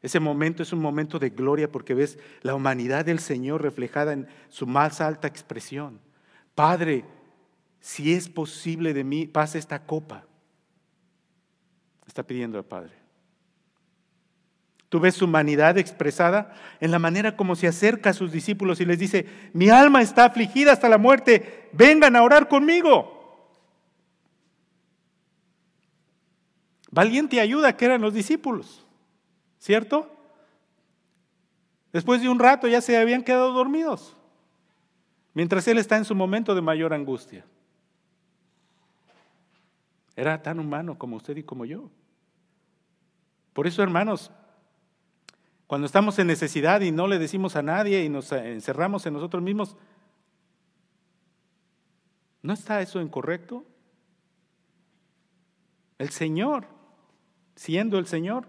Ese 0.00 0.20
momento 0.20 0.62
es 0.62 0.72
un 0.72 0.80
momento 0.80 1.18
de 1.18 1.30
gloria 1.30 1.70
porque 1.70 1.94
ves 1.94 2.18
la 2.42 2.54
humanidad 2.54 3.04
del 3.04 3.18
Señor 3.18 3.60
reflejada 3.60 4.12
en 4.12 4.28
su 4.48 4.66
más 4.66 5.00
alta 5.00 5.26
expresión. 5.26 6.00
Padre, 6.54 7.04
si 7.80 8.14
es 8.14 8.28
posible 8.28 8.94
de 8.94 9.02
mí, 9.02 9.26
pase 9.26 9.58
esta 9.58 9.84
copa. 9.84 10.24
Está 12.06 12.22
pidiendo 12.22 12.56
al 12.56 12.64
Padre. 12.64 12.92
Tú 14.88 15.00
ves 15.00 15.16
su 15.16 15.24
humanidad 15.24 15.76
expresada 15.76 16.54
en 16.80 16.92
la 16.92 17.00
manera 17.00 17.34
como 17.34 17.56
se 17.56 17.66
acerca 17.66 18.10
a 18.10 18.14
sus 18.14 18.30
discípulos 18.30 18.80
y 18.80 18.84
les 18.84 19.00
dice, 19.00 19.26
mi 19.52 19.70
alma 19.70 20.02
está 20.02 20.26
afligida 20.26 20.70
hasta 20.70 20.88
la 20.88 20.98
muerte, 20.98 21.68
vengan 21.72 22.14
a 22.14 22.22
orar 22.22 22.46
conmigo. 22.46 23.23
Valiente 26.94 27.40
ayuda 27.40 27.76
que 27.76 27.86
eran 27.86 28.02
los 28.02 28.14
discípulos, 28.14 28.86
¿cierto? 29.58 30.16
Después 31.92 32.22
de 32.22 32.28
un 32.28 32.38
rato 32.38 32.68
ya 32.68 32.80
se 32.80 32.96
habían 32.96 33.24
quedado 33.24 33.52
dormidos, 33.52 34.16
mientras 35.32 35.66
él 35.66 35.78
está 35.78 35.96
en 35.96 36.04
su 36.04 36.14
momento 36.14 36.54
de 36.54 36.60
mayor 36.60 36.94
angustia. 36.94 37.44
Era 40.14 40.40
tan 40.40 40.60
humano 40.60 40.96
como 40.96 41.16
usted 41.16 41.36
y 41.36 41.42
como 41.42 41.64
yo. 41.64 41.90
Por 43.54 43.66
eso, 43.66 43.82
hermanos, 43.82 44.30
cuando 45.66 45.86
estamos 45.86 46.16
en 46.20 46.28
necesidad 46.28 46.80
y 46.80 46.92
no 46.92 47.08
le 47.08 47.18
decimos 47.18 47.56
a 47.56 47.62
nadie 47.62 48.04
y 48.04 48.08
nos 48.08 48.30
encerramos 48.30 49.04
en 49.04 49.14
nosotros 49.14 49.42
mismos, 49.42 49.76
¿no 52.40 52.52
está 52.52 52.80
eso 52.82 53.00
incorrecto? 53.00 53.64
El 55.98 56.10
Señor, 56.10 56.68
siendo 57.56 57.98
el 57.98 58.06
Señor, 58.06 58.48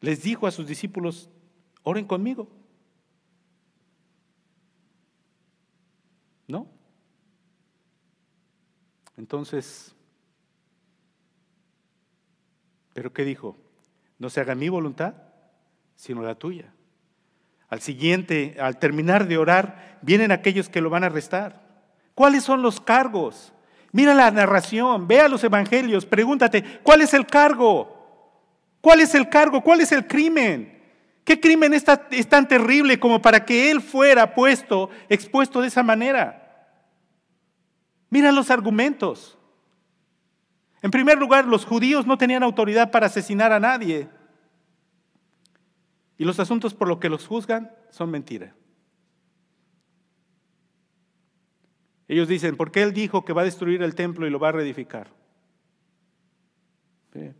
les 0.00 0.22
dijo 0.22 0.46
a 0.46 0.50
sus 0.50 0.66
discípulos, 0.66 1.30
oren 1.82 2.06
conmigo. 2.06 2.48
¿No? 6.46 6.68
Entonces, 9.16 9.94
¿pero 12.92 13.12
qué 13.12 13.24
dijo? 13.24 13.56
No 14.18 14.30
se 14.30 14.40
haga 14.40 14.54
mi 14.54 14.68
voluntad, 14.68 15.14
sino 15.96 16.22
la 16.22 16.36
tuya. 16.36 16.72
Al 17.68 17.80
siguiente, 17.80 18.56
al 18.60 18.78
terminar 18.78 19.26
de 19.26 19.38
orar, 19.38 19.98
vienen 20.02 20.30
aquellos 20.30 20.68
que 20.68 20.80
lo 20.80 20.90
van 20.90 21.02
a 21.02 21.06
arrestar. 21.06 21.66
¿Cuáles 22.14 22.44
son 22.44 22.62
los 22.62 22.80
cargos? 22.80 23.52
Mira 23.96 24.12
la 24.12 24.30
narración, 24.30 25.08
vea 25.08 25.26
los 25.26 25.42
evangelios, 25.42 26.04
pregúntate, 26.04 26.80
¿cuál 26.82 27.00
es 27.00 27.14
el 27.14 27.24
cargo? 27.24 27.96
¿Cuál 28.82 29.00
es 29.00 29.14
el 29.14 29.30
cargo? 29.30 29.62
¿Cuál 29.62 29.80
es 29.80 29.90
el 29.90 30.06
crimen? 30.06 30.82
¿Qué 31.24 31.40
crimen 31.40 31.72
es 31.72 32.28
tan 32.28 32.46
terrible 32.46 33.00
como 33.00 33.22
para 33.22 33.42
que 33.46 33.70
él 33.70 33.80
fuera 33.80 34.34
puesto, 34.34 34.90
expuesto 35.08 35.62
de 35.62 35.68
esa 35.68 35.82
manera? 35.82 36.76
Mira 38.10 38.32
los 38.32 38.50
argumentos. 38.50 39.38
En 40.82 40.90
primer 40.90 41.16
lugar, 41.16 41.46
los 41.46 41.64
judíos 41.64 42.06
no 42.06 42.18
tenían 42.18 42.42
autoridad 42.42 42.90
para 42.90 43.06
asesinar 43.06 43.50
a 43.50 43.60
nadie. 43.60 44.10
Y 46.18 46.26
los 46.26 46.38
asuntos 46.38 46.74
por 46.74 46.86
los 46.86 46.98
que 46.98 47.08
los 47.08 47.26
juzgan 47.26 47.72
son 47.88 48.10
mentira. 48.10 48.52
Ellos 52.08 52.28
dicen, 52.28 52.56
¿por 52.56 52.70
qué 52.70 52.82
él 52.82 52.92
dijo 52.92 53.24
que 53.24 53.32
va 53.32 53.42
a 53.42 53.46
destruir 53.46 53.82
el 53.82 53.94
templo 53.94 54.26
y 54.26 54.30
lo 54.30 54.38
va 54.38 54.50
a 54.50 54.52
reedificar? 54.52 55.08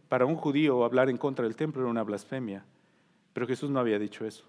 Para 0.08 0.24
un 0.24 0.36
judío 0.36 0.84
hablar 0.84 1.10
en 1.10 1.18
contra 1.18 1.44
del 1.44 1.56
templo 1.56 1.82
era 1.82 1.90
una 1.90 2.02
blasfemia, 2.02 2.64
pero 3.32 3.46
Jesús 3.46 3.70
no 3.70 3.78
había 3.78 3.98
dicho 3.98 4.24
eso. 4.24 4.44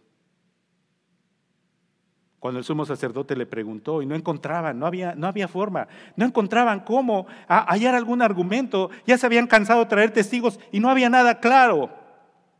Cuando 2.39 2.59
el 2.59 2.63
sumo 2.63 2.85
sacerdote 2.85 3.35
le 3.35 3.45
preguntó 3.45 4.01
y 4.01 4.05
no 4.05 4.15
encontraban, 4.15 4.77
no 4.77 4.85
había, 4.85 5.15
no 5.15 5.27
había 5.27 5.47
forma, 5.47 5.87
no 6.15 6.25
encontraban 6.25 6.81
cómo 6.81 7.25
hallar 7.47 7.95
algún 7.95 8.21
argumento, 8.21 8.89
ya 9.05 9.17
se 9.17 9.25
habían 9.25 9.47
cansado 9.47 9.81
de 9.81 9.87
traer 9.87 10.11
testigos 10.11 10.59
y 10.71 10.79
no 10.79 10.89
había 10.89 11.09
nada 11.09 11.39
claro. 11.39 11.89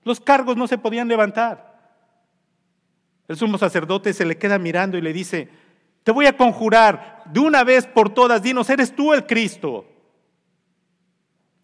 Los 0.04 0.20
cargos 0.20 0.58
no 0.58 0.68
se 0.68 0.78
podían 0.78 1.08
levantar. 1.08 1.78
El 3.28 3.36
sumo 3.36 3.58
sacerdote 3.58 4.14
se 4.14 4.26
le 4.26 4.38
queda 4.38 4.58
mirando 4.58 4.98
y 4.98 5.02
le 5.02 5.14
dice, 5.14 5.50
te 6.08 6.14
voy 6.14 6.26
a 6.26 6.38
conjurar 6.38 7.24
de 7.26 7.42
una 7.42 7.66
vez 7.66 7.86
por 7.86 8.14
todas, 8.14 8.42
dinos, 8.42 8.70
¿eres 8.70 8.96
tú 8.96 9.14
el 9.14 9.26
Cristo? 9.26 9.86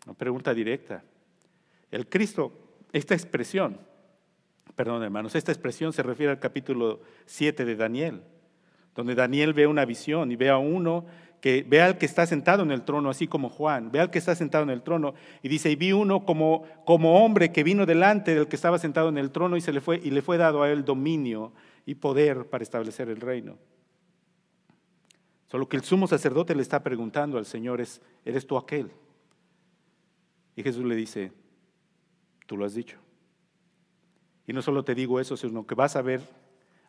Una 0.05 0.15
pregunta 0.15 0.53
directa. 0.53 1.01
El 1.89 2.09
Cristo, 2.09 2.51
esta 2.91 3.13
expresión, 3.13 3.79
perdón 4.75 5.01
hermanos, 5.01 5.33
esta 5.35 5.53
expresión 5.53 5.93
se 5.93 6.03
refiere 6.03 6.33
al 6.33 6.39
capítulo 6.39 6.99
7 7.25 7.63
de 7.63 7.75
Daniel, 7.77 8.21
donde 8.93 9.15
Daniel 9.15 9.53
ve 9.53 9.65
una 9.65 9.85
visión 9.85 10.29
y 10.29 10.35
ve 10.35 10.49
a 10.49 10.57
uno 10.57 11.05
que 11.39 11.65
ve 11.65 11.81
al 11.81 11.97
que 11.97 12.05
está 12.05 12.25
sentado 12.25 12.63
en 12.63 12.71
el 12.71 12.83
trono, 12.83 13.09
así 13.09 13.27
como 13.27 13.47
Juan, 13.47 13.93
ve 13.93 14.01
al 14.01 14.11
que 14.11 14.19
está 14.19 14.35
sentado 14.35 14.65
en 14.65 14.71
el 14.71 14.81
trono 14.81 15.13
y 15.41 15.47
dice, 15.47 15.71
y 15.71 15.77
vi 15.77 15.93
uno 15.93 16.25
como, 16.25 16.65
como 16.83 17.23
hombre 17.23 17.53
que 17.53 17.63
vino 17.63 17.85
delante 17.85 18.35
del 18.35 18.49
que 18.49 18.57
estaba 18.57 18.77
sentado 18.77 19.07
en 19.07 19.17
el 19.17 19.31
trono 19.31 19.55
y, 19.55 19.61
se 19.61 19.71
le 19.71 19.79
fue, 19.79 20.01
y 20.03 20.09
le 20.09 20.21
fue 20.21 20.35
dado 20.35 20.63
a 20.63 20.69
él 20.69 20.83
dominio 20.83 21.53
y 21.85 21.95
poder 21.95 22.49
para 22.49 22.61
establecer 22.61 23.07
el 23.07 23.21
reino. 23.21 23.57
Solo 25.53 25.69
que 25.69 25.77
el 25.77 25.83
sumo 25.83 26.07
sacerdote 26.07 26.55
le 26.55 26.63
está 26.63 26.81
preguntando 26.81 27.37
al 27.37 27.45
Señor 27.45 27.79
es, 27.79 28.01
¿eres 28.25 28.47
tú 28.47 28.57
aquel? 28.57 28.89
Y 30.55 30.63
Jesús 30.63 30.83
le 30.83 30.95
dice, 30.95 31.31
tú 32.47 32.57
lo 32.57 32.65
has 32.65 32.73
dicho. 32.73 32.97
Y 34.47 34.53
no 34.53 34.63
solo 34.63 34.83
te 34.83 34.95
digo 34.95 35.19
eso, 35.19 35.37
sino 35.37 35.67
que 35.67 35.75
vas 35.75 35.95
a 35.95 36.01
ver 36.01 36.27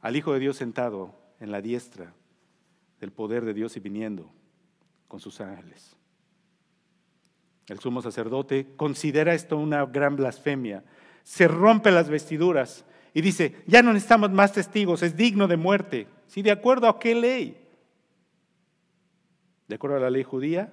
al 0.00 0.16
Hijo 0.16 0.32
de 0.32 0.38
Dios 0.38 0.56
sentado 0.56 1.14
en 1.40 1.52
la 1.52 1.60
diestra 1.60 2.14
del 3.00 3.12
poder 3.12 3.44
de 3.44 3.52
Dios 3.52 3.76
y 3.76 3.80
viniendo 3.80 4.30
con 5.08 5.20
sus 5.20 5.42
ángeles. 5.42 5.94
El 7.66 7.80
sumo 7.80 8.00
sacerdote 8.00 8.68
considera 8.78 9.34
esto 9.34 9.58
una 9.58 9.84
gran 9.84 10.16
blasfemia. 10.16 10.84
Se 11.22 11.48
rompe 11.48 11.90
las 11.90 12.08
vestiduras 12.08 12.86
y 13.12 13.20
dice, 13.20 13.62
ya 13.66 13.82
no 13.82 13.92
necesitamos 13.92 14.30
más 14.30 14.54
testigos, 14.54 15.02
es 15.02 15.18
digno 15.18 15.48
de 15.48 15.58
muerte. 15.58 16.06
Si 16.28 16.40
de 16.40 16.52
acuerdo 16.52 16.88
a 16.88 16.98
qué 16.98 17.14
ley? 17.14 17.63
De 19.68 19.76
acuerdo 19.76 19.96
a 19.96 20.00
la 20.00 20.10
ley 20.10 20.22
judía, 20.22 20.72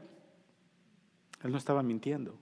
él 1.43 1.51
no 1.51 1.57
estaba 1.57 1.83
mintiendo. 1.83 2.37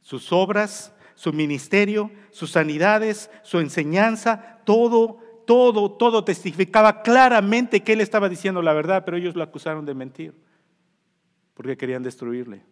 Sus 0.00 0.32
obras, 0.32 0.94
su 1.14 1.32
ministerio, 1.32 2.10
sus 2.30 2.52
sanidades, 2.52 3.30
su 3.42 3.58
enseñanza, 3.58 4.60
todo, 4.64 5.18
todo, 5.46 5.92
todo 5.92 6.24
testificaba 6.24 7.02
claramente 7.02 7.82
que 7.82 7.92
él 7.92 8.00
estaba 8.00 8.28
diciendo 8.28 8.62
la 8.62 8.72
verdad, 8.72 9.04
pero 9.04 9.16
ellos 9.16 9.34
lo 9.34 9.42
acusaron 9.42 9.84
de 9.84 9.94
mentir 9.94 10.34
porque 11.54 11.76
querían 11.76 12.02
destruirle. 12.02 12.62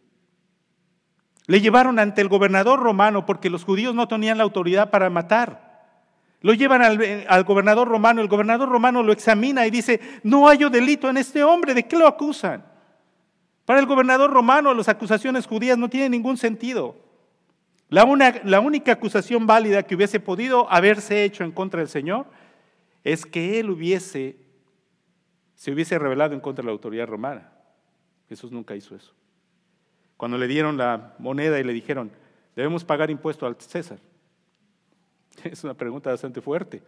Le 1.46 1.60
llevaron 1.60 1.98
ante 1.98 2.20
el 2.20 2.28
gobernador 2.28 2.80
romano 2.80 3.26
porque 3.26 3.50
los 3.50 3.64
judíos 3.64 3.94
no 3.94 4.08
tenían 4.08 4.38
la 4.38 4.44
autoridad 4.44 4.90
para 4.90 5.10
matar. 5.10 5.74
Lo 6.40 6.52
llevan 6.52 6.82
al, 6.82 7.44
gobernador 7.44 7.88
romano, 7.88 8.20
el 8.20 8.28
gobernador 8.28 8.68
romano 8.68 9.02
lo 9.02 9.12
examina 9.12 9.66
y 9.66 9.70
dice, 9.70 10.00
no 10.22 10.46
hay 10.46 10.58
delito 10.58 11.08
en 11.08 11.16
este 11.16 11.42
hombre, 11.42 11.72
¿de 11.72 11.86
qué 11.86 11.96
lo 11.96 12.06
acusan? 12.06 12.73
Para 13.64 13.80
el 13.80 13.86
gobernador 13.86 14.30
romano 14.30 14.74
las 14.74 14.88
acusaciones 14.88 15.46
judías 15.46 15.78
no 15.78 15.88
tienen 15.88 16.12
ningún 16.12 16.36
sentido. 16.36 16.96
La, 17.88 18.04
única 18.60 18.92
acusación 18.92 19.46
válida 19.46 19.84
que 19.84 19.94
hubiese 19.94 20.18
podido 20.18 20.70
haberse 20.70 21.24
hecho 21.24 21.44
en 21.44 21.52
contra 21.52 21.80
del 21.80 21.88
Señor 21.88 22.26
es 23.04 23.24
que 23.24 23.60
él 23.60 23.70
hubiese, 23.70 24.36
se 25.54 25.70
hubiese 25.70 25.98
revelado 25.98 26.34
en 26.34 26.40
contra 26.40 26.62
de 26.62 26.66
la 26.66 26.72
autoridad 26.72 27.06
romana. 27.06 27.52
Jesús 28.28 28.50
nunca 28.50 28.74
hizo 28.74 28.96
eso. 28.96 29.12
Cuando 30.16 30.38
le 30.38 30.48
dieron 30.48 30.76
la 30.76 31.14
moneda 31.18 31.60
y 31.60 31.64
le 31.64 31.72
dijeron, 31.72 32.10
debemos 32.56 32.84
pagar 32.84 33.10
impuesto 33.10 33.46
al 33.46 33.56
César. 33.60 33.98
Es 35.44 35.62
una 35.64 35.74
pregunta 35.74 36.10
bastante 36.10 36.40
fuerte. 36.40 36.82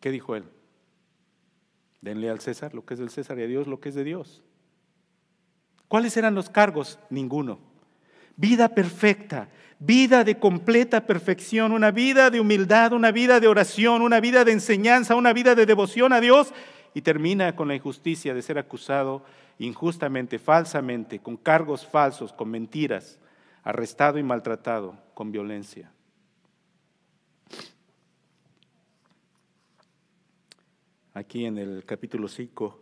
¿Qué 0.00 0.10
dijo 0.10 0.34
él? 0.36 0.44
Denle 2.04 2.28
al 2.28 2.40
César 2.40 2.74
lo 2.74 2.84
que 2.84 2.92
es 2.92 3.00
del 3.00 3.08
César 3.08 3.38
y 3.38 3.44
a 3.44 3.46
Dios 3.46 3.66
lo 3.66 3.80
que 3.80 3.88
es 3.88 3.94
de 3.94 4.04
Dios. 4.04 4.42
¿Cuáles 5.88 6.14
eran 6.18 6.34
los 6.34 6.50
cargos? 6.50 6.98
Ninguno. 7.08 7.58
Vida 8.36 8.68
perfecta, 8.68 9.48
vida 9.78 10.22
de 10.22 10.38
completa 10.38 11.06
perfección, 11.06 11.72
una 11.72 11.92
vida 11.92 12.28
de 12.28 12.40
humildad, 12.40 12.92
una 12.92 13.10
vida 13.10 13.40
de 13.40 13.48
oración, 13.48 14.02
una 14.02 14.20
vida 14.20 14.44
de 14.44 14.52
enseñanza, 14.52 15.14
una 15.14 15.32
vida 15.32 15.54
de 15.54 15.64
devoción 15.64 16.12
a 16.12 16.20
Dios 16.20 16.52
y 16.92 17.00
termina 17.00 17.56
con 17.56 17.68
la 17.68 17.74
injusticia 17.74 18.34
de 18.34 18.42
ser 18.42 18.58
acusado 18.58 19.24
injustamente, 19.58 20.38
falsamente, 20.38 21.20
con 21.20 21.38
cargos 21.38 21.86
falsos, 21.86 22.34
con 22.34 22.50
mentiras, 22.50 23.18
arrestado 23.62 24.18
y 24.18 24.22
maltratado, 24.22 24.94
con 25.14 25.32
violencia. 25.32 25.93
Aquí 31.16 31.46
en 31.46 31.58
el 31.58 31.84
capítulo 31.84 32.26
5, 32.26 32.76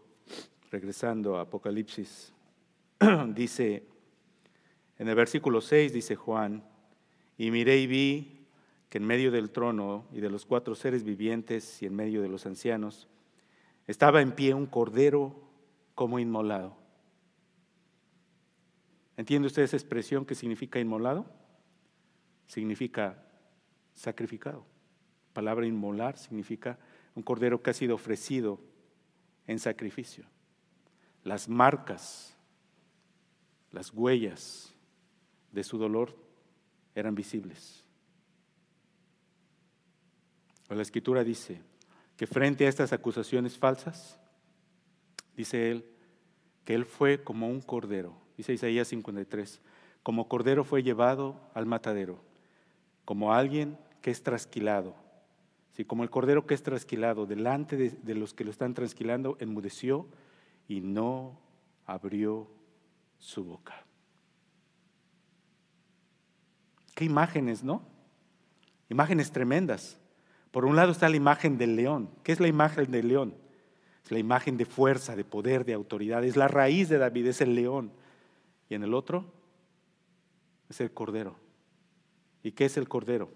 regresando 0.70 1.36
a 1.36 1.42
Apocalipsis, 1.42 2.32
dice, 3.34 3.86
en 4.98 5.08
el 5.08 5.14
versículo 5.14 5.60
6 5.60 5.92
dice 5.92 6.16
Juan, 6.16 6.64
y 7.36 7.50
miré 7.50 7.76
y 7.76 7.86
vi 7.86 8.46
que 8.88 8.96
en 8.96 9.04
medio 9.04 9.30
del 9.32 9.50
trono 9.50 10.06
y 10.12 10.20
de 10.20 10.30
los 10.30 10.46
cuatro 10.46 10.74
seres 10.74 11.04
vivientes 11.04 11.82
y 11.82 11.86
en 11.86 11.94
medio 11.94 12.22
de 12.22 12.30
los 12.30 12.46
ancianos, 12.46 13.06
estaba 13.86 14.22
en 14.22 14.32
pie 14.32 14.54
un 14.54 14.64
cordero 14.64 15.38
como 15.94 16.18
inmolado. 16.18 16.74
¿Entiende 19.18 19.48
usted 19.48 19.60
esa 19.60 19.76
expresión 19.76 20.24
que 20.24 20.34
significa 20.34 20.80
inmolado? 20.80 21.26
Significa 22.46 23.22
sacrificado. 23.92 24.64
palabra 25.34 25.66
inmolar 25.66 26.16
significa 26.16 26.78
un 27.14 27.22
cordero 27.22 27.62
que 27.62 27.70
ha 27.70 27.74
sido 27.74 27.94
ofrecido 27.94 28.58
en 29.46 29.58
sacrificio. 29.58 30.24
Las 31.24 31.48
marcas, 31.48 32.36
las 33.70 33.92
huellas 33.92 34.74
de 35.52 35.64
su 35.64 35.78
dolor 35.78 36.16
eran 36.94 37.14
visibles. 37.14 37.84
La 40.68 40.82
escritura 40.82 41.22
dice 41.22 41.60
que 42.16 42.26
frente 42.26 42.64
a 42.64 42.68
estas 42.68 42.92
acusaciones 42.92 43.58
falsas, 43.58 44.18
dice 45.36 45.70
él, 45.70 45.84
que 46.64 46.74
él 46.74 46.86
fue 46.86 47.22
como 47.22 47.48
un 47.48 47.60
cordero, 47.60 48.16
dice 48.36 48.54
Isaías 48.54 48.88
53, 48.88 49.60
como 50.02 50.28
cordero 50.28 50.64
fue 50.64 50.82
llevado 50.82 51.40
al 51.54 51.66
matadero, 51.66 52.18
como 53.04 53.34
alguien 53.34 53.78
que 54.00 54.10
es 54.10 54.22
trasquilado. 54.22 54.94
Sí, 55.72 55.84
como 55.84 56.02
el 56.02 56.10
cordero 56.10 56.46
que 56.46 56.54
es 56.54 56.62
trasquilado, 56.62 57.26
delante 57.26 57.76
de, 57.76 57.90
de 57.90 58.14
los 58.14 58.34
que 58.34 58.44
lo 58.44 58.50
están 58.50 58.74
trasquilando, 58.74 59.36
enmudeció 59.40 60.06
y 60.68 60.80
no 60.80 61.38
abrió 61.86 62.48
su 63.18 63.44
boca. 63.44 63.84
Qué 66.94 67.04
imágenes, 67.04 67.62
¿no? 67.62 67.82
Imágenes 68.90 69.32
tremendas. 69.32 69.98
Por 70.50 70.66
un 70.66 70.76
lado 70.76 70.92
está 70.92 71.08
la 71.08 71.16
imagen 71.16 71.56
del 71.56 71.76
león. 71.76 72.10
¿Qué 72.22 72.32
es 72.32 72.40
la 72.40 72.48
imagen 72.48 72.90
del 72.90 73.08
león? 73.08 73.34
Es 74.04 74.10
la 74.10 74.18
imagen 74.18 74.58
de 74.58 74.66
fuerza, 74.66 75.16
de 75.16 75.24
poder, 75.24 75.64
de 75.64 75.72
autoridad. 75.72 76.24
Es 76.24 76.36
la 76.36 76.48
raíz 76.48 76.90
de 76.90 76.98
David, 76.98 77.28
es 77.28 77.40
el 77.40 77.54
león. 77.54 77.92
Y 78.68 78.74
en 78.74 78.82
el 78.82 78.92
otro 78.92 79.24
es 80.68 80.80
el 80.80 80.92
cordero. 80.92 81.36
¿Y 82.42 82.52
qué 82.52 82.66
es 82.66 82.76
el 82.76 82.88
cordero? 82.88 83.30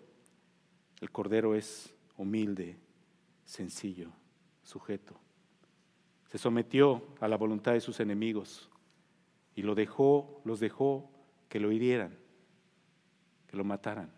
El 1.01 1.11
cordero 1.11 1.55
es 1.55 1.95
humilde, 2.17 2.77
sencillo, 3.45 4.11
sujeto. 4.63 5.19
Se 6.29 6.39
sometió 6.39 7.03
a 7.21 7.29
la 7.29 7.37
voluntad 7.37 7.73
de 7.73 7.81
sus 7.81 8.01
enemigos 8.01 8.69
y 9.55 9.63
lo 9.63 9.75
dejó, 9.75 10.41
los 10.45 10.61
dejó 10.61 11.11
que 11.49 11.61
lo 11.61 11.73
hirieran, 11.73 12.19
que 13.47 13.57
lo 13.57 13.65
mataran. 13.65 14.11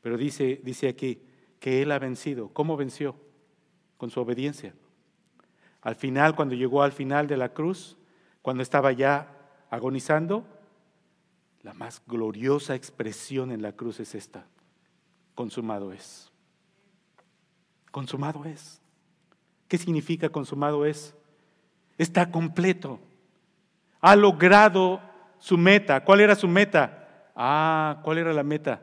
Pero 0.00 0.16
dice, 0.16 0.60
dice 0.64 0.88
aquí 0.88 1.22
que 1.58 1.82
él 1.82 1.92
ha 1.92 1.98
vencido. 1.98 2.48
¿Cómo 2.52 2.76
venció? 2.76 3.14
Con 3.98 4.10
su 4.10 4.20
obediencia. 4.20 4.74
Al 5.82 5.94
final, 5.94 6.34
cuando 6.34 6.54
llegó 6.54 6.82
al 6.82 6.92
final 6.92 7.26
de 7.26 7.36
la 7.36 7.52
cruz, 7.52 7.96
cuando 8.42 8.62
estaba 8.62 8.92
ya 8.92 9.36
agonizando, 9.68 10.46
la 11.62 11.74
más 11.74 12.02
gloriosa 12.06 12.74
expresión 12.74 13.52
en 13.52 13.62
la 13.62 13.72
cruz 13.72 14.00
es 14.00 14.14
esta. 14.14 14.46
Consumado 15.40 15.90
es. 15.90 16.30
Consumado 17.90 18.44
es. 18.44 18.78
¿Qué 19.68 19.78
significa 19.78 20.28
consumado 20.28 20.84
es? 20.84 21.14
Está 21.96 22.30
completo. 22.30 23.00
Ha 24.02 24.16
logrado 24.16 25.00
su 25.38 25.56
meta. 25.56 26.04
¿Cuál 26.04 26.20
era 26.20 26.34
su 26.34 26.46
meta? 26.46 27.30
Ah, 27.34 28.00
¿cuál 28.02 28.18
era 28.18 28.34
la 28.34 28.42
meta? 28.42 28.82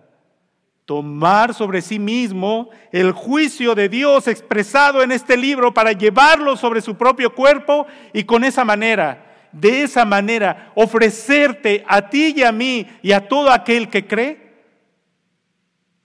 tomar 0.86 1.54
sobre 1.54 1.82
sí 1.82 2.00
mismo 2.00 2.70
el 2.92 3.12
juicio 3.12 3.76
de 3.76 3.90
Dios 3.90 4.28
expresado 4.28 5.04
en 5.04 5.12
este 5.12 5.38
libro 5.38 5.74
para 5.74 5.92
llevarlo 5.92 6.56
sobre 6.56 6.82
su 6.82 6.96
propio 6.96 7.36
cuerpo 7.36 7.86
y 8.14 8.24
con 8.24 8.44
esa 8.46 8.64
manera, 8.66 9.50
de 9.52 9.84
esa 9.84 10.06
manera, 10.06 10.72
ofrecerte 10.76 11.84
a 11.88 12.10
ti 12.10 12.34
y 12.38 12.42
a 12.42 12.52
mí 12.52 12.88
y 13.04 13.12
a 13.12 13.28
todo 13.28 13.52
aquel 13.52 13.90
que 13.90 14.08
cree 14.08 14.47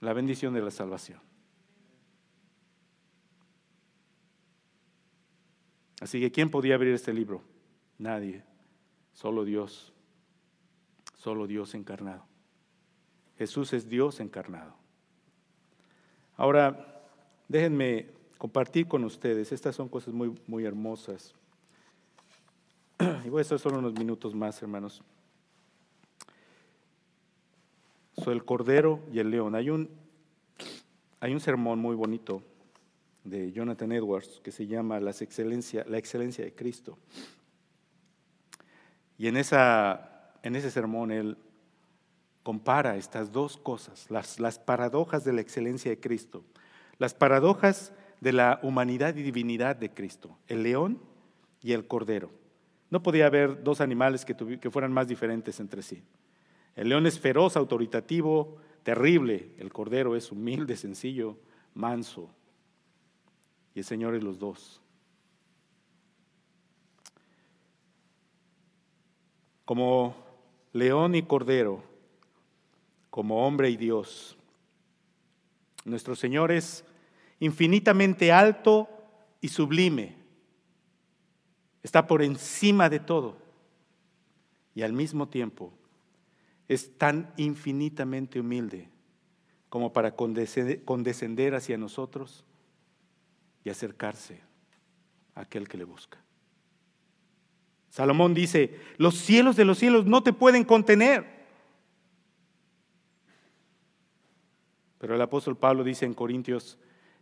la 0.03 0.13
bendición 0.13 0.53
de 0.53 0.61
la 0.61 0.71
salvación. 0.71 1.19
Así 6.01 6.19
que 6.19 6.31
¿quién 6.31 6.51
podía 6.51 6.75
abrir 6.75 6.93
este 6.93 7.13
libro? 7.13 7.41
Nadie, 7.97 8.43
solo 9.13 9.45
Dios, 9.45 9.93
solo 11.15 11.47
Dios 11.47 11.73
encarnado. 11.73 12.25
Jesús 13.37 13.71
es 13.71 13.87
Dios 13.87 14.19
encarnado. 14.19 14.75
Ahora, 16.35 17.01
déjenme 17.47 18.09
compartir 18.37 18.87
con 18.87 19.05
ustedes, 19.05 19.53
estas 19.53 19.75
son 19.75 19.87
cosas 19.87 20.13
muy, 20.13 20.37
muy 20.47 20.65
hermosas. 20.65 21.33
Y 23.25 23.29
voy 23.29 23.39
a 23.39 23.41
estar 23.43 23.57
solo 23.57 23.79
unos 23.79 23.93
minutos 23.93 24.35
más, 24.35 24.61
hermanos. 24.61 25.01
Soy 28.21 28.33
el 28.33 28.45
Cordero 28.45 28.99
y 29.11 29.19
el 29.19 29.31
León. 29.31 29.55
Hay 29.55 29.69
un, 29.69 29.89
hay 31.19 31.33
un 31.33 31.39
sermón 31.39 31.79
muy 31.79 31.95
bonito 31.95 32.43
de 33.23 33.51
Jonathan 33.51 33.91
Edwards 33.91 34.41
que 34.43 34.51
se 34.51 34.67
llama 34.67 34.99
La 34.99 35.11
excelencia, 35.11 35.85
la 35.87 35.97
excelencia 35.97 36.43
de 36.43 36.53
Cristo. 36.53 36.97
Y 39.17 39.27
en, 39.27 39.37
esa, 39.37 40.31
en 40.43 40.55
ese 40.55 40.69
sermón 40.69 41.11
él 41.11 41.37
compara 42.43 42.97
estas 42.97 43.31
dos 43.31 43.57
cosas, 43.57 44.09
las, 44.11 44.39
las 44.39 44.59
paradojas 44.59 45.23
de 45.23 45.33
la 45.33 45.41
excelencia 45.41 45.89
de 45.89 45.99
Cristo, 45.99 46.43
las 46.97 47.13
paradojas 47.13 47.93
de 48.19 48.33
la 48.33 48.59
humanidad 48.63 49.15
y 49.15 49.23
divinidad 49.23 49.75
de 49.75 49.89
Cristo, 49.89 50.37
el 50.47 50.63
león 50.63 50.99
y 51.61 51.71
el 51.71 51.87
cordero. 51.87 52.31
No 52.89 53.01
podía 53.01 53.27
haber 53.27 53.63
dos 53.63 53.81
animales 53.81 54.25
que, 54.25 54.35
que 54.35 54.69
fueran 54.69 54.91
más 54.91 55.07
diferentes 55.07 55.59
entre 55.59 55.81
sí. 55.81 56.03
El 56.75 56.89
león 56.89 57.05
es 57.05 57.19
feroz, 57.19 57.55
autoritativo, 57.55 58.57
terrible. 58.83 59.51
El 59.57 59.71
cordero 59.71 60.15
es 60.15 60.31
humilde, 60.31 60.75
sencillo, 60.75 61.37
manso. 61.73 62.29
Y 63.75 63.79
el 63.79 63.85
Señor 63.85 64.15
es 64.15 64.23
los 64.23 64.39
dos. 64.39 64.81
Como 69.65 70.15
león 70.73 71.15
y 71.15 71.23
cordero, 71.23 71.83
como 73.09 73.45
hombre 73.45 73.69
y 73.69 73.77
Dios. 73.77 74.37
Nuestro 75.85 76.15
Señor 76.15 76.51
es 76.51 76.83
infinitamente 77.39 78.31
alto 78.31 78.89
y 79.41 79.49
sublime. 79.49 80.15
Está 81.83 82.07
por 82.07 82.23
encima 82.23 82.89
de 82.89 82.99
todo. 82.99 83.37
Y 84.75 84.81
al 84.81 84.93
mismo 84.93 85.27
tiempo 85.27 85.71
es 86.67 86.97
tan 86.97 87.33
infinitamente 87.37 88.39
humilde 88.39 88.89
como 89.69 89.91
para 89.91 90.15
condescender 90.15 91.55
hacia 91.55 91.77
nosotros 91.77 92.45
y 93.63 93.69
acercarse 93.69 94.41
a 95.35 95.41
aquel 95.41 95.67
que 95.67 95.77
le 95.77 95.83
busca. 95.83 96.19
Salomón 97.89 98.33
dice, 98.33 98.79
los 98.97 99.15
cielos 99.15 99.55
de 99.55 99.65
los 99.65 99.77
cielos 99.77 100.05
no 100.05 100.23
te 100.23 100.33
pueden 100.33 100.63
contener. 100.63 101.25
Pero 104.99 105.15
el 105.15 105.21
apóstol 105.21 105.57
Pablo 105.57 105.83
dice 105.83 106.05
en 106.05 106.13
Corintios 106.13 106.77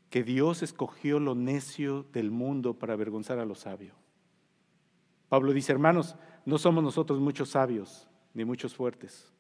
que 0.10 0.24
Dios 0.24 0.62
escogió 0.62 1.20
lo 1.20 1.36
necio 1.36 2.04
del 2.12 2.32
mundo 2.32 2.74
para 2.74 2.94
avergonzar 2.94 3.40
a 3.40 3.46
lo 3.46 3.56
sabio. 3.56 3.96
Pablo 5.30 5.54
dice, 5.54 5.72
hermanos, 5.72 6.16
no 6.46 6.58
somos 6.58 6.84
nosotros 6.84 7.20
muchos 7.20 7.50
sabios 7.50 8.10
ni 8.34 8.46
muchos 8.46 8.76
fuertes, 8.76 9.32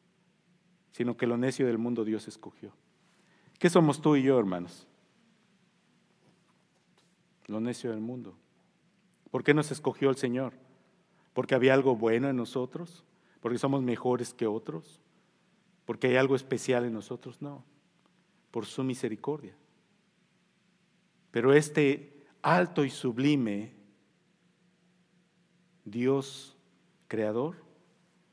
sino 0.92 1.18
que 1.18 1.28
lo 1.28 1.38
necio 1.38 1.66
del 1.68 1.78
mundo 1.78 2.04
Dios 2.04 2.28
escogió. 2.28 2.74
¿Qué 3.60 3.70
somos 3.70 4.02
tú 4.02 4.16
y 4.16 4.24
yo, 4.24 4.40
hermanos? 4.40 4.88
Lo 7.48 7.60
necio 7.60 7.92
del 7.92 8.00
mundo. 8.00 8.36
¿Por 9.30 9.44
qué 9.44 9.54
nos 9.54 9.72
escogió 9.72 10.10
el 10.10 10.18
Señor? 10.18 10.54
¿Porque 11.34 11.56
había 11.56 11.74
algo 11.74 11.96
bueno 11.96 12.30
en 12.30 12.36
nosotros? 12.36 13.04
¿Porque 13.40 13.58
somos 13.58 13.82
mejores 13.84 14.34
que 14.34 14.48
otros? 14.48 15.02
¿Porque 15.86 16.08
hay 16.08 16.16
algo 16.16 16.36
especial 16.36 16.86
en 16.86 16.94
nosotros? 16.94 17.42
No 17.42 17.64
por 18.52 18.66
su 18.66 18.84
misericordia. 18.84 19.56
Pero 21.32 21.54
este 21.54 22.26
alto 22.42 22.84
y 22.84 22.90
sublime 22.90 23.74
Dios 25.86 26.58
creador 27.08 27.64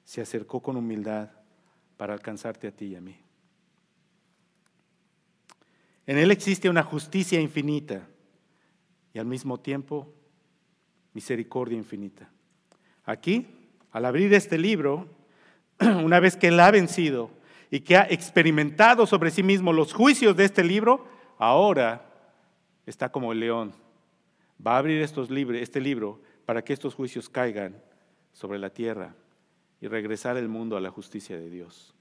se 0.08 0.22
acercó 0.22 0.62
con 0.62 0.74
humildad 0.78 1.28
para 1.98 2.14
alcanzarte 2.14 2.66
a 2.66 2.70
ti 2.70 2.86
y 2.86 2.96
a 2.96 3.00
mí. 3.02 3.14
En 6.06 6.16
Él 6.16 6.30
existe 6.30 6.70
una 6.70 6.82
justicia 6.82 7.38
infinita 7.38 8.08
y 9.12 9.18
al 9.18 9.26
mismo 9.26 9.60
tiempo 9.60 10.10
misericordia 11.12 11.76
infinita. 11.76 12.30
Aquí, 13.04 13.48
al 13.92 14.06
abrir 14.06 14.32
este 14.32 14.56
libro, 14.56 15.08
una 15.78 16.20
vez 16.20 16.38
que 16.38 16.48
Él 16.48 16.58
ha 16.60 16.70
vencido, 16.70 17.30
y 17.70 17.80
que 17.80 17.98
ha 17.98 18.06
experimentado 18.08 19.06
sobre 19.06 19.30
sí 19.30 19.42
mismo 19.42 19.74
los 19.74 19.92
juicios 19.92 20.34
de 20.34 20.46
este 20.46 20.64
libro, 20.64 21.06
ahora 21.36 22.10
está 22.86 23.12
como 23.12 23.30
el 23.32 23.40
león. 23.40 23.74
Va 24.66 24.76
a 24.76 24.78
abrir 24.78 25.02
estos 25.02 25.28
este 25.30 25.82
libro 25.82 26.22
para 26.46 26.64
que 26.64 26.72
estos 26.72 26.94
juicios 26.94 27.28
caigan 27.28 27.76
sobre 28.32 28.58
la 28.58 28.70
tierra 28.70 29.14
y 29.80 29.88
regresar 29.88 30.36
el 30.36 30.48
mundo 30.48 30.76
a 30.76 30.80
la 30.80 30.90
justicia 30.90 31.36
de 31.36 31.50
Dios. 31.50 31.94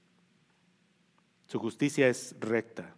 Su 1.46 1.58
justicia 1.58 2.08
es 2.08 2.36
recta, 2.40 2.94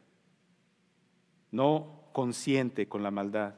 no 1.50 2.04
consciente 2.12 2.88
con 2.88 3.02
la 3.02 3.10
maldad, 3.10 3.54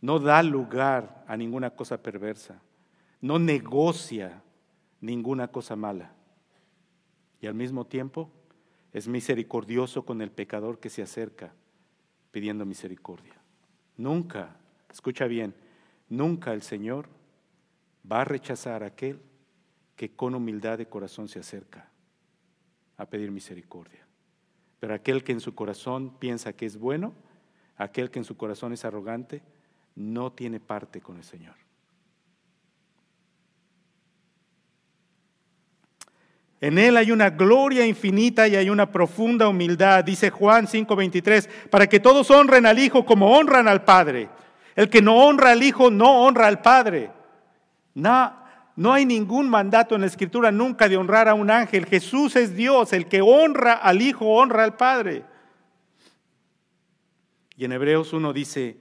no 0.00 0.18
da 0.18 0.42
lugar 0.42 1.24
a 1.28 1.36
ninguna 1.36 1.70
cosa 1.70 2.02
perversa, 2.02 2.60
no 3.20 3.38
negocia 3.38 4.42
ninguna 5.00 5.48
cosa 5.48 5.76
mala. 5.76 6.12
Y 7.40 7.46
al 7.46 7.54
mismo 7.54 7.86
tiempo 7.86 8.30
es 8.92 9.08
misericordioso 9.08 10.04
con 10.04 10.20
el 10.22 10.30
pecador 10.30 10.80
que 10.80 10.90
se 10.90 11.02
acerca 11.02 11.54
pidiendo 12.30 12.64
misericordia. 12.64 13.34
Nunca, 13.96 14.56
escucha 14.90 15.26
bien, 15.26 15.54
nunca 16.08 16.52
el 16.52 16.62
Señor 16.62 17.08
va 18.10 18.22
a 18.22 18.24
rechazar 18.24 18.82
a 18.82 18.86
aquel 18.86 19.20
que 19.96 20.14
con 20.14 20.34
humildad 20.34 20.78
de 20.78 20.86
corazón 20.86 21.28
se 21.28 21.38
acerca 21.38 21.88
a 22.96 23.06
pedir 23.06 23.30
misericordia. 23.30 24.06
Pero 24.80 24.94
aquel 24.94 25.22
que 25.22 25.32
en 25.32 25.40
su 25.40 25.54
corazón 25.54 26.16
piensa 26.18 26.52
que 26.52 26.66
es 26.66 26.76
bueno, 26.76 27.14
aquel 27.76 28.10
que 28.10 28.18
en 28.18 28.24
su 28.24 28.36
corazón 28.36 28.72
es 28.72 28.84
arrogante, 28.84 29.42
no 29.94 30.32
tiene 30.32 30.60
parte 30.60 31.00
con 31.00 31.16
el 31.16 31.24
Señor. 31.24 31.54
En 36.60 36.78
Él 36.78 36.96
hay 36.96 37.10
una 37.10 37.30
gloria 37.30 37.84
infinita 37.84 38.46
y 38.46 38.54
hay 38.54 38.70
una 38.70 38.90
profunda 38.90 39.48
humildad, 39.48 40.04
dice 40.04 40.30
Juan 40.30 40.68
5:23, 40.68 41.48
para 41.68 41.88
que 41.88 41.98
todos 41.98 42.30
honren 42.30 42.66
al 42.66 42.78
Hijo 42.78 43.04
como 43.04 43.36
honran 43.36 43.66
al 43.66 43.84
Padre. 43.84 44.30
El 44.76 44.88
que 44.88 45.02
no 45.02 45.26
honra 45.26 45.50
al 45.50 45.62
Hijo 45.62 45.90
no 45.90 46.24
honra 46.24 46.46
al 46.46 46.62
Padre. 46.62 47.10
No, 47.94 48.41
no 48.74 48.92
hay 48.92 49.04
ningún 49.04 49.48
mandato 49.50 49.94
en 49.94 50.00
la 50.00 50.06
Escritura 50.06 50.50
nunca 50.50 50.88
de 50.88 50.96
honrar 50.96 51.28
a 51.28 51.34
un 51.34 51.50
ángel. 51.50 51.86
Jesús 51.86 52.36
es 52.36 52.56
Dios, 52.56 52.92
el 52.92 53.06
que 53.06 53.20
honra 53.20 53.74
al 53.74 54.00
Hijo 54.00 54.26
honra 54.26 54.64
al 54.64 54.76
Padre. 54.76 55.24
Y 57.56 57.64
en 57.64 57.72
Hebreos 57.72 58.12
1 58.12 58.32
dice, 58.32 58.78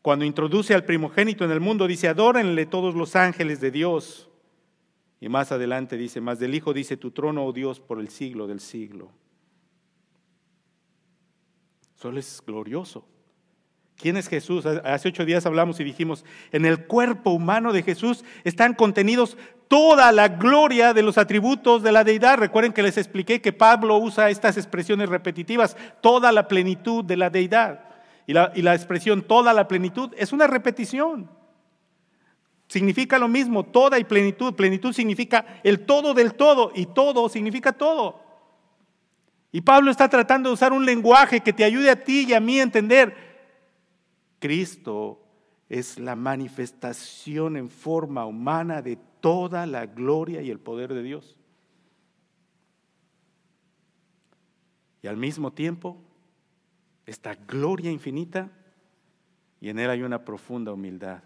cuando 0.00 0.24
introduce 0.24 0.74
al 0.74 0.84
primogénito 0.84 1.44
en 1.44 1.50
el 1.50 1.60
mundo, 1.60 1.86
dice, 1.86 2.08
adórenle 2.08 2.66
todos 2.66 2.94
los 2.94 3.14
ángeles 3.14 3.60
de 3.60 3.70
Dios. 3.70 4.30
Y 5.20 5.28
más 5.28 5.52
adelante 5.52 5.96
dice, 5.96 6.20
más 6.20 6.38
del 6.38 6.54
Hijo 6.54 6.72
dice, 6.72 6.96
tu 6.96 7.10
trono, 7.10 7.44
oh 7.44 7.52
Dios, 7.52 7.78
por 7.78 8.00
el 8.00 8.08
siglo 8.08 8.46
del 8.46 8.60
siglo. 8.60 9.10
Solo 11.94 12.18
es 12.18 12.42
glorioso. 12.44 13.06
¿Quién 14.02 14.16
es 14.16 14.28
Jesús? 14.28 14.66
Hace 14.66 15.10
ocho 15.10 15.24
días 15.24 15.46
hablamos 15.46 15.78
y 15.78 15.84
dijimos, 15.84 16.24
en 16.50 16.66
el 16.66 16.86
cuerpo 16.86 17.30
humano 17.30 17.72
de 17.72 17.84
Jesús 17.84 18.24
están 18.42 18.74
contenidos 18.74 19.36
toda 19.68 20.10
la 20.10 20.26
gloria 20.26 20.92
de 20.92 21.04
los 21.04 21.18
atributos 21.18 21.84
de 21.84 21.92
la 21.92 22.02
deidad. 22.02 22.36
Recuerden 22.36 22.72
que 22.72 22.82
les 22.82 22.98
expliqué 22.98 23.40
que 23.40 23.52
Pablo 23.52 23.96
usa 23.98 24.28
estas 24.28 24.56
expresiones 24.56 25.08
repetitivas, 25.08 25.76
toda 26.00 26.32
la 26.32 26.48
plenitud 26.48 27.04
de 27.04 27.16
la 27.16 27.30
deidad. 27.30 27.84
Y 28.26 28.32
la, 28.32 28.50
y 28.56 28.62
la 28.62 28.74
expresión 28.74 29.22
toda 29.22 29.52
la 29.52 29.68
plenitud 29.68 30.12
es 30.16 30.32
una 30.32 30.48
repetición. 30.48 31.30
Significa 32.66 33.20
lo 33.20 33.28
mismo, 33.28 33.62
toda 33.62 34.00
y 34.00 34.04
plenitud. 34.04 34.54
Plenitud 34.54 34.92
significa 34.92 35.60
el 35.62 35.86
todo 35.86 36.12
del 36.12 36.34
todo 36.34 36.72
y 36.74 36.86
todo 36.86 37.28
significa 37.28 37.72
todo. 37.72 38.20
Y 39.52 39.60
Pablo 39.60 39.92
está 39.92 40.08
tratando 40.08 40.48
de 40.48 40.54
usar 40.54 40.72
un 40.72 40.84
lenguaje 40.84 41.38
que 41.38 41.52
te 41.52 41.62
ayude 41.62 41.88
a 41.88 42.02
ti 42.02 42.26
y 42.28 42.34
a 42.34 42.40
mí 42.40 42.58
a 42.58 42.64
entender. 42.64 43.31
Cristo 44.42 45.24
es 45.68 45.98
la 45.98 46.16
manifestación 46.16 47.56
en 47.56 47.70
forma 47.70 48.26
humana 48.26 48.82
de 48.82 48.98
toda 49.20 49.64
la 49.64 49.86
gloria 49.86 50.42
y 50.42 50.50
el 50.50 50.58
poder 50.58 50.92
de 50.92 51.02
Dios. 51.02 51.38
Y 55.00 55.06
al 55.06 55.16
mismo 55.16 55.52
tiempo, 55.52 55.96
esta 57.06 57.36
gloria 57.36 57.90
infinita, 57.90 58.50
y 59.60 59.68
en 59.68 59.78
él 59.78 59.88
hay 59.88 60.02
una 60.02 60.24
profunda 60.24 60.72
humildad 60.72 61.22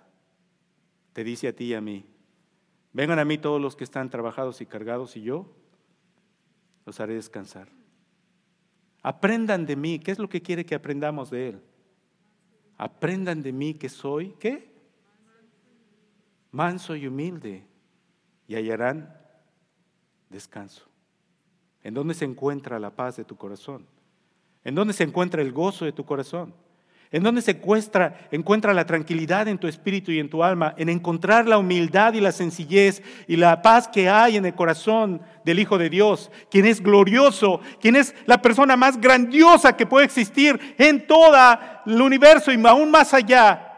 te 1.16 1.24
dice 1.24 1.48
a 1.48 1.56
ti 1.56 1.64
y 1.64 1.72
a 1.74 1.80
mí, 1.80 2.04
vengan 2.92 3.18
a 3.18 3.24
mí 3.24 3.38
todos 3.38 3.58
los 3.58 3.74
que 3.74 3.84
están 3.84 4.10
trabajados 4.10 4.60
y 4.60 4.66
cargados 4.66 5.16
y 5.16 5.22
yo 5.22 5.50
los 6.84 7.00
haré 7.00 7.14
descansar. 7.14 7.68
Aprendan 9.02 9.64
de 9.64 9.76
mí, 9.76 9.98
¿qué 9.98 10.10
es 10.10 10.18
lo 10.18 10.28
que 10.28 10.42
quiere 10.42 10.66
que 10.66 10.74
aprendamos 10.74 11.30
de 11.30 11.48
Él? 11.48 11.62
Aprendan 12.78 13.42
de 13.42 13.52
mí 13.52 13.74
que 13.74 13.88
soy, 13.88 14.34
¿qué? 14.38 14.70
Manso 16.52 16.94
y 16.96 17.06
humilde 17.06 17.64
y 18.48 18.54
hallarán 18.54 19.16
descanso. 20.30 20.86
¿En 21.82 21.94
dónde 21.94 22.14
se 22.14 22.24
encuentra 22.24 22.78
la 22.78 22.90
paz 22.90 23.16
de 23.16 23.24
tu 23.24 23.36
corazón? 23.36 23.86
¿En 24.64 24.74
dónde 24.74 24.92
se 24.92 25.04
encuentra 25.04 25.42
el 25.42 25.52
gozo 25.52 25.84
de 25.84 25.92
tu 25.92 26.04
corazón? 26.04 26.52
¿En 27.16 27.22
dónde 27.22 27.42
encuentra 28.30 28.74
la 28.74 28.84
tranquilidad 28.84 29.48
en 29.48 29.56
tu 29.56 29.66
espíritu 29.66 30.12
y 30.12 30.18
en 30.18 30.28
tu 30.28 30.44
alma? 30.44 30.74
En 30.76 30.90
encontrar 30.90 31.48
la 31.48 31.56
humildad 31.56 32.12
y 32.12 32.20
la 32.20 32.30
sencillez 32.30 33.02
y 33.26 33.36
la 33.36 33.62
paz 33.62 33.88
que 33.88 34.10
hay 34.10 34.36
en 34.36 34.44
el 34.44 34.54
corazón 34.54 35.22
del 35.42 35.58
Hijo 35.58 35.78
de 35.78 35.88
Dios, 35.88 36.30
quien 36.50 36.66
es 36.66 36.82
glorioso, 36.82 37.62
quien 37.80 37.96
es 37.96 38.14
la 38.26 38.42
persona 38.42 38.76
más 38.76 39.00
grandiosa 39.00 39.74
que 39.74 39.86
puede 39.86 40.04
existir 40.04 40.60
en 40.76 41.06
todo 41.06 41.32
el 41.86 42.02
universo 42.02 42.52
y 42.52 42.66
aún 42.66 42.90
más 42.90 43.14
allá. 43.14 43.72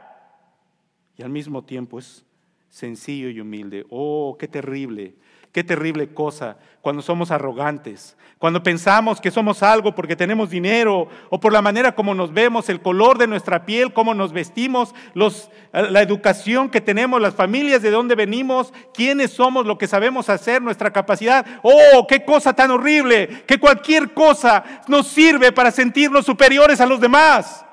Y 1.17 1.23
al 1.23 1.31
mismo 1.31 1.63
tiempo 1.63 2.01
es 2.01 2.25
sencillo 2.69 3.29
y 3.29 3.41
humilde. 3.41 3.87
Oh, 3.89 4.37
qué 4.37 4.49
terrible 4.49 5.15
Qué 5.59 5.65
terrible 5.65 6.15
cosa 6.15 6.57
cuando 6.81 7.03
somos 7.03 7.33
arrogantes, 7.33 8.17
cuando 8.39 8.63
pensamos 8.63 9.21
que 9.21 9.33
somos 9.33 9.65
algo 9.65 9.93
porque 9.93 10.15
tenemos 10.15 10.51
dinero 10.51 11.09
o 11.31 11.41
por 11.41 11.53
la 11.53 11.61
manera 11.61 11.97
como 11.97 12.15
nos 12.15 12.33
vemos, 12.33 12.69
el 12.69 12.81
color 12.81 13.19
de 13.19 13.27
nuestra 13.27 13.67
piel, 13.67 13.93
cómo 13.93 14.15
nos 14.15 14.33
vestimos, 14.33 14.95
la 15.73 16.01
educación 16.01 16.71
que 16.71 16.81
tenemos, 16.81 17.21
las 17.21 17.35
familias 17.35 17.83
de 17.83 17.91
dónde 17.91 18.15
venimos, 18.15 18.73
quiénes 18.95 19.33
somos, 19.33 19.67
lo 19.67 19.79
que 19.79 19.89
sabemos 19.89 20.29
hacer, 20.29 20.63
nuestra 20.63 20.93
capacidad. 20.93 21.45
Oh, 21.65 22.07
qué 22.07 22.25
cosa 22.25 22.53
tan 22.53 22.71
horrible, 22.71 23.43
que 23.45 23.59
cualquier 23.59 24.15
cosa 24.15 24.63
nos 24.87 25.09
sirve 25.09 25.51
para 25.51 25.73
sentirnos 25.73 26.25
superiores 26.25 26.81
a 26.81 26.87
los 26.87 27.01
demás. 27.01 27.67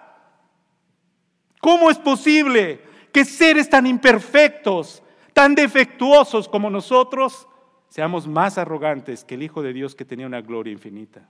¿Cómo 1.61 1.91
es 1.91 1.99
posible 1.99 2.81
que 3.11 3.25
seres 3.25 3.69
tan 3.69 3.85
imperfectos, 3.85 5.03
tan 5.33 5.53
defectuosos 5.53 6.49
como 6.49 6.71
nosotros, 6.71 7.47
seamos 7.89 8.27
más 8.27 8.57
arrogantes 8.57 9.23
que 9.23 9.35
el 9.35 9.43
Hijo 9.43 9.61
de 9.61 9.73
Dios 9.73 9.95
que 9.95 10.05
tenía 10.05 10.27
una 10.27 10.41
gloria 10.41 10.73
infinita. 10.73 11.29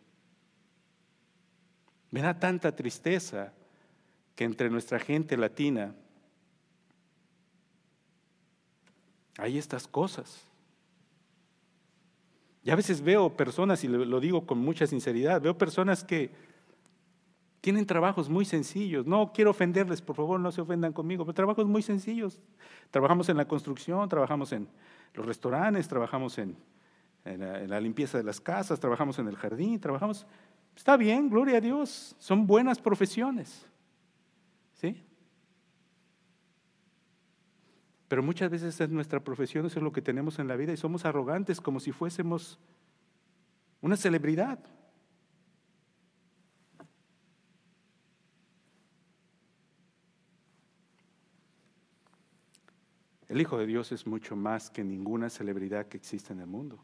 Me 2.12 2.22
da 2.22 2.40
tanta 2.40 2.76
tristeza 2.76 3.54
que 4.36 4.44
entre 4.44 4.70
nuestra 4.70 5.00
gente 5.00 5.38
latina 5.38 5.96
hay 9.38 9.58
estas 9.58 9.88
cosas. 9.88 10.42
Y 12.64 12.72
a 12.72 12.76
veces 12.76 13.02
veo 13.02 13.36
personas, 13.38 13.84
y 13.84 13.88
lo 13.88 14.20
digo 14.20 14.46
con 14.46 14.58
mucha 14.58 14.88
sinceridad, 14.88 15.42
veo 15.42 15.58
personas 15.58 16.04
que 16.04 16.32
tienen 17.62 17.86
trabajos 17.86 18.30
muy 18.30 18.46
sencillos. 18.46 19.06
No 19.06 19.32
quiero 19.34 19.52
ofenderles, 19.52 20.02
por 20.02 20.16
favor, 20.16 20.40
no 20.40 20.52
se 20.52 20.62
ofendan 20.62 20.94
conmigo, 20.94 21.26
pero 21.26 21.34
trabajos 21.34 21.66
muy 21.66 21.82
sencillos. 21.82 22.42
Trabajamos 22.92 23.30
en 23.30 23.38
la 23.38 23.48
construcción, 23.48 24.08
trabajamos 24.10 24.52
en 24.52 24.68
los 25.16 25.26
restaurantes, 25.26 25.88
trabajamos 25.88 26.38
en, 26.38 26.56
la, 27.24 27.80
limpieza 27.80 28.18
de 28.18 28.24
las 28.24 28.40
casas, 28.40 28.80
trabajamos 28.80 29.20
en 29.20 29.28
el 29.28 29.36
jardín, 29.36 29.80
trabajamos... 29.80 30.26
Está 30.76 30.98
bien, 30.98 31.30
gloria 31.30 31.58
a 31.58 31.62
Dios, 31.62 32.16
son 32.20 32.46
buenas 32.46 32.80
profesiones. 32.80 33.66
¿Sí? 34.74 35.02
Pero 38.08 38.22
muchas 38.22 38.52
veces 38.52 38.80
es 38.80 38.90
nuestra 38.90 39.22
profesión, 39.22 39.66
eso 39.66 39.80
es 39.80 39.84
lo 39.84 39.92
que 39.92 40.02
tenemos 40.02 40.38
en 40.40 40.48
la 40.48 40.56
vida 40.56 40.74
y 40.74 40.78
somos 40.78 41.06
arrogantes 41.06 41.62
como 41.62 41.80
si 41.80 41.92
fuésemos 41.92 42.60
una 43.82 43.96
celebridad. 43.96 44.60
El 53.36 53.42
Hijo 53.42 53.58
de 53.58 53.66
Dios 53.66 53.92
es 53.92 54.08
mucho 54.08 54.38
más 54.38 54.70
que 54.70 54.82
ninguna 54.82 55.30
celebridad 55.30 55.88
que 55.88 55.98
existe 55.98 56.32
en 56.32 56.40
el 56.40 56.48
mundo. 56.48 56.80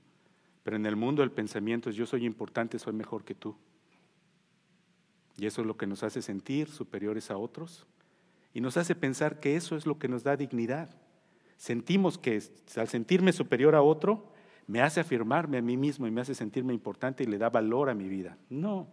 Pero 0.63 0.75
en 0.75 0.85
el 0.85 0.97
mundo 0.97 1.23
el 1.23 1.31
pensamiento 1.31 1.89
es 1.89 1.95
yo 1.95 2.05
soy 2.05 2.25
importante, 2.25 2.77
soy 2.77 2.91
mejor 2.91 3.23
que 3.23 3.33
tú. 3.33 3.55
Y 5.37 5.45
eso 5.45 5.61
es 5.61 5.67
lo 5.67 5.77
que 5.77 5.87
nos 5.87 6.03
hace 6.03 6.21
sentir 6.21 6.67
superiores 6.67 7.31
a 7.31 7.37
otros 7.37 7.87
y 8.53 8.59
nos 8.59 8.75
hace 8.75 8.95
pensar 8.95 9.39
que 9.39 9.55
eso 9.55 9.77
es 9.77 9.85
lo 9.85 9.97
que 9.97 10.09
nos 10.09 10.23
da 10.25 10.35
dignidad. 10.35 10.93
Sentimos 11.55 12.17
que 12.17 12.43
al 12.75 12.89
sentirme 12.89 13.31
superior 13.31 13.73
a 13.73 13.81
otro, 13.81 14.33
me 14.67 14.81
hace 14.81 14.99
afirmarme 14.99 15.57
a 15.57 15.61
mí 15.61 15.77
mismo 15.77 16.05
y 16.05 16.11
me 16.11 16.19
hace 16.19 16.35
sentirme 16.35 16.73
importante 16.73 17.23
y 17.23 17.27
le 17.27 17.37
da 17.37 17.49
valor 17.49 17.89
a 17.89 17.95
mi 17.95 18.09
vida. 18.09 18.37
No, 18.49 18.89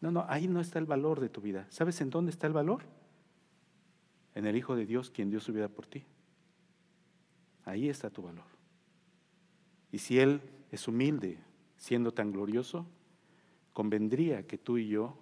no, 0.00 0.10
no, 0.10 0.24
ahí 0.30 0.48
no 0.48 0.62
está 0.62 0.78
el 0.78 0.86
valor 0.86 1.20
de 1.20 1.28
tu 1.28 1.42
vida. 1.42 1.66
¿Sabes 1.68 2.00
en 2.00 2.08
dónde 2.08 2.30
está 2.30 2.46
el 2.46 2.54
valor? 2.54 2.84
En 4.34 4.46
el 4.46 4.56
Hijo 4.56 4.76
de 4.76 4.86
Dios, 4.86 5.10
quien 5.10 5.28
dio 5.28 5.40
su 5.40 5.52
vida 5.52 5.68
por 5.68 5.84
ti. 5.84 6.06
Ahí 7.70 7.88
está 7.88 8.10
tu 8.10 8.22
valor. 8.22 8.46
Y 9.92 9.98
si 9.98 10.18
Él 10.18 10.42
es 10.72 10.88
humilde, 10.88 11.38
siendo 11.76 12.12
tan 12.12 12.32
glorioso, 12.32 12.84
convendría 13.72 14.44
que 14.44 14.58
tú 14.58 14.76
y 14.76 14.88
yo 14.88 15.16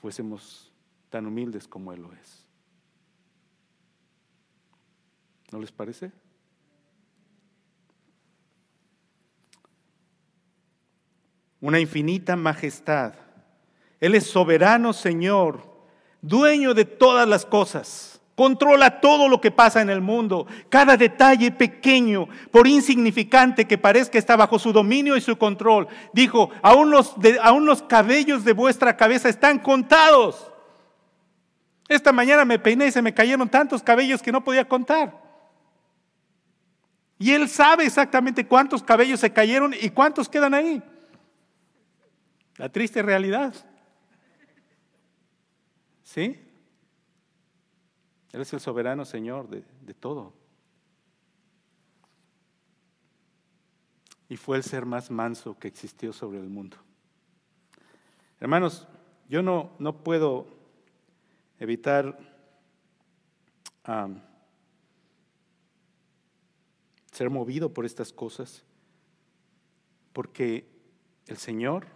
fuésemos 0.00 0.72
tan 1.10 1.26
humildes 1.26 1.68
como 1.68 1.92
Él 1.92 2.00
lo 2.00 2.14
es. 2.14 2.46
¿No 5.52 5.60
les 5.60 5.70
parece? 5.70 6.10
Una 11.60 11.78
infinita 11.78 12.36
majestad. 12.36 13.12
Él 14.00 14.14
es 14.14 14.24
soberano 14.24 14.94
Señor, 14.94 15.62
dueño 16.22 16.72
de 16.72 16.86
todas 16.86 17.28
las 17.28 17.44
cosas. 17.44 18.15
Controla 18.36 19.00
todo 19.00 19.28
lo 19.30 19.40
que 19.40 19.50
pasa 19.50 19.80
en 19.80 19.88
el 19.88 20.02
mundo. 20.02 20.46
Cada 20.68 20.98
detalle 20.98 21.50
pequeño, 21.50 22.28
por 22.50 22.66
insignificante 22.66 23.66
que 23.66 23.78
parezca, 23.78 24.18
está 24.18 24.36
bajo 24.36 24.58
su 24.58 24.74
dominio 24.74 25.16
y 25.16 25.22
su 25.22 25.38
control. 25.38 25.88
Dijo, 26.12 26.50
aún 26.60 26.90
los, 26.90 27.14
los 27.60 27.82
cabellos 27.82 28.44
de 28.44 28.52
vuestra 28.52 28.94
cabeza 28.94 29.30
están 29.30 29.58
contados. 29.58 30.52
Esta 31.88 32.12
mañana 32.12 32.44
me 32.44 32.58
peiné 32.58 32.88
y 32.88 32.92
se 32.92 33.00
me 33.00 33.14
cayeron 33.14 33.48
tantos 33.48 33.82
cabellos 33.82 34.22
que 34.22 34.32
no 34.32 34.44
podía 34.44 34.68
contar. 34.68 35.18
Y 37.18 37.32
él 37.32 37.48
sabe 37.48 37.86
exactamente 37.86 38.46
cuántos 38.46 38.82
cabellos 38.82 39.20
se 39.20 39.32
cayeron 39.32 39.74
y 39.80 39.88
cuántos 39.88 40.28
quedan 40.28 40.52
ahí. 40.52 40.82
La 42.58 42.68
triste 42.68 43.00
realidad. 43.00 43.54
¿Sí? 46.02 46.45
Él 48.36 48.42
es 48.42 48.52
el 48.52 48.60
soberano 48.60 49.06
Señor 49.06 49.48
de, 49.48 49.64
de 49.80 49.94
todo. 49.94 50.34
Y 54.28 54.36
fue 54.36 54.58
el 54.58 54.62
ser 54.62 54.84
más 54.84 55.10
manso 55.10 55.58
que 55.58 55.68
existió 55.68 56.12
sobre 56.12 56.38
el 56.38 56.50
mundo. 56.50 56.76
Hermanos, 58.38 58.86
yo 59.30 59.40
no, 59.40 59.70
no 59.78 60.04
puedo 60.04 60.48
evitar 61.58 62.18
ser 67.12 67.30
movido 67.30 67.72
por 67.72 67.86
estas 67.86 68.12
cosas, 68.12 68.66
porque 70.12 70.68
el 71.26 71.38
Señor 71.38 71.86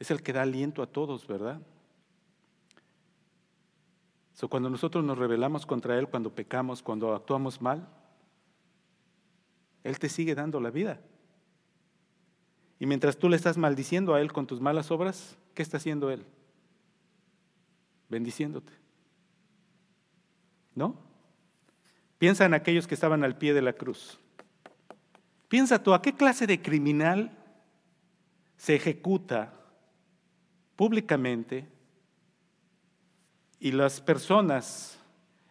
es 0.00 0.10
el 0.10 0.24
que 0.24 0.32
da 0.32 0.42
aliento 0.42 0.82
a 0.82 0.88
todos, 0.88 1.24
¿verdad? 1.28 1.62
Cuando 4.48 4.68
nosotros 4.68 5.04
nos 5.04 5.16
rebelamos 5.16 5.64
contra 5.64 5.98
Él, 5.98 6.08
cuando 6.08 6.34
pecamos, 6.34 6.82
cuando 6.82 7.14
actuamos 7.14 7.62
mal, 7.62 7.88
Él 9.84 9.98
te 9.98 10.08
sigue 10.08 10.34
dando 10.34 10.60
la 10.60 10.70
vida. 10.70 11.00
Y 12.78 12.86
mientras 12.86 13.16
tú 13.16 13.28
le 13.28 13.36
estás 13.36 13.56
maldiciendo 13.56 14.14
a 14.14 14.20
Él 14.20 14.32
con 14.32 14.46
tus 14.46 14.60
malas 14.60 14.90
obras, 14.90 15.38
¿qué 15.54 15.62
está 15.62 15.76
haciendo 15.76 16.10
Él? 16.10 16.26
Bendiciéndote. 18.08 18.72
¿No? 20.74 20.96
Piensa 22.18 22.44
en 22.44 22.54
aquellos 22.54 22.86
que 22.86 22.94
estaban 22.94 23.22
al 23.22 23.38
pie 23.38 23.54
de 23.54 23.62
la 23.62 23.72
cruz. 23.72 24.18
Piensa 25.48 25.82
tú, 25.82 25.94
¿a 25.94 26.02
qué 26.02 26.14
clase 26.14 26.46
de 26.46 26.60
criminal 26.60 27.30
se 28.56 28.74
ejecuta 28.74 29.54
públicamente 30.74 31.68
y 33.64 33.72
las 33.72 34.02
personas 34.02 34.98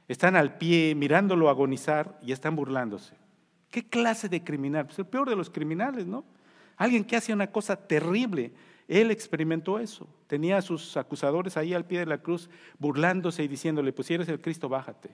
están 0.08 0.36
al 0.36 0.60
pie 0.60 0.94
mirándolo 0.94 1.50
agonizar 1.50 2.20
y 2.22 2.32
están 2.32 2.56
burlándose. 2.56 3.16
¿Qué 3.72 3.90
clase 3.90 4.30
de 4.30 4.44
criminal? 4.44 4.86
Pues 4.86 5.00
el 5.00 5.08
peor 5.08 5.28
de 5.28 5.36
los 5.36 5.50
criminales, 5.50 6.06
¿no? 6.06 6.24
Alguien 6.78 7.06
que 7.06 7.16
hace 7.16 7.34
una 7.34 7.48
cosa 7.48 7.76
terrible. 7.76 8.54
Él 8.88 9.10
experimentó 9.10 9.80
eso. 9.80 10.08
Tenía 10.28 10.58
a 10.58 10.62
sus 10.62 10.96
acusadores 10.96 11.58
ahí 11.58 11.74
al 11.74 11.88
pie 11.88 12.02
de 12.02 12.06
la 12.06 12.20
cruz 12.20 12.52
burlándose 12.78 13.44
y 13.44 13.48
diciéndole, 13.48 13.92
pues 13.94 14.10
si 14.10 14.14
eres 14.14 14.30
el 14.30 14.40
Cristo, 14.40 14.70
bájate. 14.70 15.10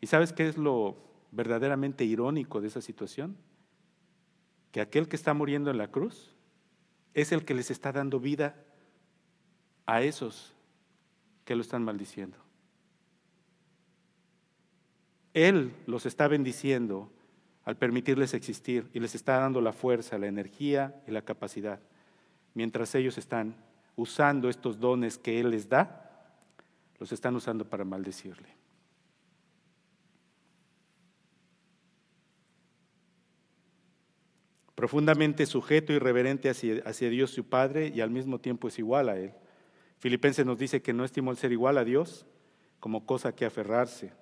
¿Y 0.00 0.08
sabes 0.08 0.32
qué 0.32 0.48
es 0.48 0.58
lo 0.58 0.96
verdaderamente 1.30 2.04
irónico 2.04 2.60
de 2.60 2.66
esa 2.66 2.80
situación? 2.80 3.36
Que 4.72 4.80
aquel 4.80 5.06
que 5.06 5.14
está 5.14 5.34
muriendo 5.34 5.70
en 5.70 5.78
la 5.78 5.86
cruz 5.86 6.34
es 7.14 7.30
el 7.30 7.44
que 7.44 7.54
les 7.54 7.70
está 7.70 7.92
dando 7.92 8.18
vida 8.18 8.56
a 9.86 10.02
esos 10.02 10.56
que 11.44 11.54
lo 11.54 11.62
están 11.62 11.82
maldiciendo. 11.82 12.38
Él 15.34 15.72
los 15.86 16.06
está 16.06 16.28
bendiciendo 16.28 17.10
al 17.64 17.76
permitirles 17.76 18.34
existir 18.34 18.88
y 18.92 19.00
les 19.00 19.14
está 19.14 19.38
dando 19.38 19.60
la 19.60 19.72
fuerza, 19.72 20.18
la 20.18 20.26
energía 20.26 21.02
y 21.06 21.10
la 21.10 21.22
capacidad, 21.22 21.80
mientras 22.54 22.94
ellos 22.94 23.18
están 23.18 23.56
usando 23.96 24.48
estos 24.48 24.80
dones 24.80 25.18
que 25.18 25.40
Él 25.40 25.50
les 25.50 25.68
da, 25.68 26.10
los 26.98 27.12
están 27.12 27.36
usando 27.36 27.68
para 27.68 27.84
maldecirle. 27.84 28.48
Profundamente 34.74 35.46
sujeto 35.46 35.92
y 35.92 35.98
reverente 35.98 36.50
hacia, 36.50 36.82
hacia 36.84 37.08
Dios 37.08 37.30
su 37.30 37.44
Padre 37.44 37.92
y 37.94 38.00
al 38.00 38.10
mismo 38.10 38.40
tiempo 38.40 38.68
es 38.68 38.78
igual 38.78 39.08
a 39.08 39.16
Él. 39.16 39.32
Filipenses 40.02 40.44
nos 40.44 40.58
dice 40.58 40.82
que 40.82 40.92
no 40.92 41.04
estimó 41.04 41.30
el 41.30 41.36
ser 41.36 41.52
igual 41.52 41.78
a 41.78 41.84
Dios 41.84 42.26
como 42.80 43.06
cosa 43.06 43.36
que 43.36 43.44
aferrarse. 43.44 44.12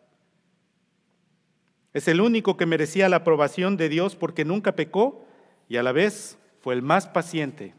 Es 1.95 2.07
el 2.07 2.21
único 2.21 2.59
que 2.59 2.67
merecía 2.67 3.09
la 3.09 3.17
aprobación 3.17 3.79
de 3.79 3.89
Dios 3.89 4.15
porque 4.15 4.45
nunca 4.45 4.77
pecó 4.77 5.25
y 5.71 5.79
a 5.79 5.83
la 5.83 5.93
vez 5.93 6.39
fue 6.61 6.75
el 6.75 6.83
más 6.83 7.09
paciente 7.09 7.73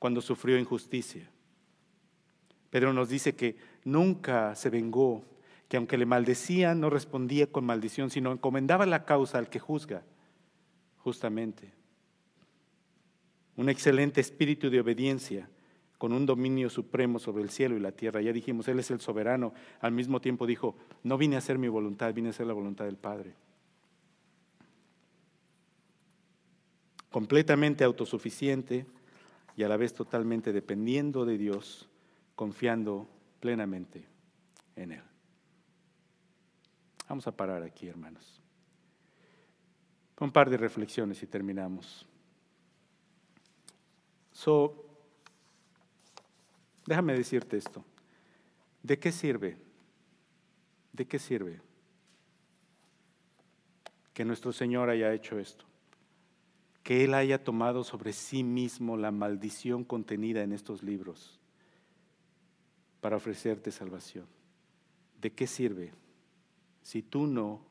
cuando 0.00 0.20
sufrió 0.20 0.58
injusticia. 0.58 1.30
Pedro 2.70 2.92
nos 2.92 3.08
dice 3.08 3.36
que 3.36 3.56
nunca 3.84 4.56
se 4.56 4.68
vengó, 4.68 5.24
que 5.68 5.76
aunque 5.76 5.96
le 5.96 6.06
maldecían 6.06 6.80
no 6.80 6.90
respondía 6.90 7.46
con 7.46 7.64
maldición, 7.64 8.10
sino 8.10 8.32
encomendaba 8.32 8.84
la 8.84 9.04
causa 9.04 9.38
al 9.38 9.48
que 9.48 9.60
juzga, 9.60 10.02
justamente. 10.96 11.72
Un 13.54 13.68
excelente 13.68 14.20
espíritu 14.20 14.70
de 14.70 14.80
obediencia 14.80 15.48
con 16.04 16.12
un 16.12 16.26
dominio 16.26 16.68
supremo 16.68 17.18
sobre 17.18 17.42
el 17.42 17.48
cielo 17.48 17.78
y 17.78 17.80
la 17.80 17.90
tierra. 17.90 18.20
Ya 18.20 18.30
dijimos, 18.30 18.68
Él 18.68 18.78
es 18.78 18.90
el 18.90 19.00
soberano. 19.00 19.54
Al 19.80 19.92
mismo 19.92 20.20
tiempo 20.20 20.46
dijo, 20.46 20.76
no 21.02 21.16
vine 21.16 21.36
a 21.36 21.38
hacer 21.38 21.56
mi 21.56 21.66
voluntad, 21.66 22.12
vine 22.12 22.28
a 22.28 22.30
hacer 22.32 22.46
la 22.46 22.52
voluntad 22.52 22.84
del 22.84 22.98
Padre. 22.98 23.32
Completamente 27.10 27.84
autosuficiente 27.84 28.84
y 29.56 29.62
a 29.62 29.68
la 29.70 29.78
vez 29.78 29.94
totalmente 29.94 30.52
dependiendo 30.52 31.24
de 31.24 31.38
Dios, 31.38 31.88
confiando 32.34 33.08
plenamente 33.40 34.06
en 34.76 34.92
Él. 34.92 35.02
Vamos 37.08 37.26
a 37.26 37.34
parar 37.34 37.62
aquí, 37.62 37.88
hermanos. 37.88 38.42
Un 40.20 40.30
par 40.30 40.50
de 40.50 40.58
reflexiones 40.58 41.22
y 41.22 41.26
terminamos. 41.26 42.06
So, 44.32 44.83
Déjame 46.86 47.14
decirte 47.14 47.56
esto. 47.56 47.84
¿De 48.82 48.98
qué 48.98 49.12
sirve? 49.12 49.56
¿De 50.92 51.06
qué 51.06 51.18
sirve 51.18 51.60
que 54.12 54.24
nuestro 54.24 54.52
Señor 54.52 54.90
haya 54.90 55.12
hecho 55.12 55.38
esto? 55.38 55.64
Que 56.82 57.04
Él 57.04 57.14
haya 57.14 57.42
tomado 57.42 57.82
sobre 57.82 58.12
sí 58.12 58.44
mismo 58.44 58.96
la 58.96 59.10
maldición 59.10 59.84
contenida 59.84 60.42
en 60.42 60.52
estos 60.52 60.82
libros 60.82 61.40
para 63.00 63.16
ofrecerte 63.16 63.72
salvación. 63.72 64.26
¿De 65.20 65.32
qué 65.32 65.46
sirve 65.46 65.92
si 66.82 67.02
tú 67.02 67.26
no 67.26 67.62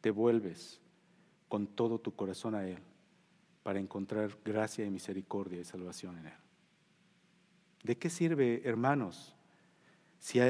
te 0.00 0.10
vuelves 0.10 0.80
con 1.48 1.66
todo 1.66 1.98
tu 1.98 2.14
corazón 2.14 2.54
a 2.54 2.66
Él 2.66 2.78
para 3.62 3.78
encontrar 3.78 4.36
gracia 4.42 4.86
y 4.86 4.90
misericordia 4.90 5.60
y 5.60 5.64
salvación 5.64 6.18
en 6.18 6.26
Él? 6.26 6.43
¿De 7.84 7.98
qué 7.98 8.08
sirve, 8.08 8.62
hermanos, 8.64 9.36
si, 10.18 10.40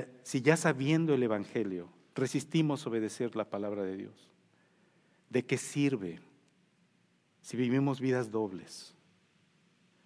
ya 0.40 0.56
sabiendo 0.56 1.14
el 1.14 1.22
Evangelio 1.24 1.88
resistimos 2.14 2.86
obedecer 2.86 3.34
la 3.34 3.50
palabra 3.50 3.82
de 3.82 3.96
Dios? 3.96 4.30
¿De 5.28 5.44
qué 5.44 5.58
sirve 5.58 6.20
si 7.42 7.56
vivimos 7.56 8.00
vidas 8.00 8.30
dobles? 8.30 8.94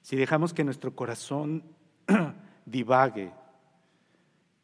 Si 0.01 0.17
dejamos 0.17 0.55
que 0.55 0.65
nuestro 0.65 0.97
corazón 0.97 1.63
divague, 2.65 3.31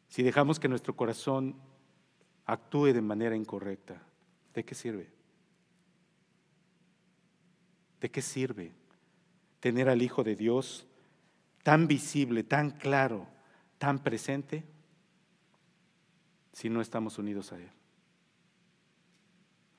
si 0.09 0.23
dejamos 0.23 0.59
que 0.59 0.67
nuestro 0.67 0.95
corazón 0.95 1.55
actúe 2.47 2.93
de 2.93 3.01
manera 3.01 3.35
incorrecta, 3.35 4.01
¿de 4.55 4.65
qué 4.65 4.73
sirve? 4.73 5.07
¿De 8.01 8.09
qué 8.09 8.23
sirve 8.23 8.71
tener 9.59 9.87
al 9.87 10.01
Hijo 10.01 10.23
de 10.23 10.35
Dios 10.35 10.87
tan 11.65 11.87
visible, 11.87 12.43
tan 12.43 12.69
claro, 12.69 13.25
tan 13.79 13.97
presente, 14.03 14.63
si 16.53 16.69
no 16.69 16.79
estamos 16.79 17.17
unidos 17.17 17.51
a 17.53 17.57
Él. 17.57 17.71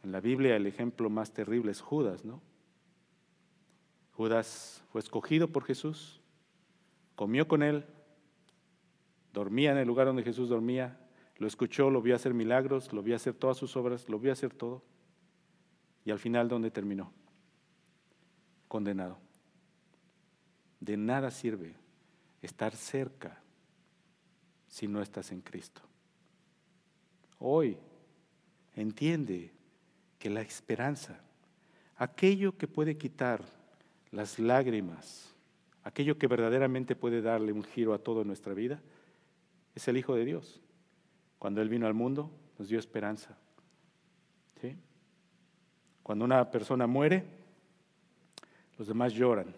En 0.02 0.10
la 0.10 0.20
Biblia 0.20 0.56
el 0.56 0.66
ejemplo 0.66 1.08
más 1.10 1.32
terrible 1.32 1.70
es 1.70 1.80
Judas, 1.80 2.24
¿no? 2.24 2.42
Judas 4.14 4.82
fue 4.90 5.00
escogido 5.00 5.46
por 5.46 5.62
Jesús, 5.62 6.20
comió 7.14 7.46
con 7.46 7.62
él, 7.62 7.84
dormía 9.32 9.70
en 9.70 9.78
el 9.78 9.86
lugar 9.86 10.08
donde 10.08 10.24
Jesús 10.24 10.48
dormía, 10.48 10.98
lo 11.36 11.46
escuchó, 11.46 11.88
lo 11.90 12.02
vio 12.02 12.16
hacer 12.16 12.34
milagros, 12.34 12.92
lo 12.92 13.00
vio 13.04 13.14
hacer 13.14 13.34
todas 13.34 13.58
sus 13.58 13.76
obras, 13.76 14.08
lo 14.08 14.18
vio 14.18 14.32
hacer 14.32 14.52
todo. 14.52 14.82
Y 16.04 16.10
al 16.10 16.18
final, 16.18 16.48
¿dónde 16.48 16.72
terminó? 16.72 17.12
Condenado. 18.66 19.25
De 20.80 20.96
nada 20.96 21.30
sirve 21.30 21.74
estar 22.42 22.74
cerca 22.74 23.38
si 24.68 24.86
no 24.86 25.02
estás 25.02 25.32
en 25.32 25.40
Cristo. 25.40 25.80
Hoy 27.38 27.76
entiende 28.74 29.52
que 30.18 30.30
la 30.30 30.42
esperanza, 30.42 31.20
aquello 31.96 32.56
que 32.56 32.68
puede 32.68 32.96
quitar 32.96 33.44
las 34.10 34.38
lágrimas, 34.38 35.34
aquello 35.82 36.18
que 36.18 36.26
verdaderamente 36.26 36.96
puede 36.96 37.22
darle 37.22 37.52
un 37.52 37.64
giro 37.64 37.94
a 37.94 37.98
toda 37.98 38.24
nuestra 38.24 38.54
vida, 38.54 38.80
es 39.74 39.88
el 39.88 39.96
Hijo 39.96 40.14
de 40.14 40.24
Dios. 40.24 40.60
Cuando 41.38 41.60
Él 41.60 41.68
vino 41.68 41.86
al 41.86 41.94
mundo, 41.94 42.30
nos 42.58 42.68
dio 42.68 42.78
esperanza. 42.78 43.36
Cuando 46.06 46.24
una 46.24 46.48
persona 46.48 46.86
muere, 46.86 47.24
los 48.78 48.86
demás 48.86 49.12
lloran. 49.12 49.52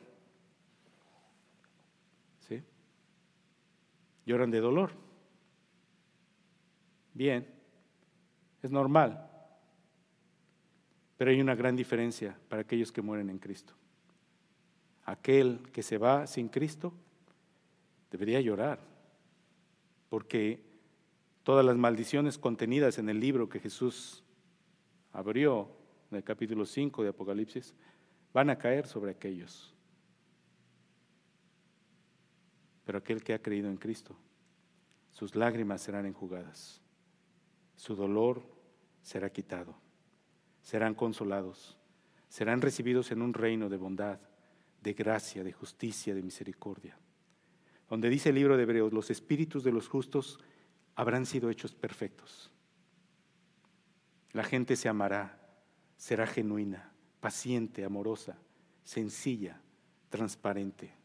¿Sí? 2.49 2.63
Lloran 4.29 4.51
de 4.51 4.61
dolor. 4.61 4.91
Bien, 7.15 7.49
es 8.63 8.71
normal. 8.71 9.27
Pero 11.17 11.31
hay 11.31 11.41
una 11.41 11.55
gran 11.55 11.75
diferencia 11.75 12.39
para 12.51 12.61
aquellos 12.61 12.93
que 12.93 13.01
mueren 13.01 13.31
en 13.31 13.39
Cristo. 13.39 13.73
Aquel 15.07 15.71
que 15.73 15.83
se 15.83 15.97
va 15.97 16.27
sin 16.27 16.51
Cristo 16.51 16.93
debería 18.11 18.43
llorar, 18.43 18.81
porque 20.11 20.61
todas 21.43 21.65
las 21.65 21.79
maldiciones 21.79 22.37
contenidas 22.37 22.99
en 22.99 23.09
el 23.09 23.21
libro 23.21 23.49
que 23.49 23.61
Jesús 23.61 24.23
abrió 25.15 25.71
en 26.11 26.19
el 26.19 26.23
capítulo 26.23 26.67
5 26.67 27.03
de 27.03 27.09
Apocalipsis 27.09 27.75
van 28.35 28.51
a 28.51 28.59
caer 28.59 28.87
sobre 28.87 29.13
aquellos. 29.13 29.75
Pero 32.89 33.01
aquel 33.01 33.23
que 33.23 33.35
ha 33.35 33.43
creído 33.43 33.69
en 33.69 33.77
Cristo, 33.77 34.17
sus 35.11 35.37
lágrimas 35.37 35.83
serán 35.83 36.07
enjugadas, 36.07 36.81
su 37.77 37.95
dolor 37.95 38.43
será 39.03 39.31
quitado, 39.31 39.77
serán 40.63 40.95
consolados, 40.95 41.77
serán 42.31 42.63
recibidos 42.63 43.13
en 43.13 43.21
un 43.21 43.35
reino 43.35 43.69
de 43.69 43.77
bondad, 43.77 44.21
de 44.83 44.95
gracia, 44.95 45.45
de 45.45 45.53
justicia, 45.53 46.15
de 46.15 46.23
misericordia. 46.23 46.97
Donde 47.91 48.09
dice 48.09 48.31
el 48.31 48.37
libro 48.37 48.57
de 48.57 48.63
Hebreos, 48.63 48.95
los 48.95 49.11
espíritus 49.11 49.63
de 49.63 49.73
los 49.73 49.87
justos 49.87 50.41
habrán 50.95 51.27
sido 51.27 51.51
hechos 51.51 51.75
perfectos. 51.75 52.51
La 54.33 54.45
gente 54.45 54.77
se 54.77 54.89
amará, 54.89 55.47
será 55.99 56.27
genuina, 56.27 56.91
paciente, 57.21 57.85
amorosa, 57.85 58.39
sencilla, 58.83 59.61
transparente. 60.09 60.98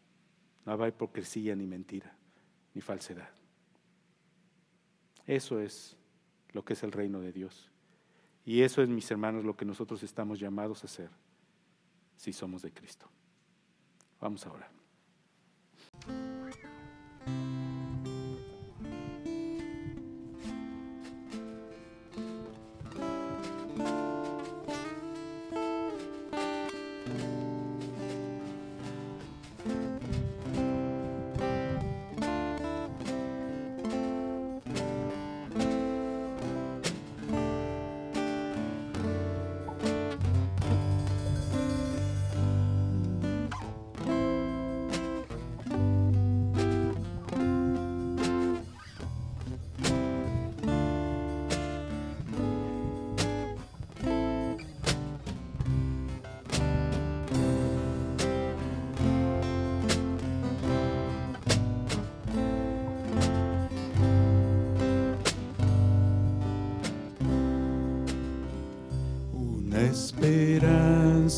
No 0.66 0.72
habrá 0.72 0.88
hipocresía 0.88 1.56
ni 1.56 1.66
mentira, 1.66 2.16
ni 2.74 2.82
falsedad. 2.82 3.30
Eso 5.26 5.60
es 5.60 5.98
lo 6.52 6.64
que 6.64 6.74
es 6.74 6.84
el 6.84 6.92
reino 6.92 7.20
de 7.20 7.32
Dios. 7.32 7.70
Y 8.46 8.62
eso 8.62 8.82
es, 8.82 8.90
mis 8.90 9.10
hermanos, 9.10 9.46
lo 9.46 9.56
que 9.56 9.66
nosotros 9.66 10.04
estamos 10.04 10.40
llamados 10.40 10.84
a 10.84 10.88
hacer 10.88 11.10
si 12.16 12.34
somos 12.34 12.62
de 12.62 12.72
Cristo. 12.72 13.08
Vamos 14.20 14.46
a 14.46 14.52
orar. 14.52 16.33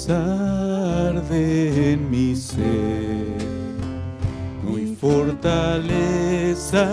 Arde 0.10 1.98
mi 2.10 2.36
ser, 2.36 2.66
muy 4.64 4.96
fortaleza 4.96 6.86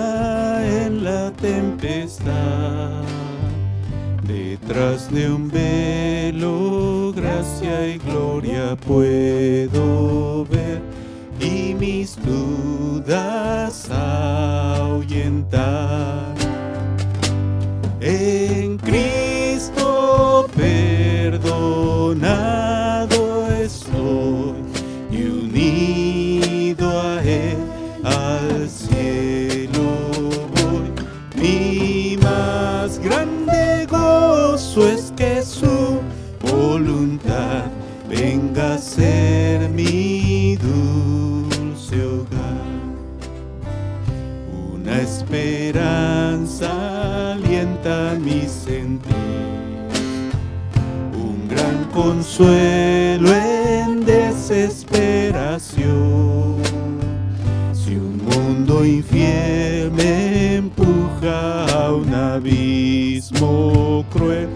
cruel, 64.10 64.48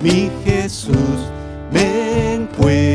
mi 0.00 0.30
Jesús 0.44 1.18
me 1.72 2.34
encuentra 2.34 2.93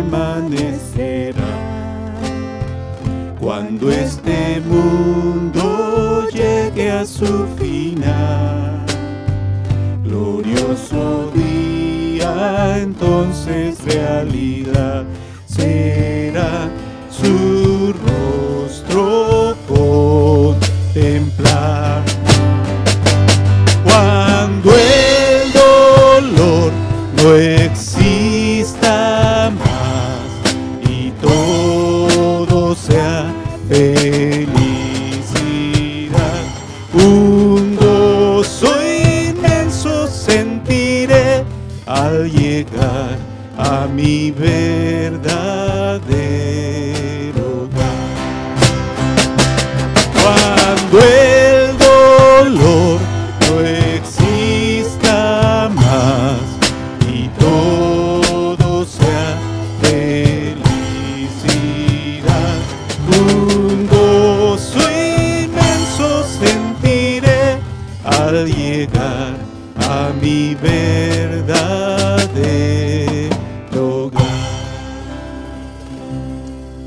permanecerá 0.00 1.34
cuando 3.38 3.90
este 3.90 4.60
mundo 4.66 6.26
llegue 6.32 6.90
a 6.90 7.04
su 7.04 7.46
final. 7.58 8.84
glorioso 10.02 11.30
día, 11.34 12.78
entonces 12.78 13.82
realidad 13.84 14.99